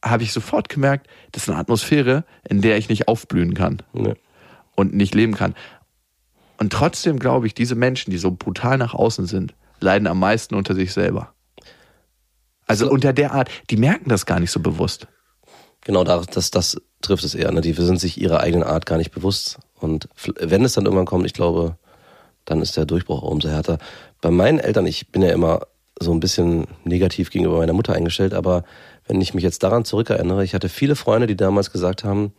habe 0.04 0.24
ich 0.24 0.32
sofort 0.32 0.69
gemerkt, 0.69 1.08
das 1.32 1.43
ist 1.43 1.50
eine 1.50 1.58
Atmosphäre, 1.60 2.24
in 2.48 2.62
der 2.62 2.78
ich 2.78 2.89
nicht 2.89 3.08
aufblühen 3.08 3.54
kann 3.54 3.82
Ja. 3.93 4.13
und 4.76 4.93
nicht 4.95 5.13
leben 5.13 5.36
kann. 5.36 5.54
Und 6.60 6.74
trotzdem 6.74 7.19
glaube 7.19 7.48
ich, 7.48 7.54
diese 7.54 7.76
Menschen, 7.76 8.12
die 8.12 8.17
so 8.17 8.32
brutal 8.32 8.78
nach 8.78 8.93
außen 8.93 9.26
sind, 9.26 9.56
leiden 9.80 10.08
am 10.08 10.19
meisten 10.19 10.56
unter 10.56 10.76
sich 10.76 10.93
selber. 10.93 11.34
Also 12.67 12.86
So. 12.86 12.91
unter 12.91 13.13
der 13.13 13.34
Art, 13.34 13.50
die 13.69 13.78
merken 13.78 14.10
das 14.10 14.26
gar 14.26 14.39
nicht 14.39 14.52
so 14.52 14.60
bewusst. 14.60 15.08
Genau, 15.82 16.04
das, 16.04 16.28
das, 16.28 16.52
das 16.52 16.82
trifft 17.02 17.24
es 17.24 17.34
eher. 17.34 17.52
Ne? 17.52 17.62
Die 17.62 17.74
sind 17.74 18.00
sich 18.00 18.22
ihrer 18.22 18.41
eigenen 18.41 18.67
Art 18.67 18.86
gar 18.86 18.98
nicht 18.98 19.12
bewusst. 19.12 19.58
Und 19.80 20.10
wenn 20.38 20.65
es 20.65 20.74
dann 20.74 20.86
irgendwann 20.86 21.06
kommt, 21.06 21.26
ich 21.26 21.34
glaube, 21.34 21.78
dann 22.43 22.62
ist 22.62 22.76
der 22.76 22.86
Durchbruch 22.86 23.24
auch 23.24 23.32
umso 23.32 23.48
härter. 23.48 23.78
Bei 24.22 24.30
meinen 24.30 24.60
Eltern, 24.60 24.86
ich 24.86 25.12
bin 25.12 25.22
ja 25.22 25.32
immer 25.32 25.62
so 26.00 26.12
ein 26.12 26.19
bisschen 26.19 26.67
negativ 26.84 27.30
gegenüber 27.30 27.58
meiner 27.58 27.74
Mutter 27.74 27.93
eingestellt, 27.93 28.34
aber 28.34 28.63
wenn 29.08 29.22
ich 29.22 29.34
mich 29.34 29.43
jetzt 29.43 29.63
daran 29.63 29.86
zurückerinnere, 29.86 30.43
ich 30.43 30.54
hatte 30.54 30.69
viele 30.69 30.95
Freunde, 30.95 31.28
die 31.28 31.36
damals 31.36 31.72
gesagt 31.72 32.04
haben, 32.04 32.34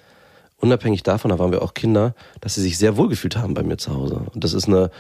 unabhängig 0.60 1.02
davon, 1.02 1.30
da 1.30 1.38
waren 1.38 1.52
wir 1.52 1.62
auch 1.62 1.74
Kinder, 1.74 2.14
dass 2.40 2.54
sie 2.54 2.62
sich 2.62 2.78
sehr 2.78 2.96
wohlgefühlt 2.96 3.36
haben 3.36 3.54
bei 3.54 3.62
mir 3.62 3.78
zu 3.78 3.94
Hause. 3.94 4.22
Und 4.32 4.44
das 4.44 4.52
ist 4.52 4.68
eine, 4.68 4.90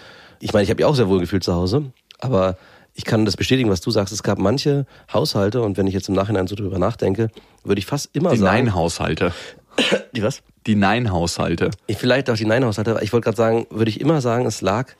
ich 0.40 0.52
meine, 0.52 0.64
ich 0.64 0.70
habe 0.70 0.80
ja 0.80 0.86
auch 0.86 0.94
sehr 0.94 1.08
wohlgefühlt 1.08 1.44
zu 1.44 1.54
Hause, 1.54 1.92
aber 2.18 2.56
ich 2.94 3.04
kann 3.04 3.24
das 3.24 3.36
bestätigen, 3.36 3.70
was 3.70 3.80
du 3.80 3.90
sagst. 3.90 4.12
Es 4.12 4.22
gab 4.22 4.38
manche 4.38 4.86
Haushalte, 5.12 5.62
und 5.62 5.76
wenn 5.76 5.86
ich 5.86 5.94
jetzt 5.94 6.08
im 6.08 6.14
Nachhinein 6.14 6.46
so 6.46 6.56
drüber 6.56 6.78
nachdenke, 6.78 7.30
würde 7.64 7.78
ich 7.78 7.86
fast 7.86 8.10
immer 8.12 8.30
Die 8.30 8.38
sagen. 8.38 8.64
Nein-Haushalte. 8.64 9.32
Die 10.14 10.22
was? 10.22 10.42
Die 10.66 10.74
Nein-Haushalte. 10.74 11.70
Ich, 11.86 11.96
vielleicht 11.96 12.28
auch 12.28 12.36
die 12.36 12.44
Nein-Haushalte. 12.44 12.98
Ich 13.02 13.12
wollte 13.12 13.24
gerade 13.24 13.36
sagen, 13.36 13.66
würde 13.70 13.88
ich 13.88 14.00
immer 14.00 14.20
sagen, 14.20 14.44
es 14.44 14.60
lag, 14.60 14.92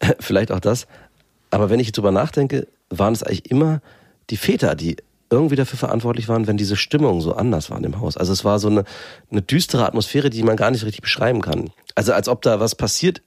vielleicht 0.20 0.52
auch 0.52 0.60
das. 0.60 0.86
Aber 1.50 1.70
wenn 1.70 1.80
ich 1.80 1.90
drüber 1.90 2.12
nachdenke, 2.12 2.68
waren 2.90 3.12
es 3.12 3.22
eigentlich 3.22 3.50
immer 3.50 3.80
die 4.30 4.36
Väter, 4.36 4.76
die 4.76 4.96
irgendwie 5.30 5.56
dafür 5.56 5.78
verantwortlich 5.78 6.28
waren, 6.28 6.46
wenn 6.46 6.56
diese 6.56 6.76
Stimmung 6.76 7.20
so 7.20 7.34
anders 7.34 7.70
war 7.70 7.76
in 7.76 7.84
dem 7.84 8.00
Haus. 8.00 8.16
Also 8.16 8.32
es 8.32 8.44
war 8.44 8.58
so 8.58 8.68
eine, 8.68 8.84
eine 9.30 9.42
düstere 9.42 9.86
Atmosphäre, 9.86 10.28
die 10.28 10.42
man 10.42 10.56
gar 10.56 10.70
nicht 10.70 10.84
richtig 10.84 11.02
beschreiben 11.02 11.40
kann. 11.40 11.70
Also 11.94 12.12
als 12.12 12.28
ob 12.28 12.42
da 12.42 12.60
was 12.60 12.74
passiert 12.74 13.22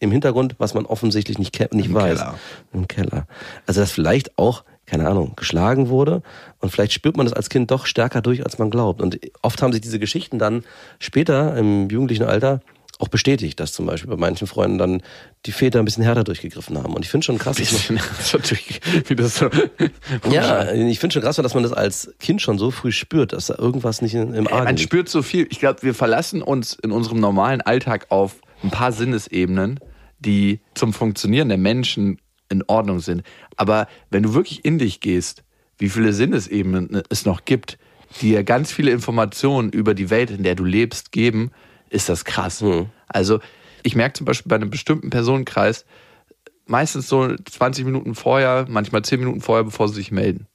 im 0.00 0.10
Hintergrund, 0.10 0.56
was 0.58 0.74
man 0.74 0.84
offensichtlich 0.84 1.38
nicht, 1.38 1.58
nicht 1.72 1.86
Im 1.86 1.94
weiß. 1.94 2.18
Keller. 2.18 2.34
Im 2.72 2.88
Keller. 2.88 3.26
Also 3.66 3.80
dass 3.80 3.92
vielleicht 3.92 4.36
auch, 4.36 4.64
keine 4.86 5.08
Ahnung, 5.08 5.34
geschlagen 5.36 5.88
wurde 5.88 6.22
und 6.58 6.70
vielleicht 6.70 6.92
spürt 6.92 7.16
man 7.16 7.26
das 7.26 7.32
als 7.32 7.48
Kind 7.48 7.70
doch 7.70 7.86
stärker 7.86 8.20
durch, 8.20 8.44
als 8.44 8.58
man 8.58 8.70
glaubt. 8.70 9.00
Und 9.00 9.20
oft 9.40 9.62
haben 9.62 9.72
sich 9.72 9.80
diese 9.80 10.00
Geschichten 10.00 10.38
dann 10.38 10.64
später 10.98 11.56
im 11.56 11.88
jugendlichen 11.88 12.24
Alter 12.24 12.60
auch 13.00 13.08
bestätigt, 13.08 13.58
dass 13.60 13.72
zum 13.72 13.86
Beispiel 13.86 14.10
bei 14.10 14.16
manchen 14.16 14.46
Freunden 14.46 14.78
dann 14.78 15.02
die 15.46 15.52
Väter 15.52 15.78
ein 15.78 15.84
bisschen 15.84 16.04
härter 16.04 16.24
durchgegriffen 16.24 16.78
haben. 16.78 16.94
Und 16.94 17.04
ich 17.04 17.10
finde 17.10 17.24
schon 17.24 17.38
krass, 17.38 17.56
dass 17.56 17.90
man, 17.90 17.98
ist 17.98 19.10
wie 19.10 19.16
das 19.16 19.36
so. 19.36 19.48
ja, 20.30 20.72
ich 20.72 20.98
finde 20.98 21.14
schon 21.14 21.22
krass, 21.22 21.36
dass 21.36 21.54
man 21.54 21.62
das 21.62 21.72
als 21.72 22.12
Kind 22.20 22.42
schon 22.42 22.58
so 22.58 22.70
früh 22.70 22.92
spürt, 22.92 23.32
dass 23.32 23.46
da 23.46 23.56
irgendwas 23.58 24.02
nicht 24.02 24.14
im 24.14 24.46
Argen 24.46 24.64
man 24.64 24.76
liegt. 24.76 24.80
spürt 24.80 25.08
so 25.08 25.22
viel. 25.22 25.46
Ich 25.50 25.58
glaube, 25.58 25.82
wir 25.82 25.94
verlassen 25.94 26.42
uns 26.42 26.74
in 26.74 26.92
unserem 26.92 27.20
normalen 27.20 27.60
Alltag 27.60 28.06
auf 28.10 28.36
ein 28.62 28.70
paar 28.70 28.92
Sinnesebenen, 28.92 29.80
die 30.18 30.60
zum 30.74 30.92
Funktionieren 30.92 31.48
der 31.48 31.58
Menschen 31.58 32.18
in 32.48 32.62
Ordnung 32.66 33.00
sind. 33.00 33.22
Aber 33.56 33.88
wenn 34.10 34.22
du 34.22 34.34
wirklich 34.34 34.64
in 34.64 34.78
dich 34.78 35.00
gehst, 35.00 35.42
wie 35.78 35.88
viele 35.88 36.12
Sinnesebenen 36.12 37.02
es 37.08 37.26
noch 37.26 37.44
gibt, 37.44 37.78
die 38.20 38.30
dir 38.30 38.44
ganz 38.44 38.72
viele 38.72 38.92
Informationen 38.92 39.70
über 39.70 39.94
die 39.94 40.10
Welt, 40.10 40.30
in 40.30 40.42
der 40.44 40.54
du 40.54 40.64
lebst, 40.64 41.10
geben, 41.12 41.50
ist 41.94 42.08
das 42.08 42.24
krass. 42.24 42.62
Also 43.08 43.40
ich 43.82 43.94
merke 43.96 44.14
zum 44.14 44.26
Beispiel 44.26 44.50
bei 44.50 44.56
einem 44.56 44.70
bestimmten 44.70 45.10
Personenkreis, 45.10 45.84
meistens 46.66 47.08
so 47.08 47.34
20 47.36 47.84
Minuten 47.84 48.14
vorher, 48.14 48.66
manchmal 48.68 49.02
10 49.02 49.20
Minuten 49.20 49.40
vorher, 49.40 49.64
bevor 49.64 49.88
sie 49.88 49.94
sich 49.94 50.10
melden. 50.10 50.46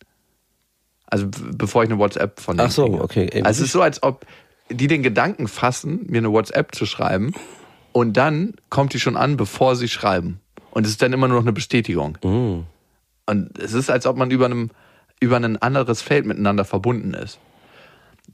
Also 1.07 1.27
bevor 1.27 1.83
ich 1.83 1.89
eine 1.89 1.99
WhatsApp 1.99 2.39
von 2.39 2.57
denen 2.57 2.67
Ach 2.67 2.71
so, 2.71 2.85
kriege. 2.85 3.01
okay. 3.01 3.29
Ey, 3.31 3.41
Also 3.43 3.61
es 3.61 3.67
ist 3.67 3.73
so, 3.73 3.81
als 3.81 4.03
ob 4.03 4.25
die 4.69 4.87
den 4.87 5.01
Gedanken 5.01 5.47
fassen, 5.47 6.05
mir 6.07 6.19
eine 6.19 6.31
WhatsApp 6.31 6.75
zu 6.75 6.85
schreiben 6.85 7.33
und 7.91 8.17
dann 8.17 8.53
kommt 8.69 8.93
die 8.93 8.99
schon 8.99 9.17
an, 9.17 9.37
bevor 9.37 9.75
sie 9.75 9.87
schreiben. 9.87 10.39
Und 10.71 10.85
es 10.85 10.91
ist 10.91 11.01
dann 11.01 11.13
immer 11.13 11.27
nur 11.27 11.37
noch 11.37 11.45
eine 11.45 11.53
Bestätigung. 11.53 12.17
Mm. 12.23 12.65
Und 13.25 13.57
es 13.57 13.73
ist, 13.73 13.89
als 13.89 14.05
ob 14.05 14.17
man 14.17 14.29
über 14.29 14.45
einem 14.45 14.69
über 15.19 15.35
ein 15.35 15.57
anderes 15.57 16.01
Feld 16.01 16.25
miteinander 16.25 16.63
verbunden 16.63 17.13
ist. 17.13 17.39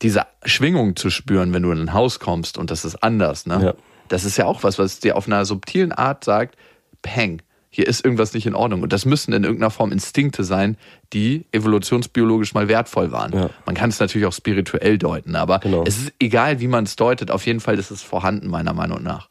Diese 0.02 0.26
Schwingung 0.44 0.96
zu 0.96 1.10
spüren, 1.10 1.54
wenn 1.54 1.64
du 1.64 1.72
in 1.72 1.80
ein 1.80 1.94
Haus 1.94 2.20
kommst 2.20 2.58
und 2.58 2.72
das 2.72 2.86
ist 2.86 3.02
anders, 3.04 3.46
ne? 3.46 3.60
Ja. 3.64 3.74
Das 4.08 4.24
ist 4.24 4.38
ja 4.38 4.46
auch 4.46 4.64
was, 4.64 4.78
was 4.78 5.00
dir 5.00 5.18
auf 5.18 5.26
einer 5.28 5.46
subtilen 5.46 5.92
Art 5.92 6.24
sagt, 6.24 6.56
peng, 7.02 7.42
hier 7.70 7.88
ist 7.88 8.06
irgendwas 8.06 8.34
nicht 8.34 8.46
in 8.46 8.54
Ordnung. 8.56 8.84
Und 8.84 8.94
das 8.94 9.04
müssen 9.06 9.34
in 9.34 9.44
irgendeiner 9.44 9.72
Form 9.72 9.92
Instinkte 9.92 10.44
sein, 10.44 10.78
die 11.12 11.46
evolutionsbiologisch 11.52 12.54
mal 12.54 12.68
wertvoll 12.68 13.12
waren. 13.12 13.34
Ja. 13.34 13.50
Man 13.66 13.76
kann 13.76 13.90
es 13.90 14.00
natürlich 14.00 14.28
auch 14.28 14.34
spirituell 14.34 14.98
deuten, 14.98 15.36
aber 15.36 15.60
Genau. 15.60 15.84
es 15.86 15.98
ist 15.98 16.14
egal, 16.20 16.60
wie 16.60 16.68
man 16.68 16.84
es 16.84 16.96
deutet, 16.96 17.32
auf 17.32 17.46
jeden 17.46 17.60
Fall 17.60 17.80
ist 17.80 17.92
es 17.92 18.02
vorhanden, 18.04 18.48
meiner 18.48 18.74
Meinung 18.74 19.02
nach. 19.04 19.28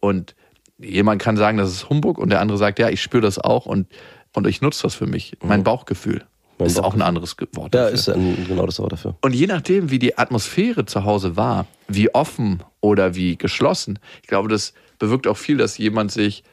Und 0.00 0.34
jemand 0.78 1.22
kann 1.22 1.36
sagen, 1.36 1.56
das 1.58 1.70
ist 1.70 1.88
Humbug 1.88 2.18
und 2.18 2.30
der 2.30 2.40
andere 2.40 2.58
sagt, 2.58 2.78
ja, 2.80 2.88
ich 2.88 3.00
spüre 3.00 3.22
das 3.22 3.38
auch 3.38 3.64
und, 3.66 3.86
und 4.34 4.46
ich 4.46 4.60
nutze 4.60 4.82
das 4.82 4.94
für 4.94 5.06
mich. 5.06 5.36
Mein 5.42 5.62
Bauchgefühl 5.62 6.24
Mein 6.60 6.68
ist 6.68 6.78
auch 6.78 6.94
ein 6.94 7.02
anderes 7.02 7.36
Wort. 7.54 7.74
Ja, 7.74 7.82
dafür. 7.82 7.94
ist 7.94 8.08
ein, 8.08 8.46
genau 8.46 8.66
das 8.66 8.78
Wort 8.78 8.92
dafür. 8.92 9.16
Und 9.22 9.34
je 9.34 9.46
nachdem, 9.46 9.90
wie 9.90 9.98
die 9.98 10.18
Atmosphäre 10.18 10.86
zu 10.86 11.04
Hause 11.04 11.36
war, 11.36 11.66
wie 11.88 12.14
offen 12.14 12.62
oder 12.80 13.14
wie 13.14 13.36
geschlossen, 13.36 13.98
ich 14.22 14.28
glaube, 14.28 14.48
das 14.48 14.74
bewirkt 14.98 15.26
auch 15.26 15.36
viel, 15.36 15.56
dass 15.56 15.78
jemand 15.78 16.12
sich 16.12 16.44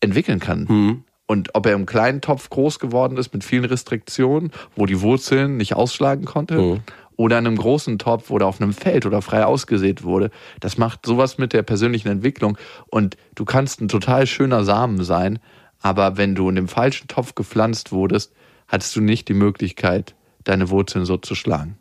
entwickeln 0.00 0.40
kann. 0.40 1.04
Und 1.26 1.54
ob 1.54 1.66
er 1.66 1.74
im 1.74 1.86
kleinen 1.86 2.20
Topf 2.20 2.50
groß 2.50 2.78
geworden 2.78 3.16
ist 3.16 3.32
mit 3.32 3.44
vielen 3.44 3.64
Restriktionen, 3.64 4.50
wo 4.76 4.86
die 4.86 5.00
Wurzeln 5.00 5.56
nicht 5.56 5.74
ausschlagen 5.74 6.24
konnte, 6.24 6.80
oder 7.16 7.38
in 7.38 7.46
einem 7.46 7.56
großen 7.56 7.98
Topf 7.98 8.30
oder 8.30 8.46
auf 8.46 8.60
einem 8.60 8.72
Feld 8.72 9.06
oder 9.06 9.22
frei 9.22 9.44
ausgesät 9.44 10.02
wurde, 10.02 10.30
das 10.60 10.78
macht 10.78 11.06
sowas 11.06 11.38
mit 11.38 11.52
der 11.52 11.62
persönlichen 11.62 12.08
Entwicklung. 12.08 12.58
Und 12.88 13.16
du 13.34 13.44
kannst 13.44 13.80
ein 13.80 13.88
total 13.88 14.26
schöner 14.26 14.64
Samen 14.64 15.04
sein, 15.04 15.38
aber 15.80 16.16
wenn 16.16 16.34
du 16.34 16.48
in 16.48 16.56
dem 16.56 16.68
falschen 16.68 17.08
Topf 17.08 17.34
gepflanzt 17.34 17.92
wurdest, 17.92 18.32
hattest 18.72 18.96
du 18.96 19.00
nicht 19.02 19.28
die 19.28 19.34
Möglichkeit, 19.34 20.16
deine 20.44 20.70
Wurzeln 20.70 21.04
so 21.04 21.18
zu 21.18 21.34
schlagen. 21.34 21.76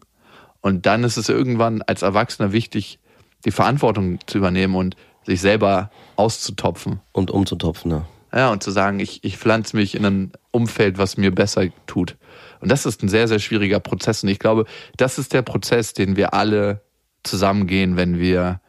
Und 0.60 0.86
dann 0.86 1.04
ist 1.04 1.18
es 1.18 1.30
irgendwann 1.30 1.82
als 1.82 2.04
Erwachsener 2.04 2.52
wichtig, 2.52 3.00
die 3.46 3.52
Verantwortung 3.52 4.20
zu 4.28 4.38
übernehmen 4.38 4.76
und 4.76 4.96
sich 5.26 5.42
selber 5.42 5.90
auszutopfen. 6.18 7.00
Und 7.14 7.32
umzutopfen, 7.32 7.92
ja. 7.92 8.06
Ja, 8.34 8.50
und 8.52 8.64
zu 8.64 8.72
sagen, 8.72 9.00
ich, 9.00 9.24
ich 9.24 9.38
pflanze 9.38 9.76
mich 9.76 9.96
in 9.96 10.06
ein 10.06 10.32
Umfeld, 10.52 10.98
was 10.98 11.18
mir 11.18 11.34
besser 11.34 11.68
tut. 11.88 12.18
Und 12.62 12.72
das 12.72 12.86
ist 12.86 13.04
ein 13.04 13.10
sehr, 13.10 13.28
sehr 13.28 13.40
schwieriger 13.40 13.80
Prozess. 13.80 14.24
Und 14.24 14.30
ich 14.30 14.40
glaube, 14.40 14.66
das 14.96 15.18
ist 15.18 15.34
der 15.34 15.42
Prozess, 15.42 15.94
den 15.94 16.16
wir 16.16 16.34
alle 16.34 16.82
zusammengehen, 17.24 17.98
wenn 17.98 18.20
wir 18.20 18.62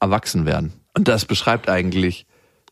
erwachsen 0.00 0.46
werden. 0.46 0.72
Und 0.94 1.08
das 1.08 1.26
beschreibt 1.26 1.68
eigentlich 1.68 2.26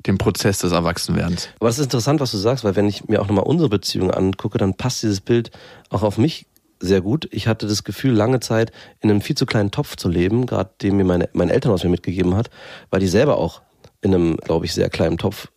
den 0.07 0.19
Prozess 0.19 0.59
des 0.59 0.73
Erwachsenwerdens. 0.73 1.49
Aber 1.59 1.69
es 1.69 1.79
ist 1.79 1.85
interessant, 1.85 2.21
was 2.21 2.31
du 2.31 2.39
sagst, 2.39 2.65
weil 2.65 2.77
wenn 2.77 2.89
ich 2.89 3.09
mir 3.09 3.21
auch 3.21 3.27
nochmal 3.27 3.45
unsere 3.45 3.69
Beziehung 3.69 4.11
angucke, 4.11 4.59
dann 4.59 4.75
passt 4.75 5.03
dieses 5.03 5.21
Bild 5.21 5.51
auch 5.91 6.03
auf 6.03 6.19
mich 6.19 6.47
sehr 6.81 7.03
gut. 7.03 7.29
Ich 7.31 7.47
hatte 7.47 7.67
das 7.67 7.85
Gefühl, 7.85 8.13
lange 8.13 8.41
Zeit 8.41 8.73
in 9.01 9.11
einem 9.11 9.21
viel 9.21 9.37
zu 9.37 9.45
kleinen 9.45 9.71
Topf 9.71 9.97
zu 9.97 10.09
leben, 10.09 10.47
gerade 10.47 10.71
den 10.81 10.97
mir 10.97 11.05
meine, 11.05 11.29
mein 11.35 11.51
Elternhaus 11.51 11.85
mir 11.85 11.91
mitgegeben 11.91 12.35
hat, 12.35 12.51
weil 12.91 13.01
die 13.01 13.09
selber 13.09 13.37
auch 13.37 13.61
in 14.01 14.15
einem, 14.15 14.37
glaube 14.39 14.65
ich, 14.65 14.73
sehr 14.73 14.89
kleinen 14.89 15.19
Topf 15.19 15.49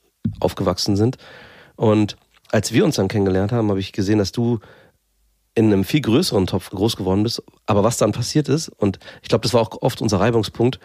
aufgewachsen 0.42 0.98
sind. 0.98 1.18
Und 1.76 2.18
als 2.52 2.74
wir 2.74 2.84
uns 2.84 2.98
dann 2.98 3.08
kennengelernt 3.08 3.54
haben, 3.54 3.70
habe 3.70 3.80
ich 3.80 3.94
gesehen, 3.94 4.20
dass 4.20 4.34
du 4.34 4.60
in 5.56 5.68
einem 5.68 5.84
viel 5.84 6.02
größeren 6.02 6.48
Topf 6.48 6.70
groß 6.72 6.98
geworden 6.98 7.24
bist. 7.24 7.42
Aber 7.66 7.84
was 7.84 7.98
dann 7.98 8.12
passiert 8.12 8.50
ist, 8.50 8.70
und 8.70 9.00
ich 9.22 9.30
glaube, 9.30 9.44
das 9.44 9.54
war 9.54 9.62
auch 9.62 9.82
oft 9.82 10.02
unser 10.02 10.20
Reibungspunkt, 10.20 10.80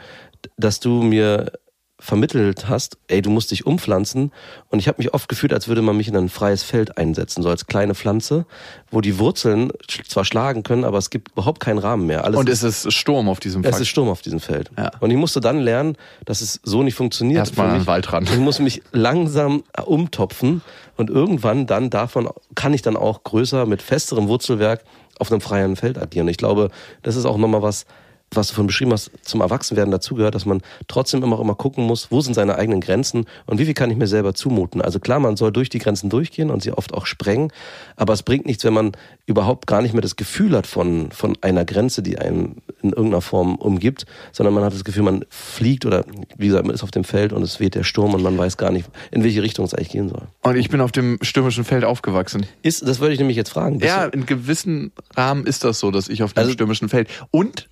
dass 0.57 0.79
du 0.79 1.03
mir 1.03 1.53
vermittelt 2.01 2.69
hast, 2.69 2.97
ey, 3.09 3.23
du 3.23 3.31
musst 3.31 3.51
dich 3.51 3.67
umpflanzen. 3.67 4.33
Und 4.71 4.79
ich 4.79 4.87
habe 4.87 4.99
mich 4.99 5.15
oft 5.15 5.29
gefühlt, 5.29 5.53
als 5.53 5.67
würde 5.67 5.83
man 5.83 5.97
mich 5.97 6.09
in 6.09 6.17
ein 6.17 6.29
freies 6.29 6.63
Feld 6.63 6.97
einsetzen, 6.97 7.43
so 7.43 7.49
als 7.49 7.67
kleine 7.67 7.95
Pflanze, 7.95 8.47
wo 8.91 9.01
die 9.01 9.19
Wurzeln 9.19 9.73
zwar 10.07 10.25
schlagen 10.25 10.63
können, 10.63 10.85
aber 10.85 10.99
es 10.99 11.11
gibt 11.11 11.33
überhaupt 11.33 11.61
keinen 11.61 11.79
Rahmen 11.79 12.07
mehr. 12.07 12.25
Alles 12.25 12.39
Und 12.39 12.49
ist, 12.49 12.63
es 12.63 12.85
ist 12.85 12.95
Sturm 12.95 13.29
auf 13.29 13.41
diesem 13.41 13.63
es 13.65 13.71
Fakt. 13.71 13.83
ist 13.83 13.89
Sturm 13.89 14.09
auf 14.09 14.23
diesem 14.23 14.39
Feld. 14.39 14.71
Ja. 14.77 14.91
Und 15.01 15.11
ich 15.11 15.17
musste 15.17 15.41
dann 15.41 15.59
lernen, 15.59 15.97
dass 16.25 16.41
es 16.41 16.61
so 16.63 16.83
nicht 16.83 16.95
funktioniert. 16.95 17.39
Erstmal 17.39 17.71
an 17.71 17.81
den 17.81 17.87
Waldrand. 17.87 18.31
Ich 18.39 18.39
muss 18.39 18.61
mich 18.61 18.83
langsam 18.93 19.65
umtopfen 19.85 20.63
und 20.97 21.11
irgendwann 21.11 21.67
dann 21.67 21.91
davon 21.91 22.29
kann 22.55 22.73
ich 22.75 22.83
dann 22.83 22.97
auch 22.97 23.25
größer 23.25 23.67
mit 23.67 23.83
festerem 23.83 24.29
Wurzelwerk 24.29 24.85
auf 25.19 25.33
einem 25.33 25.41
freien 25.41 25.75
Feld 25.77 25.99
agieren. 25.99 26.29
Ich 26.29 26.37
glaube, 26.37 26.71
das 27.03 27.17
ist 27.17 27.25
auch 27.25 27.37
nochmal 27.37 27.63
was, 27.63 27.87
was 28.35 28.49
du 28.49 28.55
von 28.55 28.67
beschrieben 28.67 28.93
hast, 28.93 29.11
zum 29.23 29.41
Erwachsenwerden 29.41 29.91
dazugehört, 29.91 30.35
dass 30.35 30.45
man 30.47 30.61
trotzdem 30.87 31.23
immer 31.23 31.37
auch 31.37 31.41
immer 31.41 31.55
gucken 31.55 31.85
muss, 31.85 32.11
wo 32.11 32.21
sind 32.21 32.35
seine 32.35 32.57
eigenen 32.57 32.81
Grenzen 32.81 33.25
und 33.47 33.59
wie 33.59 33.65
viel 33.65 33.75
kann 33.75 33.91
ich 33.91 33.97
mir 33.97 34.07
selber 34.07 34.35
zumuten. 34.35 34.83
Also 34.83 35.01
klar, 35.01 35.19
man 35.21 35.37
soll 35.37 35.51
durch 35.53 35.69
die 35.71 35.79
Grenzen 35.79 36.11
durchgehen 36.11 36.51
und 36.51 36.63
sie 36.63 36.73
oft 36.73 36.93
auch 36.95 37.07
sprengen, 37.07 37.53
aber 37.97 38.13
es 38.13 38.23
bringt 38.23 38.47
nichts, 38.47 38.65
wenn 38.65 38.75
man 38.75 38.93
überhaupt 39.27 39.67
gar 39.67 39.83
nicht 39.83 39.93
mehr 39.95 40.03
das 40.03 40.17
Gefühl 40.17 40.57
hat 40.57 40.67
von, 40.67 41.11
von 41.11 41.37
einer 41.41 41.65
Grenze, 41.65 42.03
die 42.03 42.19
einen 42.19 42.57
in 42.83 42.91
irgendeiner 42.91 43.21
Form 43.23 43.57
umgibt, 43.57 44.05
sondern 44.33 44.55
man 44.55 44.63
hat 44.65 44.73
das 44.73 44.85
Gefühl, 44.85 45.03
man 45.03 45.25
fliegt 45.31 45.85
oder 45.87 46.05
wie 46.37 46.47
gesagt, 46.49 46.67
man 46.67 46.75
ist 46.75 46.83
auf 46.83 46.91
dem 46.91 47.05
Feld 47.05 47.33
und 47.33 47.43
es 47.43 47.61
weht 47.61 47.75
der 47.75 47.83
Sturm 47.85 48.15
und 48.15 48.23
man 48.23 48.37
weiß 48.39 48.57
gar 48.57 48.71
nicht, 48.71 48.89
in 49.11 49.25
welche 49.25 49.43
Richtung 49.43 49.65
es 49.65 49.75
eigentlich 49.75 49.89
gehen 49.91 50.09
soll. 50.09 50.23
Und 50.43 50.57
ich 50.57 50.69
bin 50.69 50.81
auf 50.81 50.93
dem 50.93 51.19
stürmischen 51.23 51.65
Feld 51.65 51.85
aufgewachsen. 51.85 52.47
Ist, 52.63 52.87
das 52.87 53.01
wollte 53.01 53.15
ich 53.15 53.19
nämlich 53.19 53.37
jetzt 53.37 53.51
fragen. 53.51 53.81
Ja, 53.81 54.05
in 54.05 54.27
gewissen 54.27 54.93
Rahmen 55.17 55.47
ist 55.47 55.65
das 55.65 55.81
so, 55.81 55.91
dass 55.91 56.09
ich 56.09 56.23
auf 56.23 56.33
dem 56.35 56.39
Also- 56.41 56.53
stürmischen 56.53 56.89
Feld 56.89 57.09
und 57.31 57.69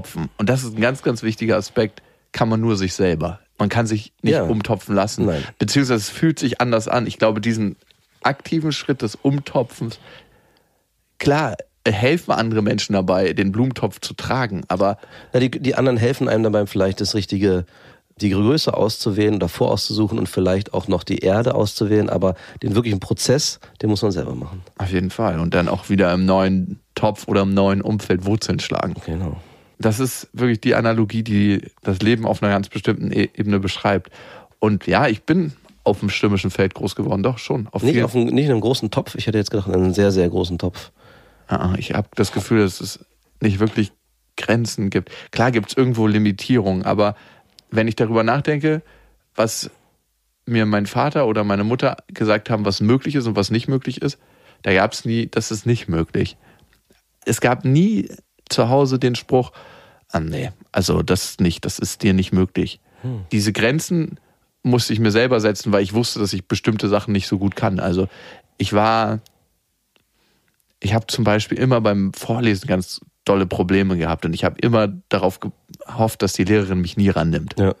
umtopfen, 0.00 0.28
und 0.38 0.48
das 0.48 0.64
ist 0.64 0.76
ein 0.76 0.80
ganz, 0.80 1.02
ganz 1.02 1.22
wichtiger 1.22 1.56
Aspekt, 1.56 2.02
kann 2.32 2.48
man 2.48 2.60
nur 2.60 2.76
sich 2.76 2.94
selber. 2.94 3.40
Man 3.58 3.68
kann 3.68 3.86
sich 3.86 4.12
nicht 4.22 4.34
Ja. 4.34 4.44
umtopfen 4.44 4.94
lassen. 4.94 5.26
Nein. 5.26 5.42
Beziehungsweise 5.58 5.98
es 6.00 6.08
fühlt 6.10 6.38
sich 6.38 6.60
anders 6.60 6.88
an. 6.88 7.06
Ich 7.06 7.18
glaube, 7.18 7.40
diesen 7.40 7.76
aktiven 8.22 8.72
Schritt 8.72 9.02
des 9.02 9.16
Umtopfens, 9.16 9.98
klar, 11.18 11.56
helfen 11.86 12.32
andere 12.32 12.62
Menschen 12.62 12.92
dabei, 12.92 13.32
den 13.32 13.52
Blumentopf 13.52 14.00
zu 14.00 14.14
tragen, 14.14 14.62
aber 14.68 14.98
Na, 15.32 15.40
die, 15.40 15.50
die 15.50 15.74
anderen 15.74 15.96
helfen 15.96 16.28
einem 16.28 16.44
dabei, 16.44 16.66
vielleicht 16.66 17.00
das 17.00 17.14
richtige 17.14 17.64
die 18.20 18.28
Größe 18.30 18.74
auszuwählen 18.74 19.36
oder 19.36 19.48
vorauszusuchen 19.48 20.18
und 20.18 20.28
vielleicht 20.28 20.74
auch 20.74 20.88
noch 20.88 21.04
die 21.04 21.20
Erde 21.20 21.54
auszuwählen, 21.54 22.10
aber 22.10 22.34
den 22.62 22.74
wirklichen 22.74 23.00
Prozess, 23.00 23.60
den 23.80 23.88
muss 23.88 24.02
man 24.02 24.12
selber 24.12 24.34
machen. 24.34 24.60
Auf 24.76 24.90
jeden 24.92 25.08
Fall. 25.08 25.40
Und 25.40 25.54
dann 25.54 25.68
auch 25.68 25.88
wieder 25.88 26.12
im 26.12 26.26
neuen 26.26 26.80
Topf 26.94 27.28
oder 27.28 27.40
im 27.42 27.54
neuen 27.54 27.80
Umfeld 27.80 28.26
Wurzeln 28.26 28.60
schlagen. 28.60 28.94
Genau. 29.06 29.40
Das 29.80 29.98
ist 29.98 30.28
wirklich 30.32 30.60
die 30.60 30.74
Analogie, 30.74 31.22
die 31.22 31.62
das 31.82 32.00
Leben 32.00 32.26
auf 32.26 32.42
einer 32.42 32.52
ganz 32.52 32.68
bestimmten 32.68 33.10
E- 33.12 33.30
Ebene 33.34 33.58
beschreibt. 33.60 34.10
Und 34.58 34.86
ja, 34.86 35.08
ich 35.08 35.22
bin 35.22 35.52
auf 35.84 36.00
dem 36.00 36.10
stürmischen 36.10 36.50
Feld 36.50 36.74
groß 36.74 36.94
geworden, 36.94 37.22
doch 37.22 37.38
schon. 37.38 37.66
Auf 37.72 37.82
Nicht, 37.82 38.02
auf 38.02 38.14
einem, 38.14 38.26
nicht 38.26 38.44
in 38.44 38.50
einem 38.52 38.60
großen 38.60 38.90
Topf, 38.90 39.14
ich 39.14 39.26
hätte 39.26 39.38
jetzt 39.38 39.50
gedacht, 39.50 39.68
in 39.68 39.74
einem 39.74 39.94
sehr, 39.94 40.12
sehr 40.12 40.28
großen 40.28 40.58
Topf. 40.58 40.92
Ah, 41.48 41.74
Ich 41.78 41.94
habe 41.94 42.08
das 42.14 42.32
Gefühl, 42.32 42.60
dass 42.60 42.80
es 42.80 43.00
nicht 43.40 43.58
wirklich 43.58 43.90
Grenzen 44.36 44.90
gibt. 44.90 45.10
Klar 45.30 45.50
gibt 45.50 45.70
es 45.70 45.76
irgendwo 45.76 46.06
Limitierungen, 46.06 46.84
aber 46.84 47.16
wenn 47.70 47.88
ich 47.88 47.96
darüber 47.96 48.22
nachdenke, 48.22 48.82
was 49.34 49.70
mir 50.44 50.66
mein 50.66 50.86
Vater 50.86 51.26
oder 51.26 51.42
meine 51.44 51.64
Mutter 51.64 51.96
gesagt 52.08 52.50
haben, 52.50 52.64
was 52.66 52.80
möglich 52.80 53.14
ist 53.14 53.26
und 53.26 53.36
was 53.36 53.50
nicht 53.50 53.68
möglich 53.68 54.02
ist, 54.02 54.18
da 54.62 54.74
gab 54.74 54.92
es 54.92 55.04
nie, 55.06 55.26
das 55.26 55.50
ist 55.50 55.64
nicht 55.64 55.88
möglich. 55.88 56.36
Es 57.24 57.40
gab 57.40 57.64
nie 57.64 58.10
zu 58.52 58.68
Hause 58.68 58.98
den 58.98 59.14
Spruch, 59.14 59.52
ah, 60.10 60.20
nee, 60.20 60.50
also 60.72 61.02
das 61.02 61.38
nicht, 61.38 61.64
das 61.64 61.78
ist 61.78 62.02
dir 62.02 62.12
nicht 62.12 62.32
möglich. 62.32 62.80
Diese 63.32 63.52
Grenzen 63.52 64.18
musste 64.62 64.92
ich 64.92 65.00
mir 65.00 65.10
selber 65.10 65.40
setzen, 65.40 65.72
weil 65.72 65.82
ich 65.82 65.94
wusste, 65.94 66.18
dass 66.18 66.34
ich 66.34 66.46
bestimmte 66.46 66.88
Sachen 66.88 67.12
nicht 67.12 67.26
so 67.26 67.38
gut 67.38 67.56
kann. 67.56 67.80
Also 67.80 68.08
ich 68.58 68.74
war 68.74 69.20
ich 70.80 70.94
habe 70.94 71.06
zum 71.06 71.24
Beispiel 71.24 71.58
immer 71.58 71.80
beim 71.80 72.12
Vorlesen 72.14 72.66
ganz 72.66 73.00
dolle 73.24 73.46
Probleme 73.46 73.96
gehabt 73.96 74.24
und 74.24 74.32
ich 74.32 74.44
habe 74.44 74.58
immer 74.60 74.88
darauf 75.10 75.38
gehofft, 75.40 76.22
dass 76.22 76.32
die 76.32 76.44
Lehrerin 76.44 76.80
mich 76.80 76.96
nie 76.96 77.10
rannimmt. 77.10 77.54
Ja. 77.58 77.74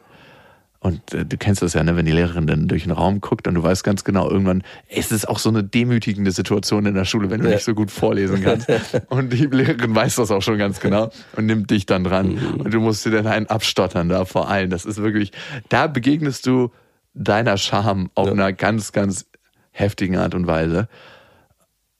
Und 0.82 1.12
äh, 1.12 1.26
du 1.26 1.36
kennst 1.36 1.60
das 1.60 1.74
ja, 1.74 1.82
ne, 1.84 1.94
wenn 1.96 2.06
die 2.06 2.12
Lehrerin 2.12 2.46
dann 2.46 2.66
durch 2.66 2.84
den 2.84 2.92
Raum 2.92 3.20
guckt 3.20 3.46
und 3.46 3.54
du 3.54 3.62
weißt 3.62 3.84
ganz 3.84 4.02
genau, 4.02 4.30
irgendwann, 4.30 4.62
ey, 4.88 4.98
es 4.98 5.12
ist 5.12 5.28
auch 5.28 5.38
so 5.38 5.50
eine 5.50 5.62
demütigende 5.62 6.30
Situation 6.32 6.86
in 6.86 6.94
der 6.94 7.04
Schule, 7.04 7.28
wenn 7.30 7.40
du 7.42 7.48
Ja. 7.48 7.56
nicht 7.56 7.64
so 7.64 7.74
gut 7.74 7.90
vorlesen 7.90 8.42
kannst. 8.42 8.66
und 9.10 9.30
die 9.30 9.44
Lehrerin 9.46 9.94
weiß 9.94 10.16
das 10.16 10.30
auch 10.30 10.40
schon 10.40 10.56
ganz 10.56 10.80
genau 10.80 11.10
und 11.36 11.44
nimmt 11.44 11.70
dich 11.70 11.84
dann 11.84 12.02
dran. 12.04 12.38
Und 12.38 12.72
du 12.72 12.80
musst 12.80 13.04
dir 13.04 13.10
dann 13.10 13.26
einen 13.26 13.46
abstottern 13.46 14.08
da 14.08 14.24
vor 14.24 14.48
allen. 14.48 14.70
Das 14.70 14.86
ist 14.86 14.96
wirklich, 15.02 15.32
da 15.68 15.86
begegnest 15.86 16.46
du 16.46 16.70
deiner 17.12 17.58
Scham 17.58 18.10
auf 18.14 18.28
Ja. 18.28 18.32
einer 18.32 18.52
ganz, 18.54 18.92
ganz 18.92 19.26
heftigen 19.72 20.16
Art 20.16 20.34
und 20.34 20.46
Weise. 20.46 20.88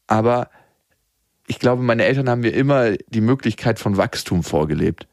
Aber 0.07 0.49
ich 1.47 1.59
glaube, 1.59 1.83
meine 1.83 2.05
Eltern 2.05 2.31
haben 2.31 2.41
mir 2.41 2.55
immer 2.55 2.93
die 3.09 3.21
Möglichkeit 3.21 3.79
von 3.79 3.97
Wachstum 3.99 4.43
vorgelebt. 4.43 5.07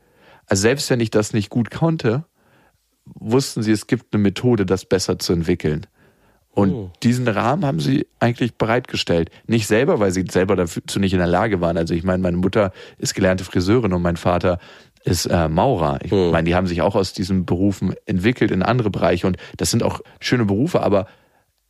Also 0.45 0.61
selbst 0.61 0.89
wenn 0.89 0.99
ich 1.01 1.11
das 1.11 1.33
nicht 1.33 1.49
gut 1.49 1.69
konnte, 1.71 2.23
wussten 3.15 3.63
sie, 3.63 3.71
es 3.71 3.87
gibt 3.87 4.13
eine 4.13 4.21
Methode, 4.23 4.65
das 4.65 4.85
besser 4.85 5.19
zu 5.19 5.33
entwickeln. 5.33 5.85
Und 6.51 6.73
Oh. 6.73 6.91
diesen 7.03 7.27
Rahmen 7.27 7.65
haben 7.65 7.79
sie 7.79 8.07
eigentlich 8.19 8.55
bereitgestellt. 8.55 9.29
Nicht 9.45 9.67
selber, 9.67 9.99
weil 9.99 10.11
sie 10.11 10.25
selber 10.29 10.55
dazu 10.55 10.99
nicht 10.99 11.13
in 11.13 11.19
der 11.19 11.27
Lage 11.27 11.61
waren. 11.61 11.77
Also 11.77 11.93
ich 11.93 12.03
meine, 12.03 12.23
meine 12.23 12.37
Mutter 12.37 12.71
ist 12.97 13.13
gelernte 13.13 13.43
Friseurin 13.43 13.93
und 13.93 14.01
mein 14.01 14.17
Vater 14.17 14.57
ist 15.03 15.27
äh, 15.27 15.47
Maurer. 15.47 15.99
Ich 16.03 16.11
Hm. 16.11 16.31
meine, 16.31 16.45
die 16.45 16.55
haben 16.55 16.65
sich 16.67 16.81
auch 16.81 16.95
aus 16.95 17.13
diesen 17.13 17.45
Berufen 17.45 17.93
entwickelt 18.05 18.49
in 18.51 18.63
andere 18.63 18.89
Bereiche 18.89 19.27
und 19.27 19.37
das 19.57 19.69
sind 19.71 19.83
auch 19.83 20.01
schöne 20.19 20.45
Berufe, 20.45 20.81
aber 20.81 21.05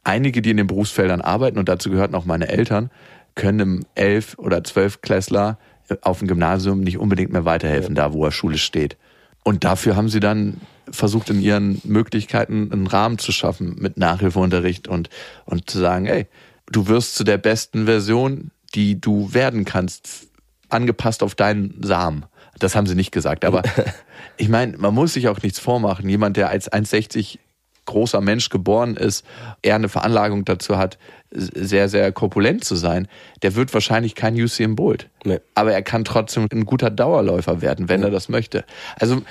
einige, 0.06 0.42
die 0.42 0.52
in 0.52 0.58
den 0.58 0.68
Berufsfeldern 0.68 1.20
arbeiten 1.22 1.60
und 1.60 1.68
dazu 1.68 1.90
gehörten 1.90 2.16
auch 2.16 2.26
meine 2.26 2.48
Eltern, 2.48 2.90
können 3.36 3.60
einem 3.62 3.86
Elf- 3.96 4.38
oder 4.40 4.64
Zwölfklässler 4.64 5.60
auf 6.02 6.20
dem 6.20 6.28
Gymnasium 6.30 6.80
nicht 6.80 6.98
unbedingt 6.98 7.32
mehr 7.34 7.46
weiterhelfen, 7.46 7.94
da 7.94 8.14
wo 8.14 8.24
er 8.26 8.32
Schule 8.32 8.58
steht. 8.58 8.96
Und 9.44 9.64
dafür 9.66 9.96
haben 9.98 10.10
sie 10.10 10.20
dann 10.22 10.62
versucht, 10.92 11.30
in 11.30 11.42
ihren 11.42 11.82
Möglichkeiten 11.84 12.72
einen 12.72 12.88
Rahmen 12.88 13.18
zu 13.18 13.32
schaffen 13.32 13.76
mit 13.80 13.98
Nachhilfeunterricht 13.98 14.88
und, 14.88 15.10
und 15.46 15.70
zu 15.70 15.80
sagen, 15.80 16.06
ey, 16.06 16.28
du 16.72 16.88
wirst 16.88 17.16
zu 17.16 17.24
der 17.24 17.38
besten 17.38 17.86
Version, 17.86 18.52
die 18.76 19.00
du 19.00 19.34
werden 19.34 19.66
kannst, 19.66 20.28
angepasst 20.70 21.24
auf 21.24 21.36
deinen 21.36 21.82
Samen. 21.84 22.26
Das 22.60 22.76
haben 22.76 22.88
sie 22.88 22.96
nicht 22.96 23.12
gesagt, 23.12 23.46
aber 23.46 23.64
ich 24.38 24.50
meine, 24.50 24.78
man 24.78 24.94
muss 24.94 25.14
sich 25.14 25.28
auch 25.28 25.42
nichts 25.42 25.60
vormachen. 25.60 26.10
Jemand, 26.10 26.38
der 26.38 26.50
als 26.50 26.72
1,60 26.72 27.40
großer 27.86 28.22
Mensch 28.22 28.50
geboren 28.50 28.96
ist, 28.96 29.26
eher 29.62 29.76
eine 29.76 29.90
Veranlagung 29.90 30.46
dazu 30.46 30.78
hat, 30.78 30.98
sehr, 31.32 31.90
sehr 31.90 32.12
korpulent 32.12 32.64
zu 32.64 32.76
sein, 32.76 33.08
der 33.42 33.56
wird 33.56 33.74
wahrscheinlich 33.74 34.14
kein 34.14 34.36
Usain 34.36 34.76
Bolt. 34.76 35.10
Nee. 35.24 35.40
Aber 35.56 35.74
er 35.74 35.82
kann 35.82 36.06
trotzdem 36.06 36.48
ein 36.52 36.66
guter 36.66 36.90
Dauerläufer 36.90 37.62
werden, 37.62 37.90
wenn 37.90 38.04
er 38.04 38.12
das 38.12 38.30
möchte. 38.30 38.64
Also 38.98 39.22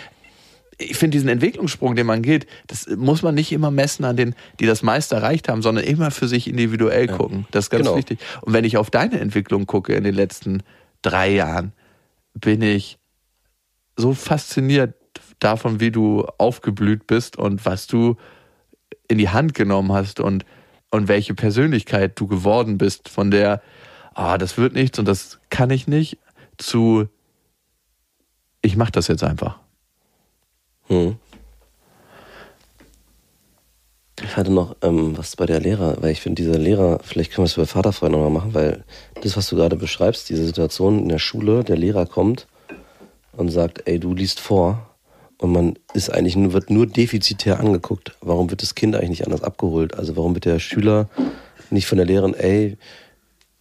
ich 0.78 0.96
finde 0.96 1.16
diesen 1.16 1.28
Entwicklungssprung, 1.28 1.96
den 1.96 2.06
man 2.06 2.22
geht, 2.22 2.46
das 2.66 2.86
muss 2.88 3.22
man 3.22 3.34
nicht 3.34 3.50
immer 3.52 3.70
messen 3.70 4.04
an 4.04 4.16
den, 4.16 4.34
die 4.60 4.66
das 4.66 4.82
meiste 4.82 5.14
erreicht 5.14 5.48
haben, 5.48 5.62
sondern 5.62 5.84
immer 5.84 6.10
für 6.10 6.28
sich 6.28 6.48
individuell 6.48 7.06
gucken. 7.08 7.46
Das 7.50 7.66
ist 7.66 7.70
ganz 7.70 7.84
Genau. 7.84 7.96
wichtig. 7.96 8.18
Und 8.42 8.52
wenn 8.52 8.64
ich 8.64 8.76
auf 8.76 8.90
deine 8.90 9.18
Entwicklung 9.20 9.66
gucke 9.66 9.94
in 9.94 10.04
den 10.04 10.14
letzten 10.14 10.62
drei 11.02 11.30
Jahren, 11.32 11.72
bin 12.34 12.60
ich 12.60 12.98
so 13.96 14.12
fasziniert 14.12 14.94
davon, 15.38 15.80
wie 15.80 15.90
du 15.90 16.26
aufgeblüht 16.38 17.06
bist 17.06 17.36
und 17.38 17.64
was 17.64 17.86
du 17.86 18.16
in 19.08 19.16
die 19.16 19.30
Hand 19.30 19.54
genommen 19.54 19.92
hast 19.92 20.20
und, 20.20 20.44
und 20.90 21.08
welche 21.08 21.34
Persönlichkeit 21.34 22.18
du 22.20 22.26
geworden 22.26 22.76
bist, 22.76 23.08
von 23.08 23.30
der, 23.30 23.62
ah, 24.14 24.36
das 24.36 24.58
wird 24.58 24.74
nichts 24.74 24.98
und 24.98 25.06
das 25.06 25.38
kann 25.48 25.70
ich 25.70 25.86
nicht, 25.88 26.18
zu 26.58 27.08
ich 28.60 28.76
mach 28.76 28.90
das 28.90 29.08
jetzt 29.08 29.22
einfach. 29.22 29.60
Hm. 30.88 31.16
Ich 34.22 34.36
hatte 34.36 34.50
noch 34.50 34.76
ähm, 34.82 35.16
was 35.16 35.36
bei 35.36 35.46
der 35.46 35.60
Lehrer, 35.60 35.96
weil 36.00 36.10
ich 36.10 36.20
finde, 36.20 36.42
dieser 36.42 36.58
Lehrer, 36.58 37.00
vielleicht 37.02 37.32
können 37.32 37.44
wir 37.44 37.50
es 37.50 37.54
bei 37.56 37.66
Vaterfreund 37.66 38.12
nochmal 38.12 38.30
machen, 38.30 38.54
weil 38.54 38.84
das, 39.22 39.36
was 39.36 39.48
du 39.48 39.56
gerade 39.56 39.76
beschreibst, 39.76 40.28
diese 40.30 40.46
Situation 40.46 41.00
in 41.00 41.08
der 41.08 41.18
Schule, 41.18 41.64
der 41.64 41.76
Lehrer 41.76 42.06
kommt 42.06 42.46
und 43.36 43.50
sagt, 43.50 43.86
ey, 43.86 44.00
du 44.00 44.14
liest 44.14 44.40
vor 44.40 44.90
und 45.38 45.52
man 45.52 45.78
ist 45.92 46.10
eigentlich 46.10 46.36
nur, 46.36 46.54
wird 46.54 46.70
nur 46.70 46.86
defizitär 46.86 47.60
angeguckt. 47.60 48.16
Warum 48.20 48.48
wird 48.48 48.62
das 48.62 48.74
Kind 48.74 48.96
eigentlich 48.96 49.10
nicht 49.10 49.26
anders 49.26 49.42
abgeholt? 49.42 49.98
Also 49.98 50.16
warum 50.16 50.34
wird 50.34 50.46
der 50.46 50.58
Schüler 50.58 51.08
nicht 51.70 51.86
von 51.86 51.98
der 51.98 52.06
Lehrerin, 52.06 52.34
ey, 52.34 52.78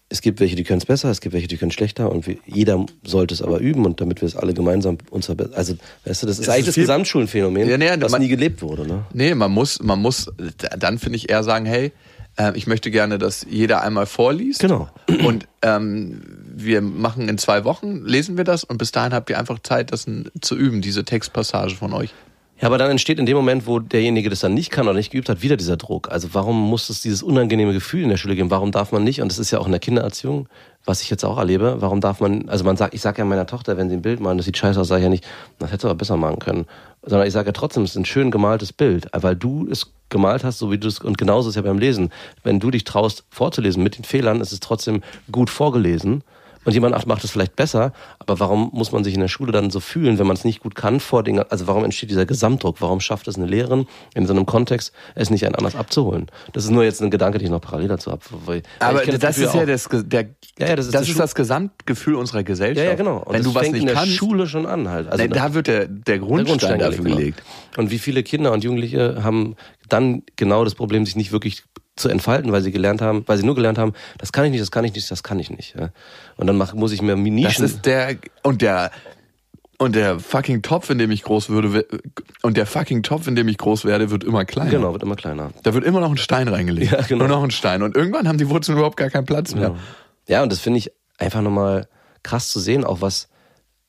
es 0.10 0.22
gibt 0.22 0.39
welche, 0.39 0.56
die 0.56 0.64
können 0.64 0.78
es 0.80 0.86
besser, 0.86 1.10
es 1.10 1.20
gibt 1.20 1.34
welche, 1.34 1.47
die 1.47 1.58
können 1.58 1.70
es 1.70 1.76
schlechter 1.76 2.12
und 2.12 2.28
wir, 2.28 2.38
jeder 2.45 2.86
sollte 3.03 3.34
es 3.34 3.41
aber 3.41 3.60
üben 3.60 3.86
und 3.86 3.99
damit 4.01 4.22
wir 4.22 4.28
es 4.28 4.36
alle 4.36 4.53
gemeinsam 4.53 4.97
uns 5.10 5.26
verbessern. 5.26 5.53
Also, 5.56 5.74
weißt 6.06 6.24
du, 6.24 6.28
das 6.28 6.38
ist 6.39 6.43
Es 6.47 6.49
eigentlich 6.49 6.60
ist 6.68 6.78
das 6.78 6.84
Gesamtschulenphänomen, 6.84 7.68
Ja, 7.68 7.78
nee, 7.78 7.89
was 7.99 8.12
man- 8.12 8.22
nie 8.22 8.28
gelebt 8.28 8.62
wurde. 8.62 8.88
Ne? 8.88 9.06
Nee, 9.14 9.34
man 9.34 9.51
muss, 9.51 9.82
man 9.82 9.99
muss, 10.01 10.32
dann 10.78 10.99
finde 10.99 11.18
ich 11.18 11.30
eher 11.30 11.43
sagen, 11.43 11.66
hey, 11.66 11.91
äh, 12.38 12.51
ich 12.56 12.68
möchte 12.68 12.91
gerne, 12.91 13.18
dass 13.18 13.47
jeder 13.49 13.82
einmal 13.82 14.06
vorliest. 14.06 14.60
Genau. 14.60 14.89
Und 15.26 15.47
ähm, 15.64 16.22
wir 16.56 16.82
machen 16.82 17.28
in 17.28 17.38
zwei 17.38 17.64
Wochen, 17.64 18.03
lesen 18.06 18.38
wir 18.38 18.43
das 18.43 18.64
und 18.64 18.78
bis 18.78 18.91
dahin 18.91 19.14
habt 19.14 19.30
ihr 19.30 19.39
einfach 19.39 19.58
Zeit, 19.64 19.91
das 19.91 20.06
zu 20.41 20.56
üben, 20.56 20.82
diese 20.82 21.03
Textpassage 21.03 21.76
von 21.76 21.93
euch. 21.93 22.14
Ja, 22.62 22.68
aber 22.68 22.78
dann 22.78 22.89
entsteht 22.89 23.20
in 23.20 23.26
dem 23.26 23.36
Moment, 23.36 23.68
wo 23.68 23.80
derjenige 23.80 24.30
das 24.30 24.39
dann 24.39 24.53
nicht 24.53 24.72
kann 24.72 24.88
oder 24.88 24.95
nicht 24.95 25.12
geübt 25.12 25.28
hat, 25.28 25.41
wieder 25.41 25.58
dieser 25.58 25.76
Druck. 25.76 26.10
Also 26.10 26.30
warum 26.34 26.58
muss 26.58 26.89
es 26.89 27.01
dieses 27.01 27.22
unangenehme 27.22 27.74
Gefühl 27.74 28.03
in 28.03 28.10
der 28.10 28.16
Schule 28.16 28.36
geben? 28.36 28.49
Warum 28.49 28.72
darf 28.72 28.93
man 28.93 29.03
nicht? 29.03 29.22
Und 29.22 29.30
das 29.30 29.39
ist 29.39 29.51
ja 29.51 29.60
auch 29.60 29.66
in 29.66 29.74
der 29.74 29.82
Kindererziehung, 29.82 30.47
was 30.86 31.01
ich 31.01 31.10
jetzt 31.10 31.26
auch 31.26 31.38
erlebe. 31.38 31.78
Warum 31.80 31.99
darf 31.99 32.22
man, 32.22 32.47
also 32.47 32.64
man 32.64 32.78
sagt, 32.78 32.93
ich 32.93 33.01
sage 33.01 33.20
ja 33.20 33.26
meiner 33.26 33.45
Tochter, 33.45 33.76
wenn 33.76 33.89
sie 33.89 33.97
ein 33.97 34.01
Bild 34.01 34.22
malen, 34.22 34.38
das 34.38 34.45
sieht 34.45 34.58
scheiße 34.58 34.80
aus, 34.80 34.88
sage 34.88 35.01
ich 35.01 35.03
ja 35.03 35.10
nicht, 35.10 35.28
das 35.60 35.70
hättest 35.70 35.84
du 35.84 35.89
aber 35.89 35.97
besser 35.97 36.16
machen 36.16 36.39
können. 36.39 36.66
Sondern 37.01 37.28
ich 37.28 37.34
sage 37.34 37.47
ja 37.47 37.51
trotzdem, 37.51 37.84
es 37.84 37.91
ist 37.91 37.97
ein 37.97 38.06
schön 38.06 38.32
gemaltes 38.32 38.72
Bild, 38.72 39.10
weil 39.12 39.36
du 39.36 39.68
es 39.70 39.91
gemalt 40.08 40.45
hast, 40.45 40.60
so 40.60 40.72
wie 40.72 40.78
du 40.78 40.88
es, 40.88 40.99
und 40.99 41.18
genauso 41.18 41.49
ist 41.49 41.56
ja 41.56 41.62
beim 41.62 41.78
Lesen. 41.78 42.10
Wenn 42.43 42.62
du 42.62 42.72
dich 42.72 42.86
traust, 42.86 43.26
vorzulesen 43.32 43.84
mit 43.84 43.97
den 43.97 44.06
Fehlern, 44.06 44.39
ist 44.39 44.53
es 44.53 44.62
trotzdem 44.62 45.03
gut 45.30 45.49
vorgelesen. 45.49 46.24
Und 46.66 46.74
jemand 46.74 47.05
macht 47.05 47.24
es 47.24 47.32
vielleicht 47.32 47.55
besser, 47.55 47.93
aber 48.20 48.39
warum 48.39 48.72
muss 48.74 48.91
man 48.91 49.03
sich 49.03 49.13
in 49.13 49.20
der 49.22 49.28
Schule 49.28 49.51
dann 49.51 49.70
so 49.70 49.80
fühlen, 49.80 50.18
wenn 50.20 50.28
man 50.28 50.36
es 50.36 50.43
nicht 50.43 50.59
gut 50.61 50.76
kann 50.76 50.99
vor 50.99 51.24
den, 51.24 51.39
also 51.39 51.68
warum 51.68 51.84
entsteht 51.86 52.09
dieser 52.09 52.26
Gesamtdruck? 52.26 52.82
Warum 52.82 52.99
schafft 52.99 53.28
es 53.28 53.36
eine 53.38 53.45
Lehrerin 53.45 53.86
in 54.16 54.26
so 54.26 54.34
einem 54.34 54.45
Kontext, 54.45 54.91
es 55.13 55.30
nicht 55.30 55.45
ein 55.45 55.55
anders 55.55 55.76
abzuholen? 55.76 56.26
Das 56.53 56.63
ist 56.66 56.72
nur 56.72 56.84
jetzt 56.84 57.01
ein 57.01 57.11
Gedanke, 57.11 57.38
den 57.38 57.45
ich 57.45 57.51
noch 57.51 57.61
parallel 57.61 57.88
dazu 57.89 58.11
habe. 58.11 58.22
weil- 58.45 58.63
Aber 58.80 59.05
das, 59.05 59.36
Gefühl 59.38 59.45
ist 59.45 59.53
ja 59.55 59.66
das, 59.66 59.88
der, 60.09 60.22
Ja, 60.57 60.68
ja, 60.68 60.76
das 60.76 60.88
ist 60.88 60.95
das 60.95 61.07
Schu- 61.07 61.18
das 61.18 61.36
Gesamtgefühl 61.36 62.16
unserer 62.16 62.43
Gesellschaft. 62.43 62.84
Ja, 62.84 62.91
ja, 62.91 62.95
genau. 62.95 63.18
Und 63.18 63.28
Wenn 63.34 63.43
das 63.43 63.43
du 63.43 63.55
was 63.55 63.61
fängt 63.61 63.74
nicht 63.74 63.82
in 63.82 63.88
der 63.88 63.95
kannst, 63.95 64.13
Schule 64.13 64.47
schon 64.47 64.66
an 64.66 64.89
halt. 64.89 65.07
Also 65.07 65.24
nee, 65.24 65.30
da 65.30 65.53
wird 65.53 65.68
der, 65.68 65.88
der 65.88 66.20
Grundstein, 66.20 66.80
dafür 66.80 67.03
genau. 67.03 67.16
gelegt. 67.18 67.43
Und 67.78 67.91
wie 67.91 67.99
viele 67.99 68.24
Kinder 68.24 68.51
und 68.53 68.63
Jugendliche 68.63 69.24
haben 69.24 69.55
dann 69.89 70.24
genau 70.36 70.63
das 70.63 70.74
Problem, 70.74 71.05
sich 71.05 71.16
nicht 71.16 71.32
wirklich 71.32 71.63
zu 71.96 72.10
entfalten, 72.10 72.52
weil 72.52 72.62
sie 72.62 72.72
gelernt 72.72 73.02
haben, 73.02 73.24
weil 73.26 73.38
sie 73.38 73.46
nur 73.46 73.56
gelernt 73.56 73.78
haben, 73.78 73.93
das 74.18 74.32
kann 74.32 74.46
ich 74.46 74.52
nicht, 74.52 74.62
das 74.62 74.72
kann 74.72 74.84
ich 74.84 74.93
nicht, 74.93 75.10
das 75.10 75.24
kann 75.24 75.39
ich 75.39 75.50
nicht. 75.50 75.76
Ja. 75.80 75.89
Und 76.36 76.48
dann 76.48 76.58
mach, 76.58 76.74
muss 76.74 76.91
ich 76.91 77.02
mir 77.02 77.16
Das 77.16 77.24
Nischen. 77.24 77.66
ist 77.66 77.86
der 77.86 78.18
und 78.43 78.62
der 78.62 78.91
und 79.78 79.96
der 79.96 80.20
fucking 80.20 80.62
Topf, 80.62 80.89
in 80.89 80.98
dem 80.98 81.12
ich 81.12 81.24
groß 81.24 81.50
würde, 81.50 81.86
und 82.41 82.56
der 82.56 82.66
fucking 82.66 83.04
Topf, 83.04 83.28
in 83.28 83.36
dem 83.36 83.48
ich 83.48 83.58
groß 83.58 83.84
werde, 83.84 84.10
wird 84.10 84.24
immer 84.24 84.46
kleiner. 84.46 84.72
genau, 84.72 84.93
wird 84.93 85.04
immer 85.04 85.18
kleiner. 85.18 85.52
Da 85.64 85.74
wird 85.74 85.84
immer 85.84 86.00
noch 86.00 86.12
ein 86.12 86.18
Stein 86.18 86.48
reingelegt. 86.48 86.91
Ja, 86.91 87.02
genau. 87.02 87.28
Nur 87.28 87.38
noch 87.38 87.43
ein 87.43 87.52
Stein. 87.52 87.84
Und 87.84 87.96
irgendwann 87.96 88.28
haben 88.28 88.38
die 88.38 88.50
Wurzeln 88.50 88.78
überhaupt 88.78 88.98
gar 88.98 89.10
keinen 89.10 89.26
Platz 89.26 89.54
mehr. 89.54 89.76
Ja, 90.28 90.38
ja 90.38 90.43
und 90.43 90.52
das 90.52 90.60
finde 90.60 90.80
ich 90.80 90.91
einfach 91.18 91.41
nochmal 91.41 91.88
krass 92.24 92.52
zu 92.52 92.60
sehen, 92.60 92.86
auch 92.86 93.02
was 93.02 93.28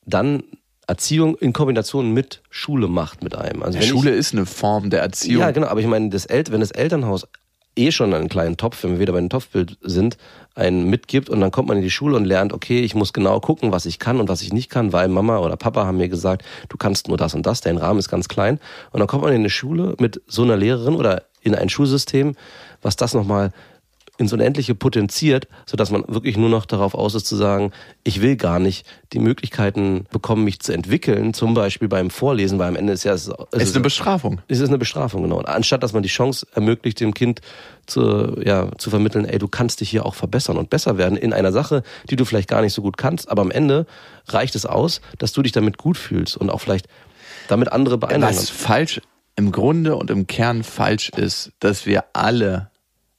dann 0.05 0.43
Erziehung 0.87 1.35
in 1.35 1.51
Kombination 1.53 2.13
mit 2.13 2.41
Schule 2.49 2.87
macht 2.87 3.23
mit 3.23 3.35
einem. 3.35 3.61
Also 3.63 3.77
Ja, 3.77 3.85
Schule 3.85 4.11
ich, 4.11 4.17
ist 4.17 4.33
eine 4.33 4.45
Form 4.45 4.89
der 4.89 5.01
Erziehung. 5.01 5.41
Ja, 5.41 5.51
genau, 5.51 5.67
aber 5.67 5.81
ich 5.81 5.87
meine, 5.87 6.09
das 6.09 6.25
El 6.25 6.45
wenn 6.49 6.61
das 6.61 6.71
Elternhaus 6.71 7.27
eh 7.77 7.91
schon 7.91 8.13
einen 8.13 8.29
kleinen 8.29 8.57
Topf, 8.57 8.83
wenn 8.83 8.93
wir 8.93 8.99
wieder 8.99 9.13
bei 9.13 9.19
dem 9.19 9.29
Topfbild 9.29 9.77
sind, 9.81 10.17
einen 10.55 10.89
mitgibt 10.89 11.29
und 11.29 11.39
dann 11.39 11.51
kommt 11.51 11.67
man 11.67 11.77
in 11.77 11.83
die 11.83 11.91
Schule 11.91 12.15
und 12.15 12.25
lernt, 12.25 12.51
okay, 12.51 12.81
ich 12.81 12.95
muss 12.95 13.13
genau 13.13 13.39
gucken, 13.39 13.71
was 13.71 13.85
ich 13.85 13.99
kann 13.99 14.19
und 14.19 14.27
was 14.27 14.41
ich 14.41 14.51
nicht 14.51 14.69
kann, 14.69 14.91
weil 14.91 15.07
Mama 15.07 15.37
oder 15.39 15.55
Papa 15.55 15.85
haben 15.85 15.97
mir 15.97 16.09
gesagt, 16.09 16.43
du 16.69 16.77
kannst 16.77 17.07
nur 17.07 17.17
das 17.17 17.33
und 17.33 17.45
das, 17.45 17.61
dein 17.61 17.77
Rahmen 17.77 17.99
ist 17.99 18.09
ganz 18.09 18.27
klein. 18.27 18.59
Und 18.91 18.99
dann 18.99 19.07
kommt 19.07 19.23
man 19.23 19.33
in 19.33 19.39
eine 19.39 19.49
Schule 19.49 19.95
mit 19.99 20.21
so 20.27 20.43
einer 20.43 20.57
Lehrerin 20.57 20.95
oder 20.95 21.23
in 21.41 21.53
ein 21.55 21.69
Schulsystem, 21.69 22.35
was 22.81 22.95
das 22.95 23.13
nochmal 23.13 23.51
ins 24.17 24.33
Unendliche 24.33 24.75
potenziert, 24.75 25.47
sodass 25.65 25.91
man 25.91 26.03
wirklich 26.07 26.37
nur 26.37 26.49
noch 26.49 26.65
darauf 26.65 26.93
aus 26.93 27.15
ist 27.15 27.27
zu 27.27 27.35
sagen, 27.35 27.71
ich 28.03 28.21
will 28.21 28.35
gar 28.35 28.59
nicht 28.59 28.85
die 29.13 29.19
Möglichkeiten 29.19 30.05
bekommen, 30.11 30.43
mich 30.43 30.59
zu 30.59 30.73
entwickeln, 30.73 31.33
zum 31.33 31.53
Beispiel 31.53 31.87
beim 31.87 32.09
Vorlesen, 32.09 32.59
weil 32.59 32.69
am 32.69 32.75
Ende 32.75 32.93
ist 32.93 33.03
ja 33.03 33.13
es, 33.13 33.29
es 33.51 33.63
ist 33.63 33.75
eine 33.75 33.83
Bestrafung. 33.83 34.41
es 34.47 34.59
ist 34.59 34.69
eine 34.69 34.77
Bestrafung, 34.77 35.23
genau. 35.23 35.37
Und 35.37 35.47
anstatt 35.47 35.83
dass 35.83 35.93
man 35.93 36.03
die 36.03 36.09
Chance 36.09 36.47
ermöglicht, 36.53 36.99
dem 36.99 37.13
Kind 37.13 37.41
zu, 37.85 38.41
ja, 38.43 38.69
zu 38.77 38.89
vermitteln, 38.89 39.25
ey, 39.25 39.37
du 39.39 39.47
kannst 39.47 39.81
dich 39.81 39.89
hier 39.89 40.05
auch 40.05 40.15
verbessern 40.15 40.57
und 40.57 40.69
besser 40.69 40.97
werden 40.97 41.17
in 41.17 41.33
einer 41.33 41.51
Sache, 41.51 41.83
die 42.09 42.15
du 42.15 42.25
vielleicht 42.25 42.49
gar 42.49 42.61
nicht 42.61 42.73
so 42.73 42.81
gut 42.81 42.97
kannst, 42.97 43.29
aber 43.29 43.41
am 43.41 43.51
Ende 43.51 43.85
reicht 44.27 44.55
es 44.55 44.65
aus, 44.65 45.01
dass 45.19 45.31
du 45.31 45.41
dich 45.41 45.51
damit 45.51 45.77
gut 45.77 45.97
fühlst 45.97 46.37
und 46.37 46.49
auch 46.49 46.59
vielleicht 46.59 46.87
damit 47.47 47.71
andere 47.71 47.97
beeindrucken. 47.97 48.35
Was 48.35 48.49
falsch 48.49 49.01
im 49.35 49.51
Grunde 49.51 49.95
und 49.95 50.09
im 50.09 50.27
Kern 50.27 50.63
falsch 50.63 51.09
ist, 51.09 51.51
dass 51.59 51.85
wir 51.85 52.05
alle 52.13 52.69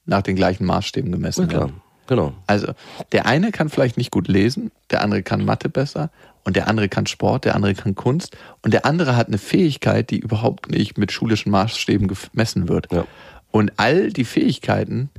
nach 0.09 0.21
den 0.21 0.35
gleichen 0.35 0.65
Maßstäben 0.65 1.11
gemessen 1.11 1.49
Ja, 1.49 1.59
werden. 1.59 1.81
Genau. 2.07 2.33
Also 2.47 2.73
der 3.11 3.27
eine 3.27 3.51
kann 3.51 3.69
vielleicht 3.69 3.97
nicht 3.97 4.11
gut 4.11 4.27
lesen, 4.27 4.71
der 4.89 5.01
andere 5.01 5.21
kann 5.21 5.45
Mathe 5.45 5.69
besser 5.69 6.09
und 6.43 6.55
der 6.55 6.67
andere 6.67 6.89
kann 6.89 7.05
Sport, 7.05 7.45
der 7.45 7.55
andere 7.55 7.75
kann 7.75 7.93
Kunst 7.93 8.35
und 8.63 8.73
der 8.73 8.85
andere 8.85 9.15
hat 9.15 9.27
eine 9.27 9.37
Fähigkeit, 9.37 10.09
die 10.09 10.19
überhaupt 10.19 10.71
nicht 10.71 10.97
mit 10.97 11.11
schulischen 11.11 11.51
Maßstäben 11.51 12.07
gemessen 12.07 12.67
wird. 12.67 12.91
Ja. 12.91 13.05
Und 13.51 13.73
all 13.77 14.11
die 14.11 14.25
Fähigkeiten 14.25 15.09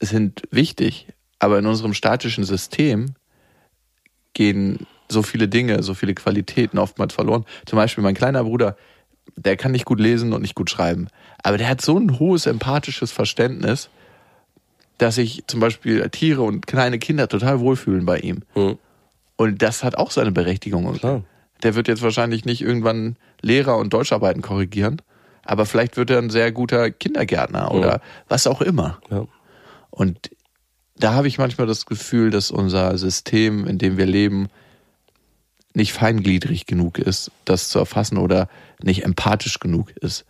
sind 0.00 0.42
wichtig, 0.52 1.08
aber 1.40 1.58
in 1.58 1.66
unserem 1.66 1.94
statischen 1.94 2.44
System 2.44 3.14
gehen 4.34 4.86
so 5.08 5.22
viele 5.22 5.48
Dinge, 5.48 5.82
so 5.82 5.94
viele 5.94 6.14
Qualitäten 6.14 6.78
oftmals 6.78 7.14
verloren. 7.14 7.44
Zum 7.66 7.76
Beispiel 7.76 8.04
mein 8.04 8.14
kleiner 8.14 8.44
Bruder, 8.44 8.76
der 9.36 9.56
kann 9.56 9.72
nicht 9.72 9.84
gut 9.84 10.00
lesen 10.00 10.32
und 10.32 10.42
nicht 10.42 10.54
gut 10.54 10.70
schreiben, 10.70 11.08
aber 11.42 11.58
der 11.58 11.68
hat 11.68 11.80
so 11.80 11.98
ein 11.98 12.18
hohes 12.18 12.46
empathisches 12.46 13.12
Verständnis, 13.12 13.90
dass 14.98 15.14
sich 15.14 15.44
zum 15.46 15.60
Beispiel 15.60 16.08
Tiere 16.10 16.42
und 16.42 16.66
kleine 16.66 16.98
Kinder 16.98 17.28
total 17.28 17.60
wohlfühlen 17.60 18.04
bei 18.04 18.18
ihm. 18.18 18.42
Mhm. 18.54 18.78
Und 19.36 19.62
das 19.62 19.84
hat 19.84 19.96
auch 19.96 20.10
seine 20.10 20.32
Berechtigung. 20.32 20.92
Klar. 20.94 21.22
Der 21.62 21.74
wird 21.74 21.88
jetzt 21.88 22.02
wahrscheinlich 22.02 22.44
nicht 22.44 22.60
irgendwann 22.60 23.16
Lehrer 23.40 23.76
und 23.76 23.92
Deutscharbeiten 23.92 24.42
korrigieren, 24.42 25.00
aber 25.44 25.66
vielleicht 25.66 25.96
wird 25.96 26.10
er 26.10 26.18
ein 26.18 26.30
sehr 26.30 26.52
guter 26.52 26.90
Kindergärtner 26.90 27.72
oder 27.72 28.00
was 28.28 28.46
auch 28.46 28.60
immer. 28.60 29.00
Ja. 29.10 29.26
Und 29.90 30.30
da 30.96 31.14
habe 31.14 31.28
ich 31.28 31.38
manchmal 31.38 31.66
das 31.66 31.86
Gefühl, 31.86 32.30
dass 32.30 32.50
unser 32.50 32.98
System, 32.98 33.66
in 33.66 33.78
dem 33.78 33.96
wir 33.96 34.06
leben, 34.06 34.48
nicht 35.78 35.92
feingliedrig 35.92 36.66
genug 36.66 36.98
ist, 36.98 37.30
das 37.46 37.68
zu 37.68 37.78
erfassen 37.78 38.18
oder 38.18 38.48
nicht 38.82 39.04
empathisch 39.04 39.60
genug 39.60 39.92
ist. 39.96 40.26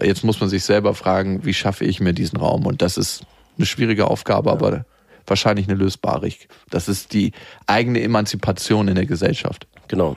Jetzt 0.00 0.24
muss 0.24 0.40
man 0.40 0.48
sich 0.48 0.64
selber 0.64 0.94
fragen, 0.94 1.44
wie 1.44 1.54
schaffe 1.54 1.84
ich 1.84 2.00
mir 2.00 2.14
diesen 2.14 2.38
Raum? 2.38 2.66
Und 2.66 2.82
das 2.82 2.96
ist 2.96 3.24
eine 3.56 3.66
schwierige 3.66 4.08
Aufgabe, 4.08 4.50
aber 4.50 4.86
wahrscheinlich 5.26 5.68
eine 5.68 5.76
lösbare. 5.76 6.30
Das 6.70 6.88
ist 6.88 7.12
die 7.12 7.32
eigene 7.66 8.00
Emanzipation 8.00 8.88
in 8.88 8.96
der 8.96 9.06
Gesellschaft. 9.06 9.68
Genau. 9.86 10.16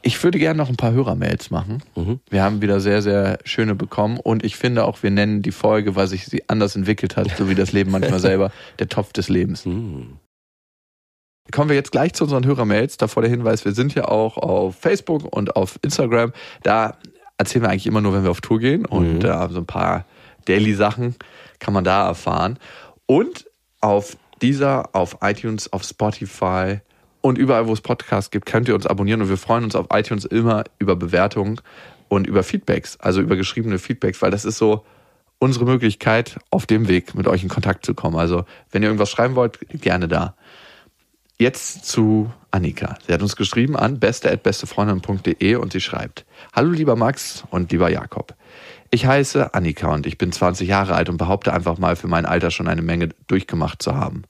Ich 0.00 0.20
würde 0.24 0.38
gerne 0.40 0.56
noch 0.56 0.68
ein 0.68 0.76
paar 0.76 0.92
Hörermails 0.92 1.50
machen. 1.50 1.82
Wir 2.28 2.42
haben 2.42 2.60
wieder 2.60 2.80
sehr, 2.80 3.02
sehr 3.02 3.38
schöne 3.44 3.76
bekommen 3.76 4.18
und 4.18 4.44
ich 4.44 4.56
finde 4.56 4.84
auch, 4.84 5.02
wir 5.02 5.12
nennen 5.12 5.42
die 5.42 5.52
Folge, 5.52 5.94
weil 5.94 6.08
sich 6.08 6.24
sie 6.24 6.48
anders 6.48 6.74
entwickelt 6.74 7.16
hat, 7.16 7.36
so 7.36 7.48
wie 7.48 7.54
das 7.54 7.72
Leben 7.72 7.92
manchmal 7.92 8.18
selber, 8.30 8.50
der 8.80 8.88
Topf 8.88 9.12
des 9.12 9.28
Lebens. 9.28 9.64
Kommen 11.50 11.68
wir 11.68 11.76
jetzt 11.76 11.90
gleich 11.92 12.12
zu 12.14 12.24
unseren 12.24 12.46
Hörermails. 12.46 12.96
Davor 12.96 13.22
der 13.22 13.30
Hinweis, 13.30 13.64
wir 13.64 13.72
sind 13.72 13.94
ja 13.94 14.06
auch 14.06 14.36
auf 14.36 14.76
Facebook 14.76 15.24
und 15.34 15.56
auf 15.56 15.78
Instagram. 15.82 16.32
Da 16.62 16.96
erzählen 17.36 17.64
wir 17.64 17.70
eigentlich 17.70 17.86
immer 17.86 18.00
nur, 18.00 18.14
wenn 18.14 18.22
wir 18.22 18.30
auf 18.30 18.40
Tour 18.40 18.60
gehen 18.60 18.86
und 18.86 19.18
Mhm. 19.18 19.24
äh, 19.24 19.48
so 19.48 19.58
ein 19.58 19.66
paar 19.66 20.04
Daily-Sachen 20.44 21.16
kann 21.58 21.74
man 21.74 21.84
da 21.84 22.06
erfahren. 22.06 22.58
Und 23.06 23.46
auf 23.80 24.16
dieser, 24.40 24.94
auf 24.94 25.18
iTunes, 25.20 25.72
auf 25.72 25.82
Spotify 25.82 26.80
und 27.20 27.38
überall, 27.38 27.66
wo 27.66 27.72
es 27.72 27.80
Podcasts 27.80 28.30
gibt, 28.30 28.46
könnt 28.46 28.68
ihr 28.68 28.74
uns 28.74 28.86
abonnieren 28.86 29.20
und 29.22 29.28
wir 29.28 29.36
freuen 29.36 29.64
uns 29.64 29.74
auf 29.74 29.86
iTunes 29.92 30.24
immer 30.24 30.64
über 30.78 30.94
Bewertungen 30.96 31.60
und 32.08 32.26
über 32.26 32.42
Feedbacks, 32.42 32.96
also 33.00 33.20
über 33.20 33.36
geschriebene 33.36 33.78
Feedbacks, 33.78 34.22
weil 34.22 34.30
das 34.30 34.44
ist 34.44 34.58
so 34.58 34.84
unsere 35.38 35.64
Möglichkeit, 35.64 36.38
auf 36.50 36.66
dem 36.66 36.86
Weg 36.88 37.14
mit 37.16 37.26
euch 37.26 37.42
in 37.42 37.48
Kontakt 37.48 37.84
zu 37.84 37.94
kommen. 37.94 38.16
Also, 38.16 38.44
wenn 38.70 38.82
ihr 38.82 38.88
irgendwas 38.88 39.10
schreiben 39.10 39.34
wollt, 39.34 39.58
gerne 39.80 40.06
da. 40.06 40.34
Jetzt 41.42 41.86
zu 41.86 42.32
Annika. 42.52 42.96
Sie 43.04 43.12
hat 43.12 43.20
uns 43.20 43.34
geschrieben 43.34 43.76
an 43.76 43.98
beste.bestefreundin.de 43.98 45.56
und 45.56 45.72
sie 45.72 45.80
schreibt: 45.80 46.24
Hallo 46.52 46.70
lieber 46.70 46.94
Max 46.94 47.42
und 47.50 47.72
lieber 47.72 47.90
Jakob. 47.90 48.36
Ich 48.92 49.06
heiße 49.06 49.52
Annika 49.52 49.92
und 49.92 50.06
ich 50.06 50.18
bin 50.18 50.30
20 50.30 50.68
Jahre 50.68 50.94
alt 50.94 51.08
und 51.08 51.16
behaupte 51.16 51.52
einfach 51.52 51.78
mal 51.78 51.96
für 51.96 52.06
mein 52.06 52.26
Alter 52.26 52.52
schon 52.52 52.68
eine 52.68 52.82
Menge 52.82 53.08
durchgemacht 53.26 53.82
zu 53.82 53.96
haben. 53.96 54.22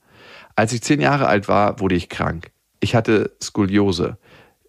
Als 0.55 0.73
ich 0.73 0.81
10 0.81 1.01
Jahre 1.01 1.27
alt 1.27 1.47
war, 1.47 1.79
wurde 1.79 1.93
ich 1.93 2.09
krank. 2.09 2.49
Ich 2.79 2.95
hatte 2.95 3.35
Skoliose. 3.39 4.17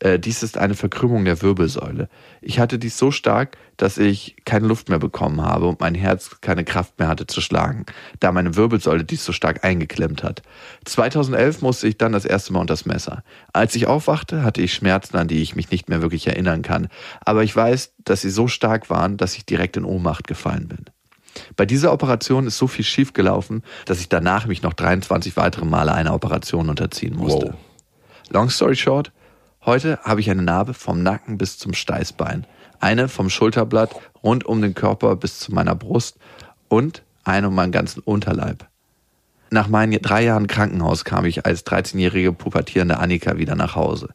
Äh, 0.00 0.18
dies 0.18 0.42
ist 0.42 0.58
eine 0.58 0.74
Verkrümmung 0.74 1.24
der 1.24 1.40
Wirbelsäule. 1.40 2.08
Ich 2.40 2.58
hatte 2.58 2.78
dies 2.78 2.98
so 2.98 3.10
stark, 3.10 3.56
dass 3.76 3.96
ich 3.96 4.36
keine 4.44 4.66
Luft 4.66 4.88
mehr 4.88 4.98
bekommen 4.98 5.40
habe 5.40 5.66
und 5.66 5.80
mein 5.80 5.94
Herz 5.94 6.40
keine 6.40 6.64
Kraft 6.64 6.98
mehr 6.98 7.08
hatte 7.08 7.26
zu 7.26 7.40
schlagen, 7.40 7.86
da 8.20 8.32
meine 8.32 8.56
Wirbelsäule 8.56 9.04
dies 9.04 9.24
so 9.24 9.32
stark 9.32 9.64
eingeklemmt 9.64 10.22
hat. 10.22 10.42
2011 10.84 11.62
musste 11.62 11.88
ich 11.88 11.96
dann 11.96 12.12
das 12.12 12.24
erste 12.24 12.52
Mal 12.52 12.60
unter 12.60 12.72
das 12.72 12.86
Messer. 12.86 13.22
Als 13.52 13.74
ich 13.74 13.86
aufwachte, 13.86 14.42
hatte 14.42 14.62
ich 14.62 14.74
Schmerzen, 14.74 15.16
an 15.16 15.28
die 15.28 15.42
ich 15.42 15.54
mich 15.54 15.70
nicht 15.70 15.88
mehr 15.88 16.02
wirklich 16.02 16.26
erinnern 16.26 16.62
kann, 16.62 16.88
aber 17.20 17.44
ich 17.44 17.54
weiß, 17.54 17.94
dass 18.04 18.20
sie 18.20 18.30
so 18.30 18.48
stark 18.48 18.90
waren, 18.90 19.16
dass 19.16 19.36
ich 19.36 19.46
direkt 19.46 19.76
in 19.76 19.84
Ohnmacht 19.84 20.26
gefallen 20.26 20.68
bin. 20.68 20.84
Bei 21.56 21.66
dieser 21.66 21.92
Operation 21.92 22.46
ist 22.46 22.58
so 22.58 22.66
viel 22.66 22.84
schiefgelaufen, 22.84 23.62
dass 23.86 24.00
ich 24.00 24.08
danach 24.08 24.46
mich 24.46 24.62
noch 24.62 24.72
23 24.72 25.36
weitere 25.36 25.64
Male 25.64 25.92
einer 25.92 26.14
Operation 26.14 26.68
unterziehen 26.68 27.16
musste. 27.16 27.46
Wow. 27.46 27.54
Long 28.30 28.50
story 28.50 28.76
short, 28.76 29.12
heute 29.66 29.98
habe 30.02 30.20
ich 30.20 30.30
eine 30.30 30.42
Narbe 30.42 30.74
vom 30.74 31.02
Nacken 31.02 31.38
bis 31.38 31.58
zum 31.58 31.74
Steißbein, 31.74 32.46
eine 32.80 33.08
vom 33.08 33.30
Schulterblatt 33.30 33.94
rund 34.22 34.44
um 34.44 34.62
den 34.62 34.74
Körper 34.74 35.16
bis 35.16 35.38
zu 35.38 35.52
meiner 35.52 35.74
Brust 35.74 36.18
und 36.68 37.02
eine 37.24 37.48
um 37.48 37.54
meinen 37.54 37.72
ganzen 37.72 38.00
Unterleib. 38.00 38.66
Nach 39.50 39.68
meinen 39.68 40.00
drei 40.02 40.24
Jahren 40.24 40.46
Krankenhaus 40.46 41.04
kam 41.04 41.24
ich 41.24 41.46
als 41.46 41.64
13-jährige 41.64 42.32
pubertierende 42.32 42.98
Annika 42.98 43.36
wieder 43.36 43.54
nach 43.54 43.76
Hause. 43.76 44.08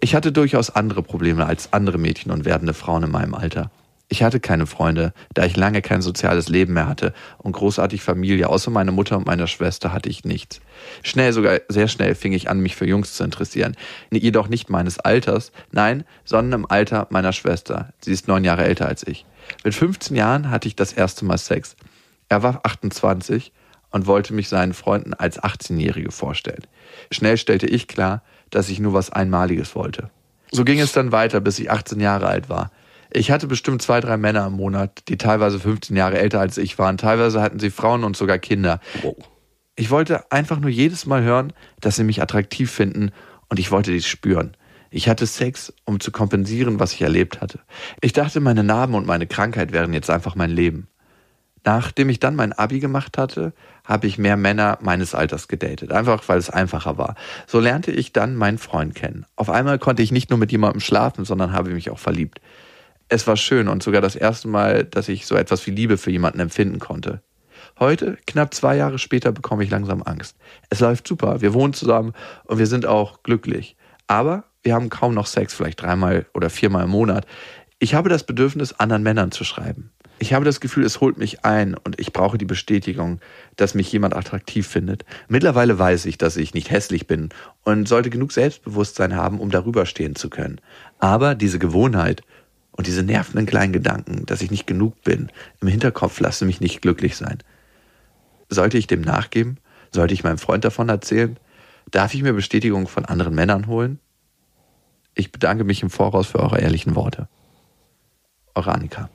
Ich 0.00 0.14
hatte 0.14 0.30
durchaus 0.30 0.70
andere 0.70 1.02
Probleme 1.02 1.46
als 1.46 1.72
andere 1.72 1.98
Mädchen 1.98 2.30
und 2.30 2.44
werdende 2.44 2.74
Frauen 2.74 3.02
in 3.02 3.10
meinem 3.10 3.34
Alter. 3.34 3.70
Ich 4.08 4.22
hatte 4.22 4.38
keine 4.38 4.66
Freunde, 4.66 5.12
da 5.32 5.44
ich 5.44 5.56
lange 5.56 5.80
kein 5.80 6.02
soziales 6.02 6.48
Leben 6.48 6.74
mehr 6.74 6.86
hatte 6.86 7.14
und 7.38 7.52
großartig 7.52 8.02
Familie, 8.02 8.48
außer 8.48 8.70
meiner 8.70 8.92
Mutter 8.92 9.16
und 9.16 9.26
meiner 9.26 9.46
Schwester 9.46 9.92
hatte 9.92 10.10
ich 10.10 10.24
nichts. 10.24 10.60
Schnell, 11.02 11.32
sogar 11.32 11.60
sehr 11.68 11.88
schnell 11.88 12.14
fing 12.14 12.32
ich 12.32 12.50
an, 12.50 12.60
mich 12.60 12.76
für 12.76 12.86
Jungs 12.86 13.14
zu 13.14 13.24
interessieren. 13.24 13.76
Jedoch 14.10 14.48
nicht 14.48 14.68
meines 14.68 14.98
Alters, 15.00 15.52
nein, 15.72 16.04
sondern 16.24 16.60
im 16.60 16.70
Alter 16.70 17.06
meiner 17.10 17.32
Schwester. 17.32 17.92
Sie 18.00 18.12
ist 18.12 18.28
neun 18.28 18.44
Jahre 18.44 18.64
älter 18.64 18.86
als 18.86 19.06
ich. 19.06 19.24
Mit 19.64 19.74
15 19.74 20.16
Jahren 20.16 20.50
hatte 20.50 20.68
ich 20.68 20.76
das 20.76 20.92
erste 20.92 21.24
Mal 21.24 21.38
Sex. 21.38 21.74
Er 22.28 22.42
war 22.42 22.60
28 22.62 23.52
und 23.90 24.06
wollte 24.06 24.34
mich 24.34 24.48
seinen 24.48 24.74
Freunden 24.74 25.14
als 25.14 25.42
18-Jährige 25.42 26.10
vorstellen. 26.10 26.66
Schnell 27.10 27.38
stellte 27.38 27.66
ich 27.66 27.88
klar, 27.88 28.22
dass 28.50 28.68
ich 28.68 28.80
nur 28.80 28.92
was 28.92 29.10
Einmaliges 29.10 29.74
wollte. 29.74 30.10
So 30.50 30.64
ging 30.64 30.78
es 30.78 30.92
dann 30.92 31.10
weiter, 31.10 31.40
bis 31.40 31.58
ich 31.58 31.70
18 31.70 32.00
Jahre 32.00 32.26
alt 32.26 32.48
war. 32.48 32.70
Ich 33.16 33.30
hatte 33.30 33.46
bestimmt 33.46 33.80
zwei, 33.80 34.00
drei 34.00 34.16
Männer 34.16 34.48
im 34.48 34.54
Monat, 34.54 35.04
die 35.08 35.16
teilweise 35.16 35.60
15 35.60 35.96
Jahre 35.96 36.18
älter 36.18 36.40
als 36.40 36.58
ich 36.58 36.80
waren. 36.80 36.98
Teilweise 36.98 37.40
hatten 37.40 37.60
sie 37.60 37.70
Frauen 37.70 38.02
und 38.02 38.16
sogar 38.16 38.38
Kinder. 38.38 38.80
Ich 39.76 39.90
wollte 39.90 40.32
einfach 40.32 40.58
nur 40.58 40.70
jedes 40.70 41.06
Mal 41.06 41.22
hören, 41.22 41.52
dass 41.80 41.94
sie 41.94 42.02
mich 42.02 42.20
attraktiv 42.20 42.72
finden 42.72 43.12
und 43.48 43.60
ich 43.60 43.70
wollte 43.70 43.92
dies 43.92 44.08
spüren. 44.08 44.56
Ich 44.90 45.08
hatte 45.08 45.26
Sex, 45.26 45.72
um 45.84 46.00
zu 46.00 46.10
kompensieren, 46.10 46.80
was 46.80 46.92
ich 46.92 47.02
erlebt 47.02 47.40
hatte. 47.40 47.60
Ich 48.00 48.12
dachte, 48.12 48.40
meine 48.40 48.64
Narben 48.64 48.96
und 48.96 49.06
meine 49.06 49.28
Krankheit 49.28 49.70
wären 49.70 49.92
jetzt 49.92 50.10
einfach 50.10 50.34
mein 50.34 50.50
Leben. 50.50 50.88
Nachdem 51.64 52.08
ich 52.08 52.18
dann 52.18 52.34
mein 52.34 52.52
Abi 52.52 52.80
gemacht 52.80 53.16
hatte, 53.16 53.52
habe 53.84 54.08
ich 54.08 54.18
mehr 54.18 54.36
Männer 54.36 54.78
meines 54.82 55.14
Alters 55.14 55.46
gedatet, 55.46 55.92
einfach 55.92 56.24
weil 56.26 56.38
es 56.38 56.50
einfacher 56.50 56.98
war. 56.98 57.14
So 57.46 57.60
lernte 57.60 57.92
ich 57.92 58.12
dann 58.12 58.34
meinen 58.34 58.58
Freund 58.58 58.96
kennen. 58.96 59.24
Auf 59.36 59.50
einmal 59.50 59.78
konnte 59.78 60.02
ich 60.02 60.10
nicht 60.10 60.30
nur 60.30 60.38
mit 60.38 60.50
jemandem 60.50 60.80
schlafen, 60.80 61.24
sondern 61.24 61.52
habe 61.52 61.70
mich 61.70 61.90
auch 61.90 61.98
verliebt. 62.00 62.40
Es 63.14 63.28
war 63.28 63.36
schön 63.36 63.68
und 63.68 63.80
sogar 63.80 64.00
das 64.00 64.16
erste 64.16 64.48
Mal, 64.48 64.82
dass 64.82 65.08
ich 65.08 65.24
so 65.24 65.36
etwas 65.36 65.64
wie 65.68 65.70
Liebe 65.70 65.98
für 65.98 66.10
jemanden 66.10 66.40
empfinden 66.40 66.80
konnte. 66.80 67.22
Heute, 67.78 68.18
knapp 68.26 68.52
zwei 68.54 68.76
Jahre 68.76 68.98
später, 68.98 69.30
bekomme 69.30 69.62
ich 69.62 69.70
langsam 69.70 70.02
Angst. 70.02 70.36
Es 70.68 70.80
läuft 70.80 71.06
super, 71.06 71.40
wir 71.40 71.54
wohnen 71.54 71.74
zusammen 71.74 72.12
und 72.46 72.58
wir 72.58 72.66
sind 72.66 72.86
auch 72.86 73.22
glücklich. 73.22 73.76
Aber 74.08 74.46
wir 74.64 74.74
haben 74.74 74.90
kaum 74.90 75.14
noch 75.14 75.26
Sex, 75.26 75.54
vielleicht 75.54 75.80
dreimal 75.80 76.26
oder 76.34 76.50
viermal 76.50 76.86
im 76.86 76.90
Monat. 76.90 77.24
Ich 77.78 77.94
habe 77.94 78.08
das 78.08 78.24
Bedürfnis, 78.24 78.72
anderen 78.72 79.04
Männern 79.04 79.30
zu 79.30 79.44
schreiben. 79.44 79.92
Ich 80.18 80.34
habe 80.34 80.44
das 80.44 80.58
Gefühl, 80.58 80.84
es 80.84 81.00
holt 81.00 81.16
mich 81.16 81.44
ein 81.44 81.76
und 81.76 82.00
ich 82.00 82.12
brauche 82.12 82.36
die 82.36 82.44
Bestätigung, 82.44 83.20
dass 83.54 83.74
mich 83.74 83.92
jemand 83.92 84.16
attraktiv 84.16 84.66
findet. 84.66 85.04
Mittlerweile 85.28 85.78
weiß 85.78 86.06
ich, 86.06 86.18
dass 86.18 86.36
ich 86.36 86.52
nicht 86.52 86.72
hässlich 86.72 87.06
bin 87.06 87.28
und 87.62 87.86
sollte 87.86 88.10
genug 88.10 88.32
Selbstbewusstsein 88.32 89.14
haben, 89.14 89.38
um 89.38 89.50
darüber 89.50 89.86
stehen 89.86 90.16
zu 90.16 90.30
können. 90.30 90.60
Aber 90.98 91.36
diese 91.36 91.60
Gewohnheit 91.60 92.22
und 92.76 92.86
diese 92.86 93.02
nervenden 93.02 93.46
kleinen 93.46 93.72
Gedanken, 93.72 94.26
dass 94.26 94.42
ich 94.42 94.50
nicht 94.50 94.66
genug 94.66 95.02
bin, 95.02 95.30
im 95.60 95.68
Hinterkopf 95.68 96.18
lassen 96.20 96.46
mich 96.46 96.60
nicht 96.60 96.82
glücklich 96.82 97.16
sein. 97.16 97.38
Sollte 98.48 98.78
ich 98.78 98.86
dem 98.86 99.00
nachgeben? 99.00 99.58
Sollte 99.92 100.14
ich 100.14 100.24
meinem 100.24 100.38
Freund 100.38 100.64
davon 100.64 100.88
erzählen? 100.88 101.38
Darf 101.90 102.14
ich 102.14 102.22
mir 102.22 102.32
Bestätigung 102.32 102.88
von 102.88 103.04
anderen 103.04 103.34
Männern 103.34 103.68
holen? 103.68 104.00
Ich 105.14 105.30
bedanke 105.30 105.62
mich 105.62 105.82
im 105.82 105.90
Voraus 105.90 106.26
für 106.26 106.40
eure 106.40 106.60
ehrlichen 106.60 106.96
Worte. 106.96 107.28
Eure 108.54 108.72
Annika. 108.72 109.08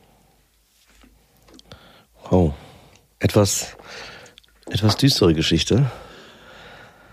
Oh. 2.32 2.54
Etwas, 3.20 3.76
etwas 4.70 4.96
düstere 4.96 5.34
Geschichte. 5.34 5.92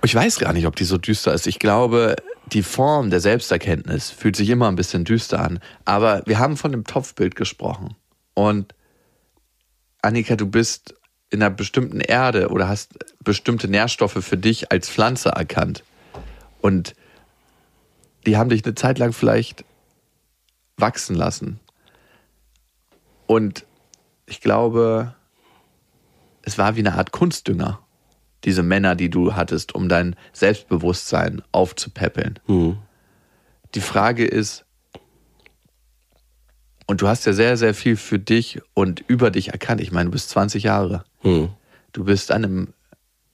Ich 0.04 0.14
weiß 0.14 0.38
gar 0.38 0.52
nicht, 0.52 0.66
ob 0.66 0.76
die 0.76 0.84
so 0.84 0.98
düster 0.98 1.34
ist. 1.34 1.48
Ich 1.48 1.58
glaube, 1.58 2.14
die 2.52 2.62
Form 2.62 3.10
der 3.10 3.20
Selbsterkenntnis 3.20 4.10
fühlt 4.10 4.36
sich 4.36 4.48
immer 4.50 4.68
ein 4.68 4.76
bisschen 4.76 5.04
düster 5.04 5.40
an. 5.40 5.58
Aber 5.84 6.22
wir 6.26 6.38
haben 6.38 6.56
von 6.56 6.70
dem 6.70 6.84
Topfbild 6.84 7.34
gesprochen. 7.34 7.96
Und 8.34 8.74
Annika, 10.02 10.36
du 10.36 10.46
bist 10.46 10.94
in 11.30 11.42
einer 11.42 11.54
bestimmten 11.54 12.00
Erde 12.00 12.48
oder 12.48 12.68
hast 12.68 12.94
bestimmte 13.22 13.68
Nährstoffe 13.68 14.24
für 14.24 14.36
dich 14.36 14.70
als 14.70 14.88
Pflanze 14.88 15.30
erkannt. 15.30 15.82
Und 16.60 16.94
die 18.26 18.36
haben 18.36 18.50
dich 18.50 18.64
eine 18.64 18.74
Zeit 18.74 18.98
lang 18.98 19.12
vielleicht 19.12 19.64
wachsen 20.76 21.16
lassen. 21.16 21.58
Und 23.26 23.66
ich 24.26 24.40
glaube, 24.40 25.14
es 26.42 26.58
war 26.58 26.76
wie 26.76 26.80
eine 26.80 26.94
Art 26.94 27.10
Kunstdünger. 27.10 27.80
Diese 28.46 28.62
Männer, 28.62 28.94
die 28.94 29.10
du 29.10 29.34
hattest, 29.34 29.74
um 29.74 29.90
dein 29.90 30.16
Selbstbewusstsein 30.32 31.42
aufzupäppeln. 31.52 32.38
Mhm. 32.46 32.78
Die 33.74 33.80
Frage 33.80 34.24
ist, 34.24 34.64
und 36.86 37.02
du 37.02 37.08
hast 37.08 37.26
ja 37.26 37.32
sehr, 37.32 37.56
sehr 37.56 37.74
viel 37.74 37.96
für 37.96 38.18
dich 38.18 38.60
und 38.72 39.04
über 39.08 39.30
dich 39.30 39.48
erkannt. 39.48 39.80
Ich 39.80 39.92
meine, 39.92 40.06
du 40.06 40.12
bist 40.12 40.30
20 40.30 40.62
Jahre. 40.62 41.04
Mhm. 41.22 41.50
Du 41.92 42.04
bist 42.04 42.30
an 42.30 42.44
einem 42.44 42.68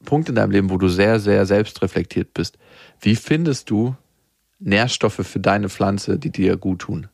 Punkt 0.05 0.29
in 0.29 0.35
deinem 0.35 0.51
Leben, 0.51 0.71
wo 0.71 0.79
du 0.79 0.89
sehr, 0.89 1.21
sehr 1.21 1.47
selbstreflektiert 1.47 2.35
bist. 2.35 2.59
Wie 3.01 3.15
findest 3.15 3.71
du 3.71 3.95
Nährstoffe 4.59 5.27
für 5.27 5.41
deine 5.41 5.69
Pflanze, 5.69 6.19
die 6.19 6.31
dir 6.31 6.57
gut 6.57 6.81
tun? 6.81 7.09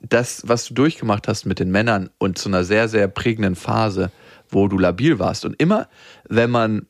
Das, 0.00 0.46
was 0.46 0.66
du 0.66 0.74
durchgemacht 0.74 1.26
hast 1.26 1.44
mit 1.44 1.58
den 1.58 1.72
Männern 1.72 2.08
und 2.18 2.38
zu 2.38 2.48
einer 2.48 2.62
sehr, 2.62 2.88
sehr 2.88 3.08
prägenden 3.08 3.56
Phase, 3.56 4.12
wo 4.50 4.68
du 4.68 4.78
labil 4.78 5.18
warst. 5.18 5.44
Und 5.44 5.60
immer, 5.60 5.88
wenn 6.28 6.50
man 6.50 6.86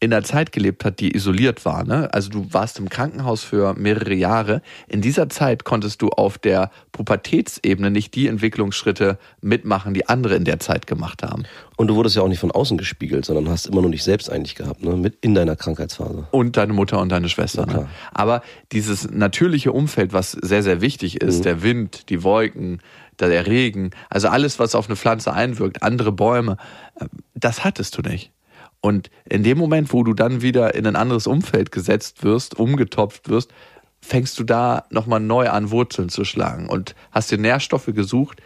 in 0.00 0.12
einer 0.12 0.24
Zeit 0.24 0.50
gelebt 0.50 0.84
hat, 0.84 0.98
die 0.98 1.14
isoliert 1.14 1.64
war. 1.64 1.84
Ne? 1.84 2.12
Also 2.12 2.28
du 2.28 2.48
warst 2.50 2.80
im 2.80 2.88
Krankenhaus 2.88 3.44
für 3.44 3.74
mehrere 3.74 4.14
Jahre. 4.14 4.60
In 4.88 5.00
dieser 5.00 5.28
Zeit 5.28 5.62
konntest 5.62 6.02
du 6.02 6.08
auf 6.08 6.38
der 6.38 6.72
Pubertätsebene 6.90 7.88
nicht 7.88 8.16
die 8.16 8.26
Entwicklungsschritte 8.26 9.16
mitmachen, 9.42 9.94
die 9.94 10.08
andere 10.08 10.34
in 10.34 10.44
der 10.44 10.58
Zeit 10.58 10.88
gemacht 10.88 11.22
haben. 11.22 11.44
Und 11.76 11.86
du 11.86 11.94
wurdest 11.94 12.16
ja 12.16 12.22
auch 12.22 12.28
nicht 12.28 12.40
von 12.40 12.50
außen 12.50 12.78
gespiegelt, 12.78 13.24
sondern 13.24 13.48
hast 13.48 13.66
immer 13.66 13.80
nur 13.80 13.92
dich 13.92 14.02
selbst 14.02 14.28
eigentlich 14.28 14.56
gehabt, 14.56 14.82
ne? 14.82 14.96
Mit 14.96 15.18
in 15.20 15.36
deiner 15.36 15.54
Krankheitsphase. 15.54 16.26
Und 16.32 16.56
deine 16.56 16.72
Mutter 16.72 16.98
und 17.00 17.10
deine 17.10 17.28
Schwester. 17.28 17.64
Ne? 17.66 17.72
klar. 17.72 17.88
Aber 18.12 18.42
dieses 18.72 19.08
natürliche 19.08 19.70
Umfeld, 19.70 20.12
was 20.12 20.32
sehr, 20.32 20.64
sehr 20.64 20.80
wichtig 20.80 21.20
ist, 21.20 21.38
Mhm. 21.38 21.42
der 21.44 21.62
Wind, 21.62 22.08
die 22.08 22.24
Wolken, 22.24 22.80
der 23.20 23.46
Regen, 23.46 23.90
also 24.10 24.28
alles, 24.28 24.58
was 24.58 24.74
auf 24.74 24.86
eine 24.86 24.96
Pflanze 24.96 25.32
einwirkt, 25.32 25.82
andere 25.82 26.12
Bäume, 26.12 26.56
äh, 26.96 27.06
das 27.34 27.64
hattest 27.64 27.96
du 27.98 28.02
nicht. 28.02 28.32
Und 28.80 29.10
in 29.28 29.44
dem 29.44 29.58
Moment, 29.58 29.92
wo 29.92 30.02
du 30.02 30.12
dann 30.12 30.42
wieder 30.42 30.74
in 30.74 30.86
ein 30.86 30.96
anderes 30.96 31.26
Umfeld 31.26 31.70
gesetzt 31.70 32.24
wirst, 32.24 32.58
umgetopft 32.58 33.28
wirst, 33.28 33.52
fängst 34.00 34.38
du 34.38 34.44
da 34.44 34.84
nochmal 34.90 35.20
neu 35.20 35.48
an, 35.48 35.70
Wurzeln 35.70 36.08
zu 36.08 36.24
schlagen 36.24 36.68
und 36.68 36.96
hast 37.12 37.30
dir 37.30 37.38
Nährstoffe 37.38 37.86
gesucht, 37.86 38.42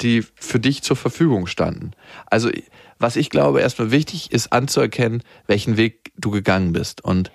die 0.00 0.22
für 0.36 0.60
dich 0.60 0.82
zur 0.82 0.96
Verfügung 0.96 1.48
standen. 1.48 1.90
Also, 2.26 2.50
was 3.00 3.16
ich 3.16 3.30
glaube, 3.30 3.60
erstmal 3.60 3.90
wichtig 3.90 4.30
ist 4.30 4.52
anzuerkennen, 4.52 5.22
welchen 5.48 5.76
Weg 5.76 6.12
du 6.16 6.30
gegangen 6.30 6.72
bist 6.72 7.02
und 7.04 7.32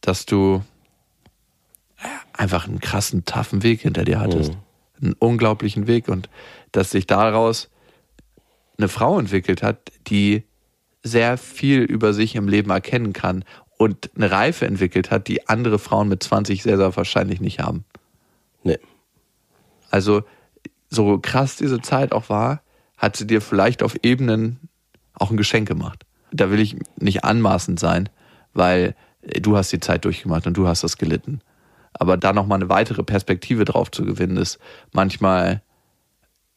dass 0.00 0.26
du 0.26 0.62
ja, 2.02 2.10
einfach 2.32 2.66
einen 2.66 2.80
krassen, 2.80 3.24
taffen 3.24 3.62
Weg 3.62 3.82
hinter 3.82 4.04
dir 4.04 4.18
hattest. 4.18 4.52
Einen 5.00 5.14
unglaublichen 5.14 5.86
Weg 5.86 6.08
und 6.08 6.28
dass 6.72 6.90
sich 6.90 7.06
daraus 7.06 7.70
eine 8.78 8.88
Frau 8.88 9.18
entwickelt 9.18 9.62
hat, 9.62 9.92
die 10.06 10.44
sehr 11.02 11.38
viel 11.38 11.82
über 11.82 12.12
sich 12.12 12.34
im 12.34 12.48
Leben 12.48 12.70
erkennen 12.70 13.12
kann 13.12 13.44
und 13.78 14.10
eine 14.16 14.30
Reife 14.30 14.66
entwickelt 14.66 15.10
hat, 15.10 15.28
die 15.28 15.48
andere 15.48 15.78
Frauen 15.78 16.08
mit 16.08 16.22
20 16.22 16.62
sehr, 16.62 16.76
sehr 16.76 16.96
wahrscheinlich 16.96 17.40
nicht 17.40 17.60
haben. 17.60 17.84
Nee. 18.62 18.78
Also, 19.90 20.24
so 20.88 21.18
krass 21.18 21.56
diese 21.56 21.80
Zeit 21.80 22.12
auch 22.12 22.28
war, 22.28 22.62
hat 22.96 23.16
sie 23.16 23.26
dir 23.26 23.40
vielleicht 23.40 23.82
auf 23.82 23.96
Ebenen 24.02 24.68
auch 25.14 25.30
ein 25.30 25.36
Geschenk 25.36 25.68
gemacht. 25.68 26.04
Da 26.32 26.50
will 26.50 26.60
ich 26.60 26.76
nicht 26.98 27.24
anmaßend 27.24 27.78
sein, 27.78 28.08
weil 28.52 28.94
du 29.22 29.56
hast 29.56 29.72
die 29.72 29.80
Zeit 29.80 30.04
durchgemacht 30.04 30.46
und 30.46 30.56
du 30.56 30.66
hast 30.66 30.82
das 30.82 30.96
gelitten. 30.98 31.40
Aber 31.98 32.16
da 32.16 32.32
nochmal 32.32 32.58
eine 32.58 32.68
weitere 32.68 33.02
Perspektive 33.02 33.64
drauf 33.64 33.90
zu 33.90 34.04
gewinnen, 34.04 34.36
ist 34.36 34.58
manchmal 34.92 35.62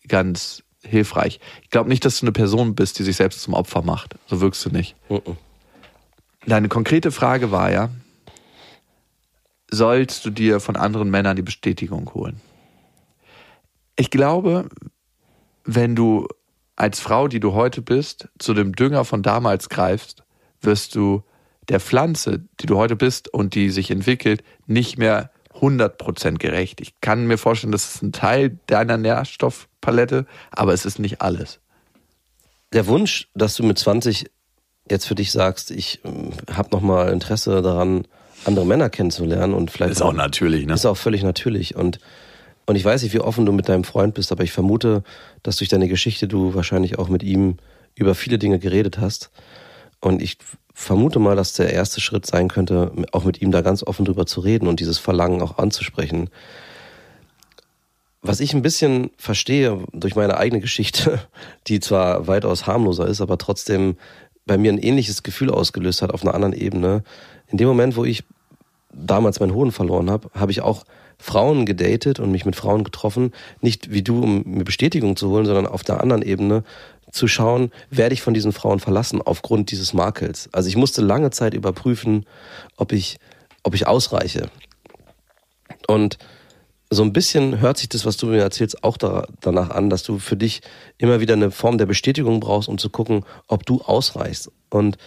ganz 0.08 0.64
hilfreich. 0.84 1.40
Ich 1.62 1.70
glaube 1.70 1.90
nicht, 1.90 2.06
dass 2.06 2.20
du 2.20 2.26
eine 2.26 2.32
Person 2.32 2.76
bist, 2.76 3.00
die 3.00 3.04
sich 3.04 3.16
selbst 3.16 3.42
zum 3.42 3.54
Opfer 3.54 3.82
macht. 3.82 4.16
So 4.28 4.42
wirkst 4.42 4.66
du 4.66 4.70
nicht. 4.70 4.96
Mhm. 5.10 5.38
Deine 6.46 6.70
konkrete 6.70 7.12
Frage 7.12 7.52
war 7.52 7.72
ja, 7.72 7.90
sollst 9.70 10.26
du 10.26 10.30
dir 10.30 10.60
von 10.60 10.76
anderen 10.76 11.10
Männern 11.10 11.36
die 11.36 11.42
Bestätigung 11.42 12.14
holen? 12.14 12.42
Ich 13.96 14.10
glaube, 14.10 14.70
wenn 15.66 15.96
du 15.96 16.28
als 16.76 17.00
Frau, 17.02 17.28
die 17.28 17.42
du 17.42 17.54
heute 17.54 17.82
bist, 17.82 18.30
zu 18.40 18.54
dem 18.54 18.74
Dünger 18.74 19.04
von 19.04 19.22
damals 19.22 19.68
greifst, 19.68 20.24
wirst 20.62 20.96
du 20.96 21.24
der 21.70 21.80
Pflanze, 21.80 22.44
die 22.60 22.66
du 22.66 22.78
heute 22.78 22.96
bist 22.96 23.32
und 23.34 23.56
die 23.56 23.70
sich 23.70 23.92
entwickelt, 23.92 24.44
nicht 24.66 24.98
mehr 24.98 25.32
100% 25.54 26.38
gerecht. 26.38 26.82
Ich 26.82 27.00
kann 27.02 27.28
mir 27.28 27.38
vorstellen, 27.38 27.72
das 27.72 27.96
ist 27.96 28.02
ein 28.02 28.12
Teil 28.12 28.58
deiner 28.68 28.98
Nährstoffpalette, 28.98 30.26
aber 30.52 30.74
es 30.74 30.86
ist 30.86 31.00
nicht 31.00 31.22
alles. 31.22 31.60
Der 32.74 32.88
Wunsch, 32.88 33.30
dass 33.34 33.56
du 33.56 33.64
mit 33.64 33.78
20 33.78 34.30
jetzt 34.90 35.06
für 35.06 35.16
dich 35.16 35.32
sagst, 35.32 35.72
ich 35.72 36.02
ähm, 36.04 36.32
habe 36.52 36.70
nochmal 36.72 37.12
Interesse 37.12 37.62
daran, 37.62 38.06
andere 38.46 38.66
Männer 38.66 38.90
kennenzulernen 38.90 39.54
und 39.54 39.70
vielleicht 39.70 39.92
Ist 39.92 40.02
auch 40.02 40.14
natürlich, 40.14 40.66
ne? 40.66 40.74
Ist 40.74 40.86
auch 40.86 40.98
völlig 40.98 41.24
natürlich. 41.24 41.76
Und, 41.76 42.00
und 42.66 42.76
ich 42.76 42.86
weiß 42.86 43.04
nicht, 43.04 43.14
wie 43.14 43.20
offen 43.20 43.46
du 43.46 43.52
mit 43.52 43.68
deinem 43.68 43.84
Freund 43.84 44.14
bist, 44.14 44.32
aber 44.32 44.44
ich 44.44 44.52
vermute, 44.52 45.04
dass 45.44 45.58
durch 45.58 45.70
deine 45.70 45.88
Geschichte 45.88 46.28
du 46.28 46.54
wahrscheinlich 46.54 46.98
auch 46.98 47.10
mit 47.10 47.22
ihm 47.22 47.58
über 47.96 48.16
viele 48.16 48.40
Dinge 48.40 48.60
geredet 48.60 48.98
hast. 49.00 49.30
Und 50.02 50.22
ich 50.22 50.38
vermute 50.74 51.20
mal, 51.20 51.36
dass 51.36 51.54
der 51.54 51.74
erste 51.74 52.00
Schritt 52.00 52.26
sein 52.26 52.48
könnte, 52.48 52.92
auch 53.12 53.26
mit 53.26 53.42
ihm 53.42 53.52
da 53.52 53.62
ganz 53.62 53.84
offen 53.84 54.06
drüber 54.06 54.26
zu 54.26 54.40
reden 54.40 54.68
und 54.68 54.80
dieses 54.80 54.98
Verlangen 54.98 55.42
auch 55.42 55.58
anzusprechen. 55.58 56.30
Was 58.22 58.40
ich 58.40 58.54
ein 58.54 58.62
bisschen 58.62 59.12
verstehe 59.18 59.84
durch 59.92 60.16
meine 60.16 60.38
eigene 60.38 60.62
Geschichte, 60.62 61.22
die 61.68 61.80
zwar 61.80 62.28
weitaus 62.28 62.68
harmloser 62.68 63.08
ist, 63.08 63.22
aber 63.22 63.38
trotzdem 63.38 63.98
bei 64.46 64.58
mir 64.58 64.72
ein 64.72 64.80
ähnliches 64.80 65.24
Gefühl 65.24 65.52
ausgelöst 65.52 66.02
hat 66.02 66.12
auf 66.12 66.24
einer 66.24 66.34
anderen 66.34 66.54
Ebene. 66.54 67.04
In 67.48 67.58
dem 67.58 67.68
Moment, 67.68 67.96
wo 67.96 68.06
ich 68.06 68.24
damals 68.92 69.40
meinen 69.40 69.54
Hoden 69.54 69.72
verloren 69.72 70.10
habe, 70.10 70.30
habe 70.34 70.52
ich 70.52 70.62
auch 70.62 70.86
Frauen 71.20 71.66
gedatet 71.66 72.20
und 72.20 72.32
mich 72.32 72.46
mit 72.46 72.56
Frauen 72.56 72.84
getroffen, 72.84 73.34
nicht 73.62 73.92
wie 73.92 74.02
du, 74.02 74.24
um 74.24 74.44
mir 74.46 74.64
Bestätigung 74.64 75.18
zu 75.18 75.30
holen, 75.30 75.46
sondern 75.46 75.68
auf 75.68 75.84
der 75.84 76.02
anderen 76.02 76.22
Ebene 76.22 76.64
zu 77.12 77.28
schauen, 77.28 77.72
werde 77.90 78.14
ich 78.14 78.22
von 78.22 78.34
diesen 78.34 78.54
Frauen 78.54 78.80
verlassen 78.80 79.22
aufgrund 79.22 79.72
dieses 79.72 79.94
Makels. 79.94 80.50
Also 80.54 80.70
ich 80.70 80.78
musste 80.78 81.02
lange 81.02 81.30
Zeit 81.32 81.54
überprüfen, 81.54 82.26
ob 82.78 82.94
ich, 82.94 83.18
ob 83.64 83.76
ich 83.76 83.86
ausreiche. 83.86 84.50
Und 85.88 86.18
so 86.90 87.04
ein 87.04 87.14
bisschen 87.14 87.60
hört 87.60 87.78
sich 87.78 87.90
das, 87.90 88.06
was 88.06 88.18
du 88.18 88.28
mir 88.28 88.42
erzählst, 88.42 88.84
auch 88.84 88.98
da, 88.98 89.28
danach 89.42 89.70
an, 89.70 89.90
dass 89.90 90.04
du 90.04 90.20
für 90.20 90.38
dich 90.38 90.62
immer 90.98 91.20
wieder 91.20 91.34
eine 91.34 91.52
Form 91.52 91.78
der 91.78 91.86
Bestätigung 91.86 92.40
brauchst, 92.40 92.70
um 92.70 92.78
zu 92.78 92.90
gucken, 92.90 93.26
ob 93.48 93.66
du 93.66 93.82
ausreichst. 93.82 94.52
Und 94.70 94.98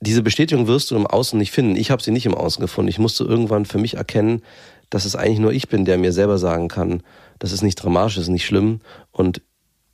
diese 0.00 0.22
Bestätigung 0.22 0.66
wirst 0.66 0.90
du 0.90 0.96
im 0.96 1.06
Außen 1.06 1.38
nicht 1.38 1.50
finden. 1.50 1.76
Ich 1.76 1.90
habe 1.90 2.02
sie 2.02 2.12
nicht 2.12 2.26
im 2.26 2.34
Außen 2.34 2.60
gefunden. 2.60 2.88
Ich 2.88 2.98
musste 2.98 3.24
irgendwann 3.24 3.64
für 3.64 3.78
mich 3.78 3.94
erkennen, 3.94 4.42
dass 4.90 5.04
es 5.04 5.16
eigentlich 5.16 5.40
nur 5.40 5.52
ich 5.52 5.68
bin, 5.68 5.84
der 5.84 5.98
mir 5.98 6.12
selber 6.12 6.38
sagen 6.38 6.68
kann, 6.68 7.02
das 7.38 7.52
ist 7.52 7.62
nicht 7.62 7.76
dramatisch, 7.76 8.14
das 8.14 8.24
ist 8.24 8.30
nicht 8.30 8.46
schlimm 8.46 8.80
und 9.12 9.42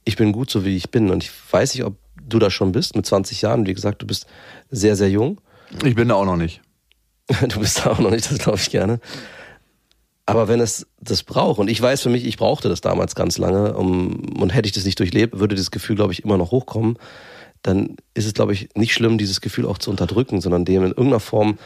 ich 0.04 0.16
bin 0.16 0.32
gut 0.32 0.50
so, 0.50 0.64
wie 0.64 0.76
ich 0.76 0.90
bin. 0.90 1.10
Und 1.10 1.24
ich 1.24 1.30
weiß 1.50 1.74
nicht, 1.74 1.84
ob 1.84 1.96
du 2.22 2.38
da 2.38 2.50
schon 2.50 2.72
bist 2.72 2.94
mit 2.96 3.06
20 3.06 3.42
Jahren. 3.42 3.66
Wie 3.66 3.74
gesagt, 3.74 4.02
du 4.02 4.06
bist 4.06 4.26
sehr, 4.70 4.96
sehr 4.96 5.10
jung. 5.10 5.40
Ich 5.82 5.94
bin 5.94 6.08
da 6.08 6.14
auch 6.14 6.26
noch 6.26 6.36
nicht. 6.36 6.60
du 7.48 7.60
bist 7.60 7.78
da 7.78 7.92
auch 7.92 7.98
noch 7.98 8.10
nicht, 8.10 8.30
das 8.30 8.38
glaube 8.38 8.58
ich 8.58 8.70
gerne. 8.70 9.00
Aber 10.26 10.48
wenn 10.48 10.60
es 10.60 10.86
das 11.00 11.22
braucht, 11.22 11.58
und 11.58 11.68
ich 11.68 11.80
weiß 11.80 12.00
für 12.00 12.08
mich, 12.08 12.24
ich 12.24 12.38
brauchte 12.38 12.68
das 12.68 12.80
damals 12.80 13.14
ganz 13.14 13.36
lange, 13.36 13.74
um, 13.74 14.40
und 14.40 14.54
hätte 14.54 14.66
ich 14.66 14.72
das 14.72 14.84
nicht 14.84 14.98
durchlebt, 14.98 15.38
würde 15.38 15.54
dieses 15.54 15.70
Gefühl, 15.70 15.96
glaube 15.96 16.12
ich, 16.12 16.24
immer 16.24 16.38
noch 16.38 16.50
hochkommen, 16.50 16.98
dann 17.64 17.96
ist 18.12 18.26
es, 18.26 18.34
glaube 18.34 18.52
ich, 18.52 18.68
nicht 18.76 18.92
schlimm, 18.92 19.18
dieses 19.18 19.40
Gefühl 19.40 19.66
auch 19.66 19.78
zu 19.78 19.90
unterdrücken, 19.90 20.40
sondern 20.40 20.64
dem 20.64 20.84
in 20.84 20.90
irgendeiner 20.90 21.18
Form 21.18 21.58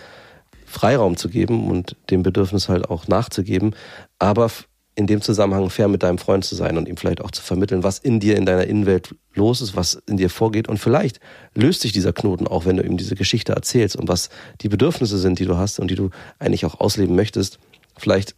Freiraum 0.65 1.17
zu 1.17 1.29
geben 1.29 1.69
und 1.69 1.97
dem 2.11 2.23
Bedürfnis 2.23 2.69
halt 2.69 2.89
auch 2.89 3.09
nachzugeben, 3.09 3.75
aber 4.19 4.51
in 4.95 5.07
dem 5.07 5.21
Zusammenhang 5.21 5.71
fair 5.71 5.89
mit 5.89 6.03
deinem 6.03 6.19
Freund 6.19 6.45
zu 6.45 6.55
sein 6.55 6.77
und 6.77 6.89
ihm 6.89 6.97
vielleicht 6.97 7.21
auch 7.21 7.31
zu 7.31 7.43
vermitteln, 7.43 7.83
was 7.83 7.99
in 7.99 8.21
dir, 8.21 8.37
in 8.37 8.47
deiner 8.47 8.67
Innenwelt 8.67 9.15
los 9.35 9.61
ist, 9.61 9.77
was 9.77 9.95
in 10.07 10.17
dir 10.17 10.31
vorgeht. 10.31 10.69
Und 10.69 10.79
vielleicht 10.79 11.21
löst 11.55 11.81
sich 11.83 11.93
dieser 11.93 12.13
Knoten 12.13 12.47
auch, 12.47 12.65
wenn 12.65 12.77
du 12.77 12.83
ihm 12.83 12.97
diese 12.97 13.15
Geschichte 13.15 13.53
erzählst 13.53 13.97
und 13.97 14.09
was 14.09 14.29
die 14.61 14.69
Bedürfnisse 14.69 15.19
sind, 15.19 15.39
die 15.39 15.47
du 15.47 15.57
hast 15.57 15.79
und 15.79 15.91
die 15.91 15.95
du 15.95 16.11
eigentlich 16.39 16.65
auch 16.65 16.81
ausleben 16.81 17.15
möchtest. 17.15 17.61
Vielleicht 17.97 18.35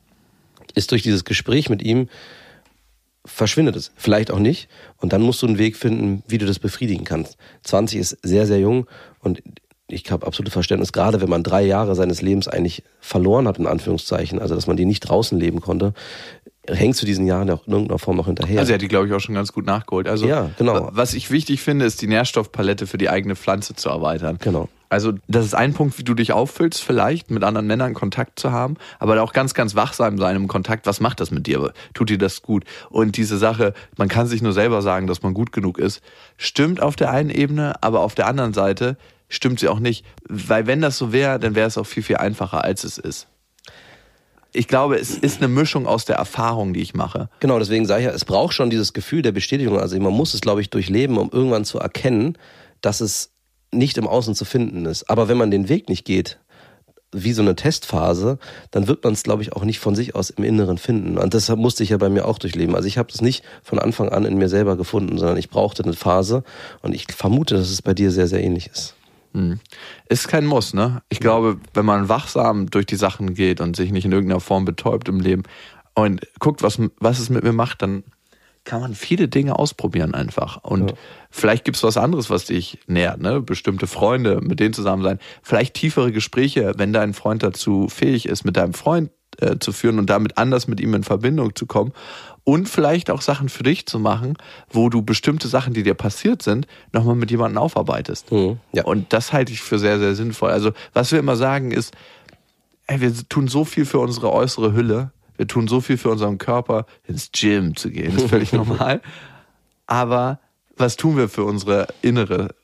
ist 0.74 0.90
durch 0.90 1.02
dieses 1.02 1.24
Gespräch 1.24 1.70
mit 1.70 1.82
ihm 1.82 2.08
verschwindet 3.30 3.76
es. 3.76 3.92
Vielleicht 3.96 4.30
auch 4.30 4.38
nicht. 4.38 4.68
Und 4.98 5.12
dann 5.12 5.22
musst 5.22 5.42
du 5.42 5.46
einen 5.46 5.58
Weg 5.58 5.76
finden, 5.76 6.22
wie 6.26 6.38
du 6.38 6.46
das 6.46 6.58
befriedigen 6.58 7.04
kannst. 7.04 7.36
20 7.62 7.98
ist 7.98 8.18
sehr, 8.22 8.46
sehr 8.46 8.58
jung 8.58 8.86
und 9.20 9.42
ich 9.92 10.10
habe 10.10 10.26
absolutes 10.26 10.52
Verständnis, 10.52 10.92
gerade 10.92 11.20
wenn 11.20 11.28
man 11.28 11.42
drei 11.42 11.62
Jahre 11.62 11.94
seines 11.94 12.22
Lebens 12.22 12.48
eigentlich 12.48 12.82
verloren 13.00 13.48
hat, 13.48 13.58
in 13.58 13.66
Anführungszeichen, 13.66 14.38
also 14.38 14.54
dass 14.54 14.66
man 14.66 14.76
die 14.76 14.84
nicht 14.84 15.00
draußen 15.00 15.38
leben 15.38 15.60
konnte, 15.60 15.94
hängst 16.72 17.02
du 17.02 17.06
diesen 17.06 17.26
Jahren 17.26 17.50
auch 17.50 17.66
in 17.66 17.72
irgendeiner 17.72 17.98
Form 17.98 18.16
noch 18.16 18.26
hinterher. 18.26 18.60
Also 18.60 18.72
er 18.72 18.74
hat 18.74 18.82
die, 18.82 18.88
glaube 18.88 19.06
ich, 19.06 19.12
auch 19.12 19.20
schon 19.20 19.34
ganz 19.34 19.52
gut 19.52 19.66
nachgeholt. 19.66 20.08
Also 20.08 20.26
ja, 20.26 20.50
genau. 20.58 20.90
was 20.92 21.14
ich 21.14 21.30
wichtig 21.30 21.62
finde, 21.62 21.84
ist 21.84 22.02
die 22.02 22.06
Nährstoffpalette 22.06 22.86
für 22.86 22.98
die 22.98 23.08
eigene 23.08 23.36
Pflanze 23.36 23.74
zu 23.74 23.88
erweitern. 23.88 24.38
Genau. 24.40 24.68
Also 24.88 25.12
das 25.28 25.46
ist 25.46 25.54
ein 25.54 25.72
Punkt, 25.72 25.98
wie 25.98 26.02
du 26.02 26.14
dich 26.14 26.32
auffüllst, 26.32 26.82
vielleicht 26.82 27.30
mit 27.30 27.44
anderen 27.44 27.68
Männern 27.68 27.94
Kontakt 27.94 28.40
zu 28.40 28.50
haben, 28.50 28.76
aber 28.98 29.22
auch 29.22 29.32
ganz, 29.32 29.54
ganz 29.54 29.76
wachsam 29.76 30.18
sein 30.18 30.34
im 30.34 30.48
Kontakt. 30.48 30.84
Was 30.86 30.98
macht 30.98 31.20
das 31.20 31.30
mit 31.30 31.46
dir? 31.46 31.72
Tut 31.94 32.10
dir 32.10 32.18
das 32.18 32.42
gut? 32.42 32.64
Und 32.90 33.16
diese 33.16 33.38
Sache, 33.38 33.72
man 33.96 34.08
kann 34.08 34.26
sich 34.26 34.42
nur 34.42 34.52
selber 34.52 34.82
sagen, 34.82 35.06
dass 35.06 35.22
man 35.22 35.32
gut 35.32 35.52
genug 35.52 35.78
ist, 35.78 36.02
stimmt 36.36 36.82
auf 36.82 36.96
der 36.96 37.12
einen 37.12 37.30
Ebene, 37.30 37.80
aber 37.82 38.00
auf 38.00 38.16
der 38.16 38.26
anderen 38.26 38.52
Seite 38.52 38.96
stimmt 39.28 39.60
sie 39.60 39.68
auch 39.68 39.78
nicht. 39.78 40.04
Weil 40.28 40.66
wenn 40.66 40.80
das 40.80 40.98
so 40.98 41.12
wäre, 41.12 41.38
dann 41.38 41.54
wäre 41.54 41.68
es 41.68 41.78
auch 41.78 41.86
viel, 41.86 42.02
viel 42.02 42.16
einfacher, 42.16 42.64
als 42.64 42.82
es 42.82 42.98
ist 42.98 43.28
ich 44.52 44.68
glaube, 44.68 44.96
es 44.96 45.16
ist 45.16 45.38
eine 45.38 45.48
Mischung 45.48 45.86
aus 45.86 46.04
der 46.04 46.16
Erfahrung, 46.16 46.72
die 46.72 46.80
ich 46.80 46.94
mache. 46.94 47.28
Genau, 47.40 47.58
deswegen 47.58 47.86
sage 47.86 48.02
ich 48.02 48.06
ja, 48.06 48.12
es 48.12 48.24
braucht 48.24 48.54
schon 48.54 48.70
dieses 48.70 48.92
Gefühl 48.92 49.22
der 49.22 49.32
Bestätigung. 49.32 49.78
Also 49.78 49.98
man 50.00 50.12
muss 50.12 50.34
es, 50.34 50.40
glaube 50.40 50.60
ich, 50.60 50.70
durchleben, 50.70 51.18
um 51.18 51.30
irgendwann 51.32 51.64
zu 51.64 51.78
erkennen, 51.78 52.36
dass 52.80 53.00
es 53.00 53.30
nicht 53.72 53.98
im 53.98 54.06
Außen 54.06 54.34
zu 54.34 54.44
finden 54.44 54.86
ist. 54.86 55.08
Aber 55.08 55.28
wenn 55.28 55.36
man 55.36 55.50
den 55.50 55.68
Weg 55.68 55.88
nicht 55.88 56.04
geht, 56.04 56.38
wie 57.12 57.32
so 57.32 57.42
eine 57.42 57.56
Testphase, 57.56 58.38
dann 58.70 58.86
wird 58.86 59.02
man 59.02 59.12
es, 59.12 59.22
glaube 59.22 59.42
ich, 59.42 59.52
auch 59.52 59.64
nicht 59.64 59.80
von 59.80 59.94
sich 59.94 60.14
aus 60.14 60.30
im 60.30 60.44
Inneren 60.44 60.78
finden. 60.78 61.18
Und 61.18 61.34
deshalb 61.34 61.58
musste 61.58 61.82
ich 61.82 61.90
ja 61.90 61.96
bei 61.96 62.08
mir 62.08 62.26
auch 62.26 62.38
durchleben. 62.38 62.76
Also 62.76 62.86
ich 62.86 62.98
habe 62.98 63.08
es 63.12 63.20
nicht 63.20 63.44
von 63.62 63.78
Anfang 63.78 64.10
an 64.10 64.24
in 64.24 64.38
mir 64.38 64.48
selber 64.48 64.76
gefunden, 64.76 65.18
sondern 65.18 65.36
ich 65.36 65.50
brauchte 65.50 65.82
eine 65.82 65.92
Phase. 65.92 66.44
Und 66.82 66.94
ich 66.94 67.06
vermute, 67.12 67.56
dass 67.56 67.70
es 67.70 67.82
bei 67.82 67.94
dir 67.94 68.10
sehr, 68.12 68.28
sehr 68.28 68.42
ähnlich 68.42 68.68
ist. 68.68 68.94
Hm. 69.32 69.60
Ist 70.08 70.28
kein 70.28 70.46
Muss, 70.46 70.74
ne? 70.74 71.02
Ich 71.08 71.20
glaube, 71.20 71.58
wenn 71.74 71.84
man 71.84 72.08
wachsam 72.08 72.68
durch 72.70 72.86
die 72.86 72.96
Sachen 72.96 73.34
geht 73.34 73.60
und 73.60 73.76
sich 73.76 73.92
nicht 73.92 74.04
in 74.04 74.12
irgendeiner 74.12 74.40
Form 74.40 74.64
betäubt 74.64 75.08
im 75.08 75.20
Leben 75.20 75.44
und 75.94 76.26
guckt, 76.38 76.62
was, 76.62 76.80
was 76.98 77.18
es 77.18 77.30
mit 77.30 77.44
mir 77.44 77.52
macht, 77.52 77.82
dann 77.82 78.04
kann 78.64 78.80
man 78.80 78.94
viele 78.94 79.28
Dinge 79.28 79.58
ausprobieren 79.58 80.14
einfach. 80.14 80.62
Und 80.62 80.90
ja. 80.90 80.96
vielleicht 81.30 81.64
gibt's 81.64 81.82
was 81.82 81.96
anderes, 81.96 82.28
was 82.28 82.44
dich 82.46 82.78
nährt, 82.86 83.20
ne? 83.20 83.40
Bestimmte 83.40 83.86
Freunde, 83.86 84.40
mit 84.40 84.60
denen 84.60 84.74
zusammen 84.74 85.02
sein. 85.02 85.18
Vielleicht 85.42 85.74
tiefere 85.74 86.12
Gespräche, 86.12 86.74
wenn 86.76 86.92
dein 86.92 87.14
Freund 87.14 87.42
dazu 87.42 87.88
fähig 87.88 88.26
ist, 88.26 88.44
mit 88.44 88.56
deinem 88.56 88.74
Freund 88.74 89.10
äh, 89.38 89.58
zu 89.58 89.72
führen 89.72 89.98
und 89.98 90.10
damit 90.10 90.38
anders 90.38 90.68
mit 90.68 90.80
ihm 90.80 90.94
in 90.94 91.04
Verbindung 91.04 91.54
zu 91.54 91.66
kommen 91.66 91.92
und 92.44 92.68
vielleicht 92.68 93.10
auch 93.10 93.22
Sachen 93.22 93.48
für 93.48 93.62
dich 93.62 93.86
zu 93.86 93.98
machen, 93.98 94.36
wo 94.70 94.88
du 94.88 95.02
bestimmte 95.02 95.48
Sachen, 95.48 95.74
die 95.74 95.82
dir 95.82 95.94
passiert 95.94 96.42
sind, 96.42 96.66
nochmal 96.92 97.14
mit 97.14 97.30
jemandem 97.30 97.58
aufarbeitest. 97.58 98.32
Mhm, 98.32 98.58
ja. 98.72 98.84
Und 98.84 99.12
das 99.12 99.32
halte 99.32 99.52
ich 99.52 99.60
für 99.60 99.78
sehr, 99.78 99.98
sehr 99.98 100.14
sinnvoll. 100.14 100.50
Also 100.50 100.72
was 100.92 101.12
wir 101.12 101.18
immer 101.18 101.36
sagen 101.36 101.70
ist, 101.70 101.94
ey, 102.86 103.00
wir 103.00 103.12
tun 103.28 103.48
so 103.48 103.64
viel 103.64 103.84
für 103.84 103.98
unsere 103.98 104.32
äußere 104.32 104.72
Hülle, 104.72 105.12
wir 105.36 105.46
tun 105.46 105.68
so 105.68 105.80
viel 105.80 105.96
für 105.96 106.10
unseren 106.10 106.38
Körper, 106.38 106.86
ins 107.04 107.30
Gym 107.32 107.76
zu 107.76 107.90
gehen, 107.90 108.16
ist 108.16 108.28
völlig 108.28 108.52
normal. 108.52 109.00
Aber 109.86 110.40
was 110.76 110.96
tun 110.96 111.16
wir 111.16 111.28
für 111.28 111.44
unsere 111.44 111.88
innere 112.02 112.54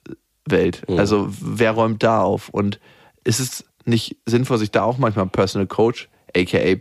Welt? 0.46 0.82
Mhm. 0.88 0.98
Also 0.98 1.28
wer 1.40 1.72
räumt 1.72 2.02
da 2.02 2.22
auf? 2.22 2.48
Und 2.48 2.80
ist 3.24 3.40
es 3.40 3.64
nicht 3.84 4.16
sinnvoll, 4.26 4.58
sich 4.58 4.70
da 4.70 4.82
auch 4.82 4.98
manchmal 4.98 5.26
Personal 5.26 5.66
Coach, 5.66 6.08
aka 6.36 6.76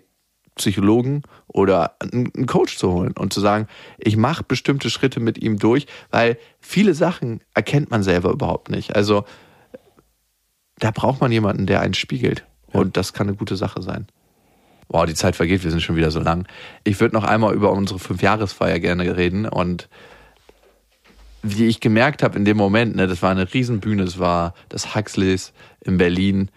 Psychologen 0.56 1.24
oder 1.48 1.98
einen 2.00 2.46
Coach 2.46 2.78
zu 2.78 2.92
holen 2.92 3.14
und 3.18 3.34
zu 3.34 3.42
sagen, 3.42 3.68
ich 3.98 4.18
mache 4.18 4.44
bestimmte 4.44 4.90
Schritte 4.90 5.20
mit 5.20 5.38
ihm 5.38 5.60
durch, 5.60 5.86
weil 6.12 6.38
viele 6.60 6.94
Sachen 6.94 7.42
erkennt 7.54 7.92
man 7.92 8.04
selber 8.04 8.32
überhaupt 8.32 8.70
nicht. 8.70 8.96
Also 8.96 9.26
da 10.80 10.92
braucht 10.92 11.22
man 11.22 11.32
jemanden, 11.32 11.66
der 11.66 11.82
einen 11.82 11.94
spiegelt. 11.94 12.46
Ja. 12.74 12.80
Und 12.80 12.98
das 12.98 13.14
kann 13.14 13.28
eine 13.28 13.38
gute 13.38 13.56
Sache 13.56 13.82
sein. 13.82 14.08
Wow, 14.88 15.06
die 15.06 15.14
Zeit 15.14 15.36
vergeht, 15.36 15.64
wir 15.64 15.72
sind 15.72 15.82
schon 15.82 15.96
wieder 15.96 16.12
so 16.12 16.20
lang. 16.20 16.48
Ich 16.84 17.00
würde 17.00 17.16
noch 17.16 17.24
einmal 17.24 17.54
über 17.54 17.72
unsere 17.72 18.00
Fünfjahresfeier 18.00 18.80
gerne 18.80 19.18
reden 19.18 19.48
und 19.48 19.90
wie 21.48 21.68
ich 21.68 21.80
gemerkt 21.80 22.24
habe 22.24 22.38
in 22.38 22.46
dem 22.46 22.58
Moment, 22.58 22.96
ne, 22.96 23.08
das 23.08 23.22
war 23.22 23.30
eine 23.30 23.54
Riesenbühne, 23.54 24.04
es 24.04 24.18
war 24.18 24.54
das 24.70 24.96
Huxleys 24.96 25.54
in 25.82 25.98
Berlin. 25.98 26.50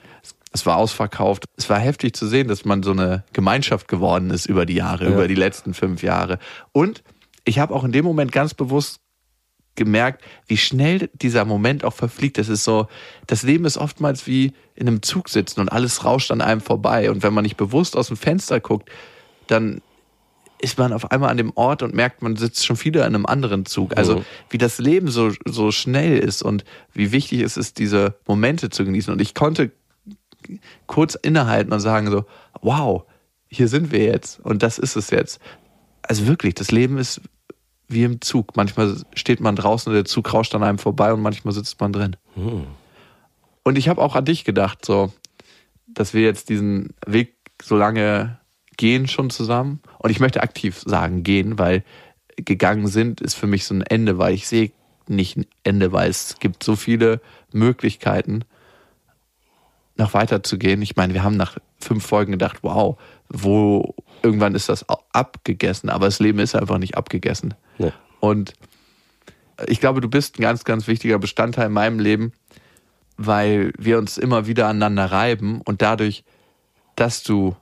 Es 0.52 0.66
war 0.66 0.76
ausverkauft. 0.76 1.44
Es 1.56 1.68
war 1.68 1.78
heftig 1.78 2.14
zu 2.14 2.26
sehen, 2.26 2.48
dass 2.48 2.64
man 2.64 2.82
so 2.82 2.92
eine 2.92 3.24
Gemeinschaft 3.32 3.88
geworden 3.88 4.30
ist 4.30 4.46
über 4.46 4.66
die 4.66 4.74
Jahre, 4.74 5.04
ja. 5.04 5.10
über 5.10 5.28
die 5.28 5.34
letzten 5.34 5.74
fünf 5.74 6.02
Jahre. 6.02 6.38
Und 6.72 7.02
ich 7.44 7.58
habe 7.58 7.74
auch 7.74 7.84
in 7.84 7.92
dem 7.92 8.04
Moment 8.04 8.32
ganz 8.32 8.54
bewusst 8.54 9.00
gemerkt, 9.78 10.22
wie 10.46 10.56
schnell 10.56 11.08
dieser 11.14 11.44
Moment 11.44 11.84
auch 11.84 11.94
verfliegt. 11.94 12.36
Das 12.36 12.48
ist 12.48 12.64
so, 12.64 12.88
das 13.26 13.42
Leben 13.42 13.64
ist 13.64 13.78
oftmals 13.78 14.26
wie 14.26 14.52
in 14.74 14.88
einem 14.88 15.02
Zug 15.02 15.28
sitzen 15.28 15.60
und 15.60 15.70
alles 15.70 16.04
rauscht 16.04 16.30
an 16.30 16.40
einem 16.40 16.60
vorbei. 16.60 17.10
Und 17.10 17.22
wenn 17.22 17.32
man 17.32 17.44
nicht 17.44 17.56
bewusst 17.56 17.96
aus 17.96 18.08
dem 18.08 18.16
Fenster 18.16 18.60
guckt, 18.60 18.90
dann 19.46 19.80
ist 20.60 20.76
man 20.76 20.92
auf 20.92 21.10
einmal 21.10 21.30
an 21.30 21.36
dem 21.36 21.52
Ort 21.54 21.82
und 21.82 21.94
merkt, 21.94 22.20
man 22.22 22.36
sitzt 22.36 22.66
schon 22.66 22.82
wieder 22.84 23.06
in 23.06 23.14
einem 23.14 23.26
anderen 23.26 23.64
Zug. 23.64 23.96
Also 23.96 24.24
wie 24.50 24.58
das 24.58 24.78
Leben 24.78 25.08
so, 25.08 25.30
so 25.46 25.70
schnell 25.70 26.18
ist 26.18 26.42
und 26.42 26.64
wie 26.92 27.12
wichtig 27.12 27.40
es 27.40 27.56
ist, 27.56 27.78
diese 27.78 28.16
Momente 28.26 28.68
zu 28.68 28.84
genießen. 28.84 29.12
Und 29.12 29.20
ich 29.20 29.34
konnte 29.34 29.70
kurz 30.86 31.14
innehalten 31.14 31.72
und 31.72 31.80
sagen 31.80 32.10
so, 32.10 32.24
wow, 32.60 33.04
hier 33.48 33.68
sind 33.68 33.92
wir 33.92 34.04
jetzt 34.04 34.40
und 34.40 34.62
das 34.62 34.78
ist 34.78 34.96
es 34.96 35.10
jetzt. 35.10 35.40
Also 36.02 36.26
wirklich, 36.26 36.54
das 36.54 36.70
Leben 36.70 36.98
ist 36.98 37.20
wie 37.88 38.04
im 38.04 38.20
Zug. 38.20 38.56
Manchmal 38.56 38.96
steht 39.14 39.40
man 39.40 39.56
draußen 39.56 39.90
und 39.90 39.96
der 39.96 40.04
Zug 40.04 40.32
rauscht 40.32 40.54
an 40.54 40.62
einem 40.62 40.78
vorbei 40.78 41.12
und 41.12 41.22
manchmal 41.22 41.54
sitzt 41.54 41.80
man 41.80 41.92
drin. 41.92 42.16
Hm. 42.34 42.66
Und 43.64 43.78
ich 43.78 43.88
habe 43.88 44.00
auch 44.00 44.14
an 44.14 44.24
dich 44.24 44.44
gedacht, 44.44 44.84
so, 44.84 45.12
dass 45.86 46.14
wir 46.14 46.22
jetzt 46.22 46.48
diesen 46.48 46.94
Weg 47.06 47.34
so 47.62 47.76
lange 47.76 48.38
gehen 48.76 49.08
schon 49.08 49.30
zusammen. 49.30 49.80
Und 49.98 50.10
ich 50.10 50.20
möchte 50.20 50.42
aktiv 50.42 50.80
sagen, 50.84 51.22
gehen, 51.22 51.58
weil 51.58 51.82
gegangen 52.36 52.86
sind 52.86 53.20
ist 53.20 53.34
für 53.34 53.46
mich 53.46 53.64
so 53.64 53.74
ein 53.74 53.82
Ende, 53.82 54.18
weil 54.18 54.34
ich 54.34 54.46
sehe 54.46 54.70
nicht 55.08 55.36
ein 55.36 55.46
Ende, 55.64 55.92
weil 55.92 56.08
es 56.08 56.38
gibt 56.38 56.62
so 56.62 56.76
viele 56.76 57.20
Möglichkeiten 57.52 58.44
noch 59.98 60.14
weiter 60.14 60.42
zu 60.42 60.58
gehen. 60.58 60.80
Ich 60.80 60.96
meine, 60.96 61.12
wir 61.12 61.22
haben 61.22 61.36
nach 61.36 61.58
fünf 61.80 62.06
Folgen 62.06 62.32
gedacht, 62.32 62.58
wow, 62.62 62.98
wo 63.28 63.94
irgendwann 64.22 64.54
ist 64.54 64.68
das 64.68 64.86
abgegessen, 65.12 65.90
aber 65.90 66.06
das 66.06 66.20
Leben 66.20 66.38
ist 66.38 66.54
einfach 66.54 66.78
nicht 66.78 66.96
abgegessen. 66.96 67.54
Nee. 67.78 67.92
Und 68.20 68.54
ich 69.66 69.80
glaube, 69.80 70.00
du 70.00 70.08
bist 70.08 70.38
ein 70.38 70.42
ganz, 70.42 70.64
ganz 70.64 70.86
wichtiger 70.86 71.18
Bestandteil 71.18 71.66
in 71.66 71.72
meinem 71.72 71.98
Leben, 71.98 72.32
weil 73.16 73.72
wir 73.76 73.98
uns 73.98 74.18
immer 74.18 74.46
wieder 74.46 74.68
aneinander 74.68 75.06
reiben 75.06 75.60
und 75.62 75.82
dadurch, 75.82 76.24
dass 76.94 77.22
du 77.22 77.56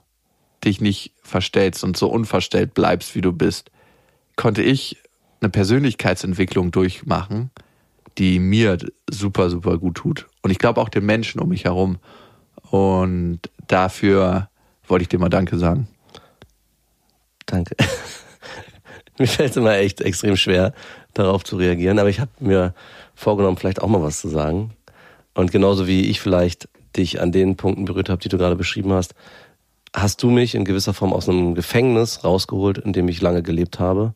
dich 0.63 0.81
nicht 0.81 1.13
verstellst 1.23 1.83
und 1.83 1.97
so 1.97 2.07
unverstellt 2.07 2.73
bleibst, 2.73 3.15
wie 3.15 3.21
du 3.21 3.33
bist, 3.33 3.71
konnte 4.35 4.61
ich 4.61 4.97
eine 5.41 5.49
Persönlichkeitsentwicklung 5.49 6.71
durchmachen, 6.71 7.51
die 8.17 8.39
mir 8.39 8.77
super, 9.09 9.49
super 9.49 9.77
gut 9.77 9.97
tut. 9.97 10.27
Und 10.41 10.51
ich 10.51 10.59
glaube 10.59 10.81
auch 10.81 10.89
den 10.89 11.05
Menschen 11.05 11.39
um 11.39 11.49
mich 11.49 11.65
herum. 11.65 11.97
Und 12.69 13.39
dafür 13.67 14.49
wollte 14.87 15.03
ich 15.03 15.09
dir 15.09 15.19
mal 15.19 15.29
Danke 15.29 15.57
sagen. 15.57 15.87
Danke. 17.45 17.75
mir 19.17 19.27
fällt 19.27 19.51
es 19.51 19.57
immer 19.57 19.75
echt 19.75 20.01
extrem 20.01 20.35
schwer, 20.37 20.73
darauf 21.13 21.43
zu 21.43 21.57
reagieren, 21.57 21.99
aber 21.99 22.09
ich 22.09 22.19
habe 22.19 22.31
mir 22.39 22.73
vorgenommen, 23.15 23.57
vielleicht 23.57 23.81
auch 23.81 23.87
mal 23.87 24.03
was 24.03 24.19
zu 24.19 24.29
sagen. 24.29 24.71
Und 25.33 25.51
genauso 25.51 25.87
wie 25.87 26.05
ich 26.05 26.19
vielleicht 26.19 26.67
dich 26.95 27.21
an 27.21 27.31
den 27.31 27.55
Punkten 27.55 27.85
berührt 27.85 28.09
habe, 28.09 28.21
die 28.21 28.29
du 28.29 28.37
gerade 28.37 28.55
beschrieben 28.55 28.91
hast, 28.93 29.13
hast 29.95 30.21
du 30.21 30.29
mich 30.29 30.55
in 30.55 30.65
gewisser 30.65 30.93
Form 30.93 31.13
aus 31.13 31.29
einem 31.29 31.55
Gefängnis 31.55 32.23
rausgeholt, 32.23 32.77
in 32.77 32.93
dem 32.93 33.07
ich 33.07 33.21
lange 33.21 33.43
gelebt 33.43 33.79
habe. 33.79 34.13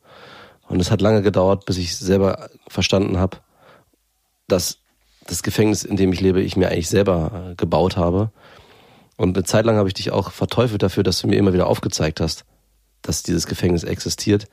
Und 0.67 0.79
es 0.79 0.91
hat 0.91 1.01
lange 1.01 1.21
gedauert, 1.21 1.65
bis 1.65 1.77
ich 1.77 1.95
selber 1.97 2.49
verstanden 2.67 3.17
habe, 3.17 3.37
dass 4.47 4.80
das 5.27 5.43
Gefängnis, 5.43 5.83
in 5.83 5.97
dem 5.97 6.11
ich 6.13 6.21
lebe, 6.21 6.41
ich 6.41 6.55
mir 6.55 6.69
eigentlich 6.69 6.89
selber 6.89 7.51
äh, 7.51 7.55
gebaut 7.55 7.97
habe 7.97 8.31
Und 9.17 9.37
eine 9.37 9.43
Zeit 9.45 9.65
lang 9.65 9.77
habe 9.77 9.87
ich 9.87 9.93
dich 9.93 10.11
auch 10.11 10.31
verteufelt 10.31 10.83
dafür, 10.83 11.03
dass 11.03 11.21
du 11.21 11.27
mir 11.27 11.37
immer 11.37 11.53
wieder 11.53 11.67
aufgezeigt 11.67 12.19
hast, 12.21 12.45
dass 13.01 13.23
dieses 13.23 13.47
Gefängnis 13.47 13.83
existiert. 13.83 14.47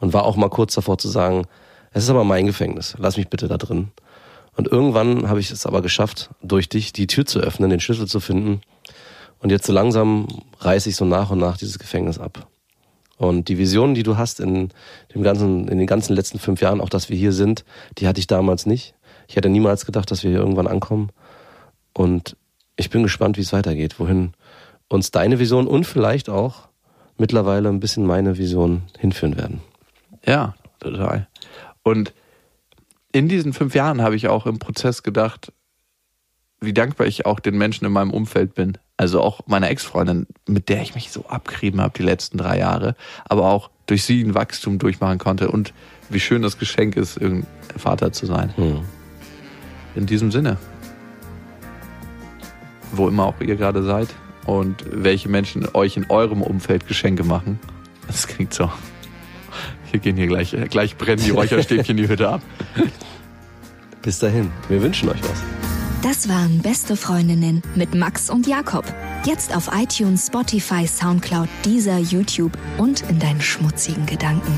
Und 0.00 0.12
war 0.12 0.24
auch 0.24 0.36
mal 0.36 0.50
kurz 0.50 0.74
davor 0.74 0.98
zu 0.98 1.08
sagen, 1.08 1.46
es 1.92 2.04
ist 2.04 2.10
aber 2.10 2.24
mein 2.24 2.46
Gefängnis, 2.46 2.96
lass 2.98 3.16
mich 3.16 3.28
bitte 3.28 3.48
da 3.48 3.56
drin. 3.56 3.90
Und 4.56 4.68
irgendwann 4.68 5.28
habe 5.28 5.40
ich 5.40 5.50
es 5.50 5.66
aber 5.66 5.82
geschafft, 5.82 6.30
durch 6.42 6.68
dich 6.68 6.92
die 6.92 7.06
Tür 7.06 7.24
zu 7.24 7.40
öffnen, 7.40 7.70
den 7.70 7.80
Schlüssel 7.80 8.06
zu 8.06 8.20
finden. 8.20 8.60
Und 9.38 9.50
jetzt 9.50 9.66
so 9.66 9.72
langsam 9.72 10.28
reiße 10.60 10.88
ich 10.88 10.96
so 10.96 11.04
nach 11.04 11.30
und 11.30 11.38
nach 11.38 11.56
dieses 11.56 11.78
Gefängnis 11.78 12.18
ab. 12.18 12.48
Und 13.16 13.48
die 13.48 13.58
Vision, 13.58 13.94
die 13.94 14.02
du 14.02 14.16
hast 14.16 14.40
in 14.40 14.70
dem 15.14 15.22
ganzen, 15.22 15.68
in 15.68 15.78
den 15.78 15.86
ganzen 15.86 16.14
letzten 16.14 16.38
fünf 16.38 16.60
Jahren, 16.60 16.80
auch 16.80 16.88
dass 16.88 17.08
wir 17.08 17.16
hier 17.16 17.32
sind, 17.32 17.64
die 17.98 18.08
hatte 18.08 18.20
ich 18.20 18.26
damals 18.26 18.66
nicht. 18.66 18.94
Ich 19.28 19.36
hätte 19.36 19.48
niemals 19.48 19.86
gedacht, 19.86 20.10
dass 20.10 20.22
wir 20.22 20.30
hier 20.30 20.40
irgendwann 20.40 20.66
ankommen. 20.66 21.10
Und 21.92 22.36
ich 22.76 22.90
bin 22.90 23.02
gespannt, 23.02 23.36
wie 23.36 23.42
es 23.42 23.52
weitergeht, 23.52 23.98
wohin 23.98 24.32
uns 24.88 25.10
deine 25.10 25.38
Vision 25.38 25.66
und 25.66 25.84
vielleicht 25.84 26.28
auch 26.28 26.68
mittlerweile 27.18 27.68
ein 27.68 27.80
bisschen 27.80 28.06
meine 28.06 28.38
Vision 28.38 28.82
hinführen 28.98 29.36
werden. 29.36 29.60
Ja, 30.26 30.54
total. 30.80 31.28
Und 31.82 32.12
in 33.12 33.28
diesen 33.28 33.52
fünf 33.52 33.74
Jahren 33.74 34.02
habe 34.02 34.16
ich 34.16 34.28
auch 34.28 34.46
im 34.46 34.58
Prozess 34.58 35.02
gedacht, 35.02 35.52
wie 36.60 36.72
dankbar 36.72 37.06
ich 37.06 37.26
auch 37.26 37.40
den 37.40 37.58
Menschen 37.58 37.84
in 37.84 37.92
meinem 37.92 38.12
Umfeld 38.12 38.54
bin. 38.54 38.78
Also 38.96 39.20
auch 39.20 39.40
meiner 39.46 39.68
Ex-Freundin, 39.68 40.26
mit 40.46 40.68
der 40.68 40.82
ich 40.82 40.94
mich 40.94 41.10
so 41.10 41.26
abgerieben 41.26 41.80
habe 41.80 41.92
die 41.96 42.04
letzten 42.04 42.38
drei 42.38 42.58
Jahre, 42.58 42.94
aber 43.24 43.50
auch 43.50 43.70
durch 43.86 44.04
sie 44.04 44.22
ein 44.22 44.34
Wachstum 44.34 44.78
durchmachen 44.78 45.18
konnte 45.18 45.50
und 45.50 45.74
wie 46.08 46.20
schön 46.20 46.42
das 46.42 46.58
Geschenk 46.58 46.96
ist, 46.96 47.16
irgendein 47.16 47.48
Vater 47.78 48.12
zu 48.12 48.26
sein. 48.26 48.56
Hm. 48.56 48.80
In 49.94 50.06
diesem 50.06 50.30
Sinne, 50.30 50.56
wo 52.92 53.08
immer 53.08 53.26
auch 53.26 53.40
ihr 53.40 53.56
gerade 53.56 53.82
seid 53.82 54.08
und 54.46 54.84
welche 54.90 55.28
Menschen 55.28 55.68
euch 55.74 55.96
in 55.96 56.08
eurem 56.10 56.42
Umfeld 56.42 56.86
Geschenke 56.86 57.24
machen, 57.24 57.58
das 58.06 58.26
klingt 58.26 58.54
so. 58.54 58.70
Wir 59.90 60.00
gehen 60.00 60.16
hier 60.16 60.26
gleich, 60.26 60.56
gleich 60.70 60.96
brennen 60.96 61.22
die 61.22 61.30
Räucherstäbchen 61.30 61.96
die 61.96 62.08
Hütte 62.08 62.28
ab. 62.28 62.42
Bis 64.00 64.18
dahin, 64.18 64.50
wir 64.68 64.82
wünschen 64.82 65.08
euch 65.10 65.20
was. 65.22 65.42
Das 66.02 66.28
waren 66.28 66.60
Beste 66.62 66.96
Freundinnen 66.96 67.62
mit 67.76 67.94
Max 67.94 68.28
und 68.28 68.48
Jakob. 68.48 68.84
Jetzt 69.24 69.54
auf 69.54 69.70
iTunes, 69.72 70.26
Spotify, 70.26 70.84
Soundcloud, 70.86 71.48
dieser 71.64 71.98
YouTube 71.98 72.58
und 72.76 73.08
in 73.08 73.20
deinen 73.20 73.40
schmutzigen 73.40 74.04
Gedanken. 74.06 74.52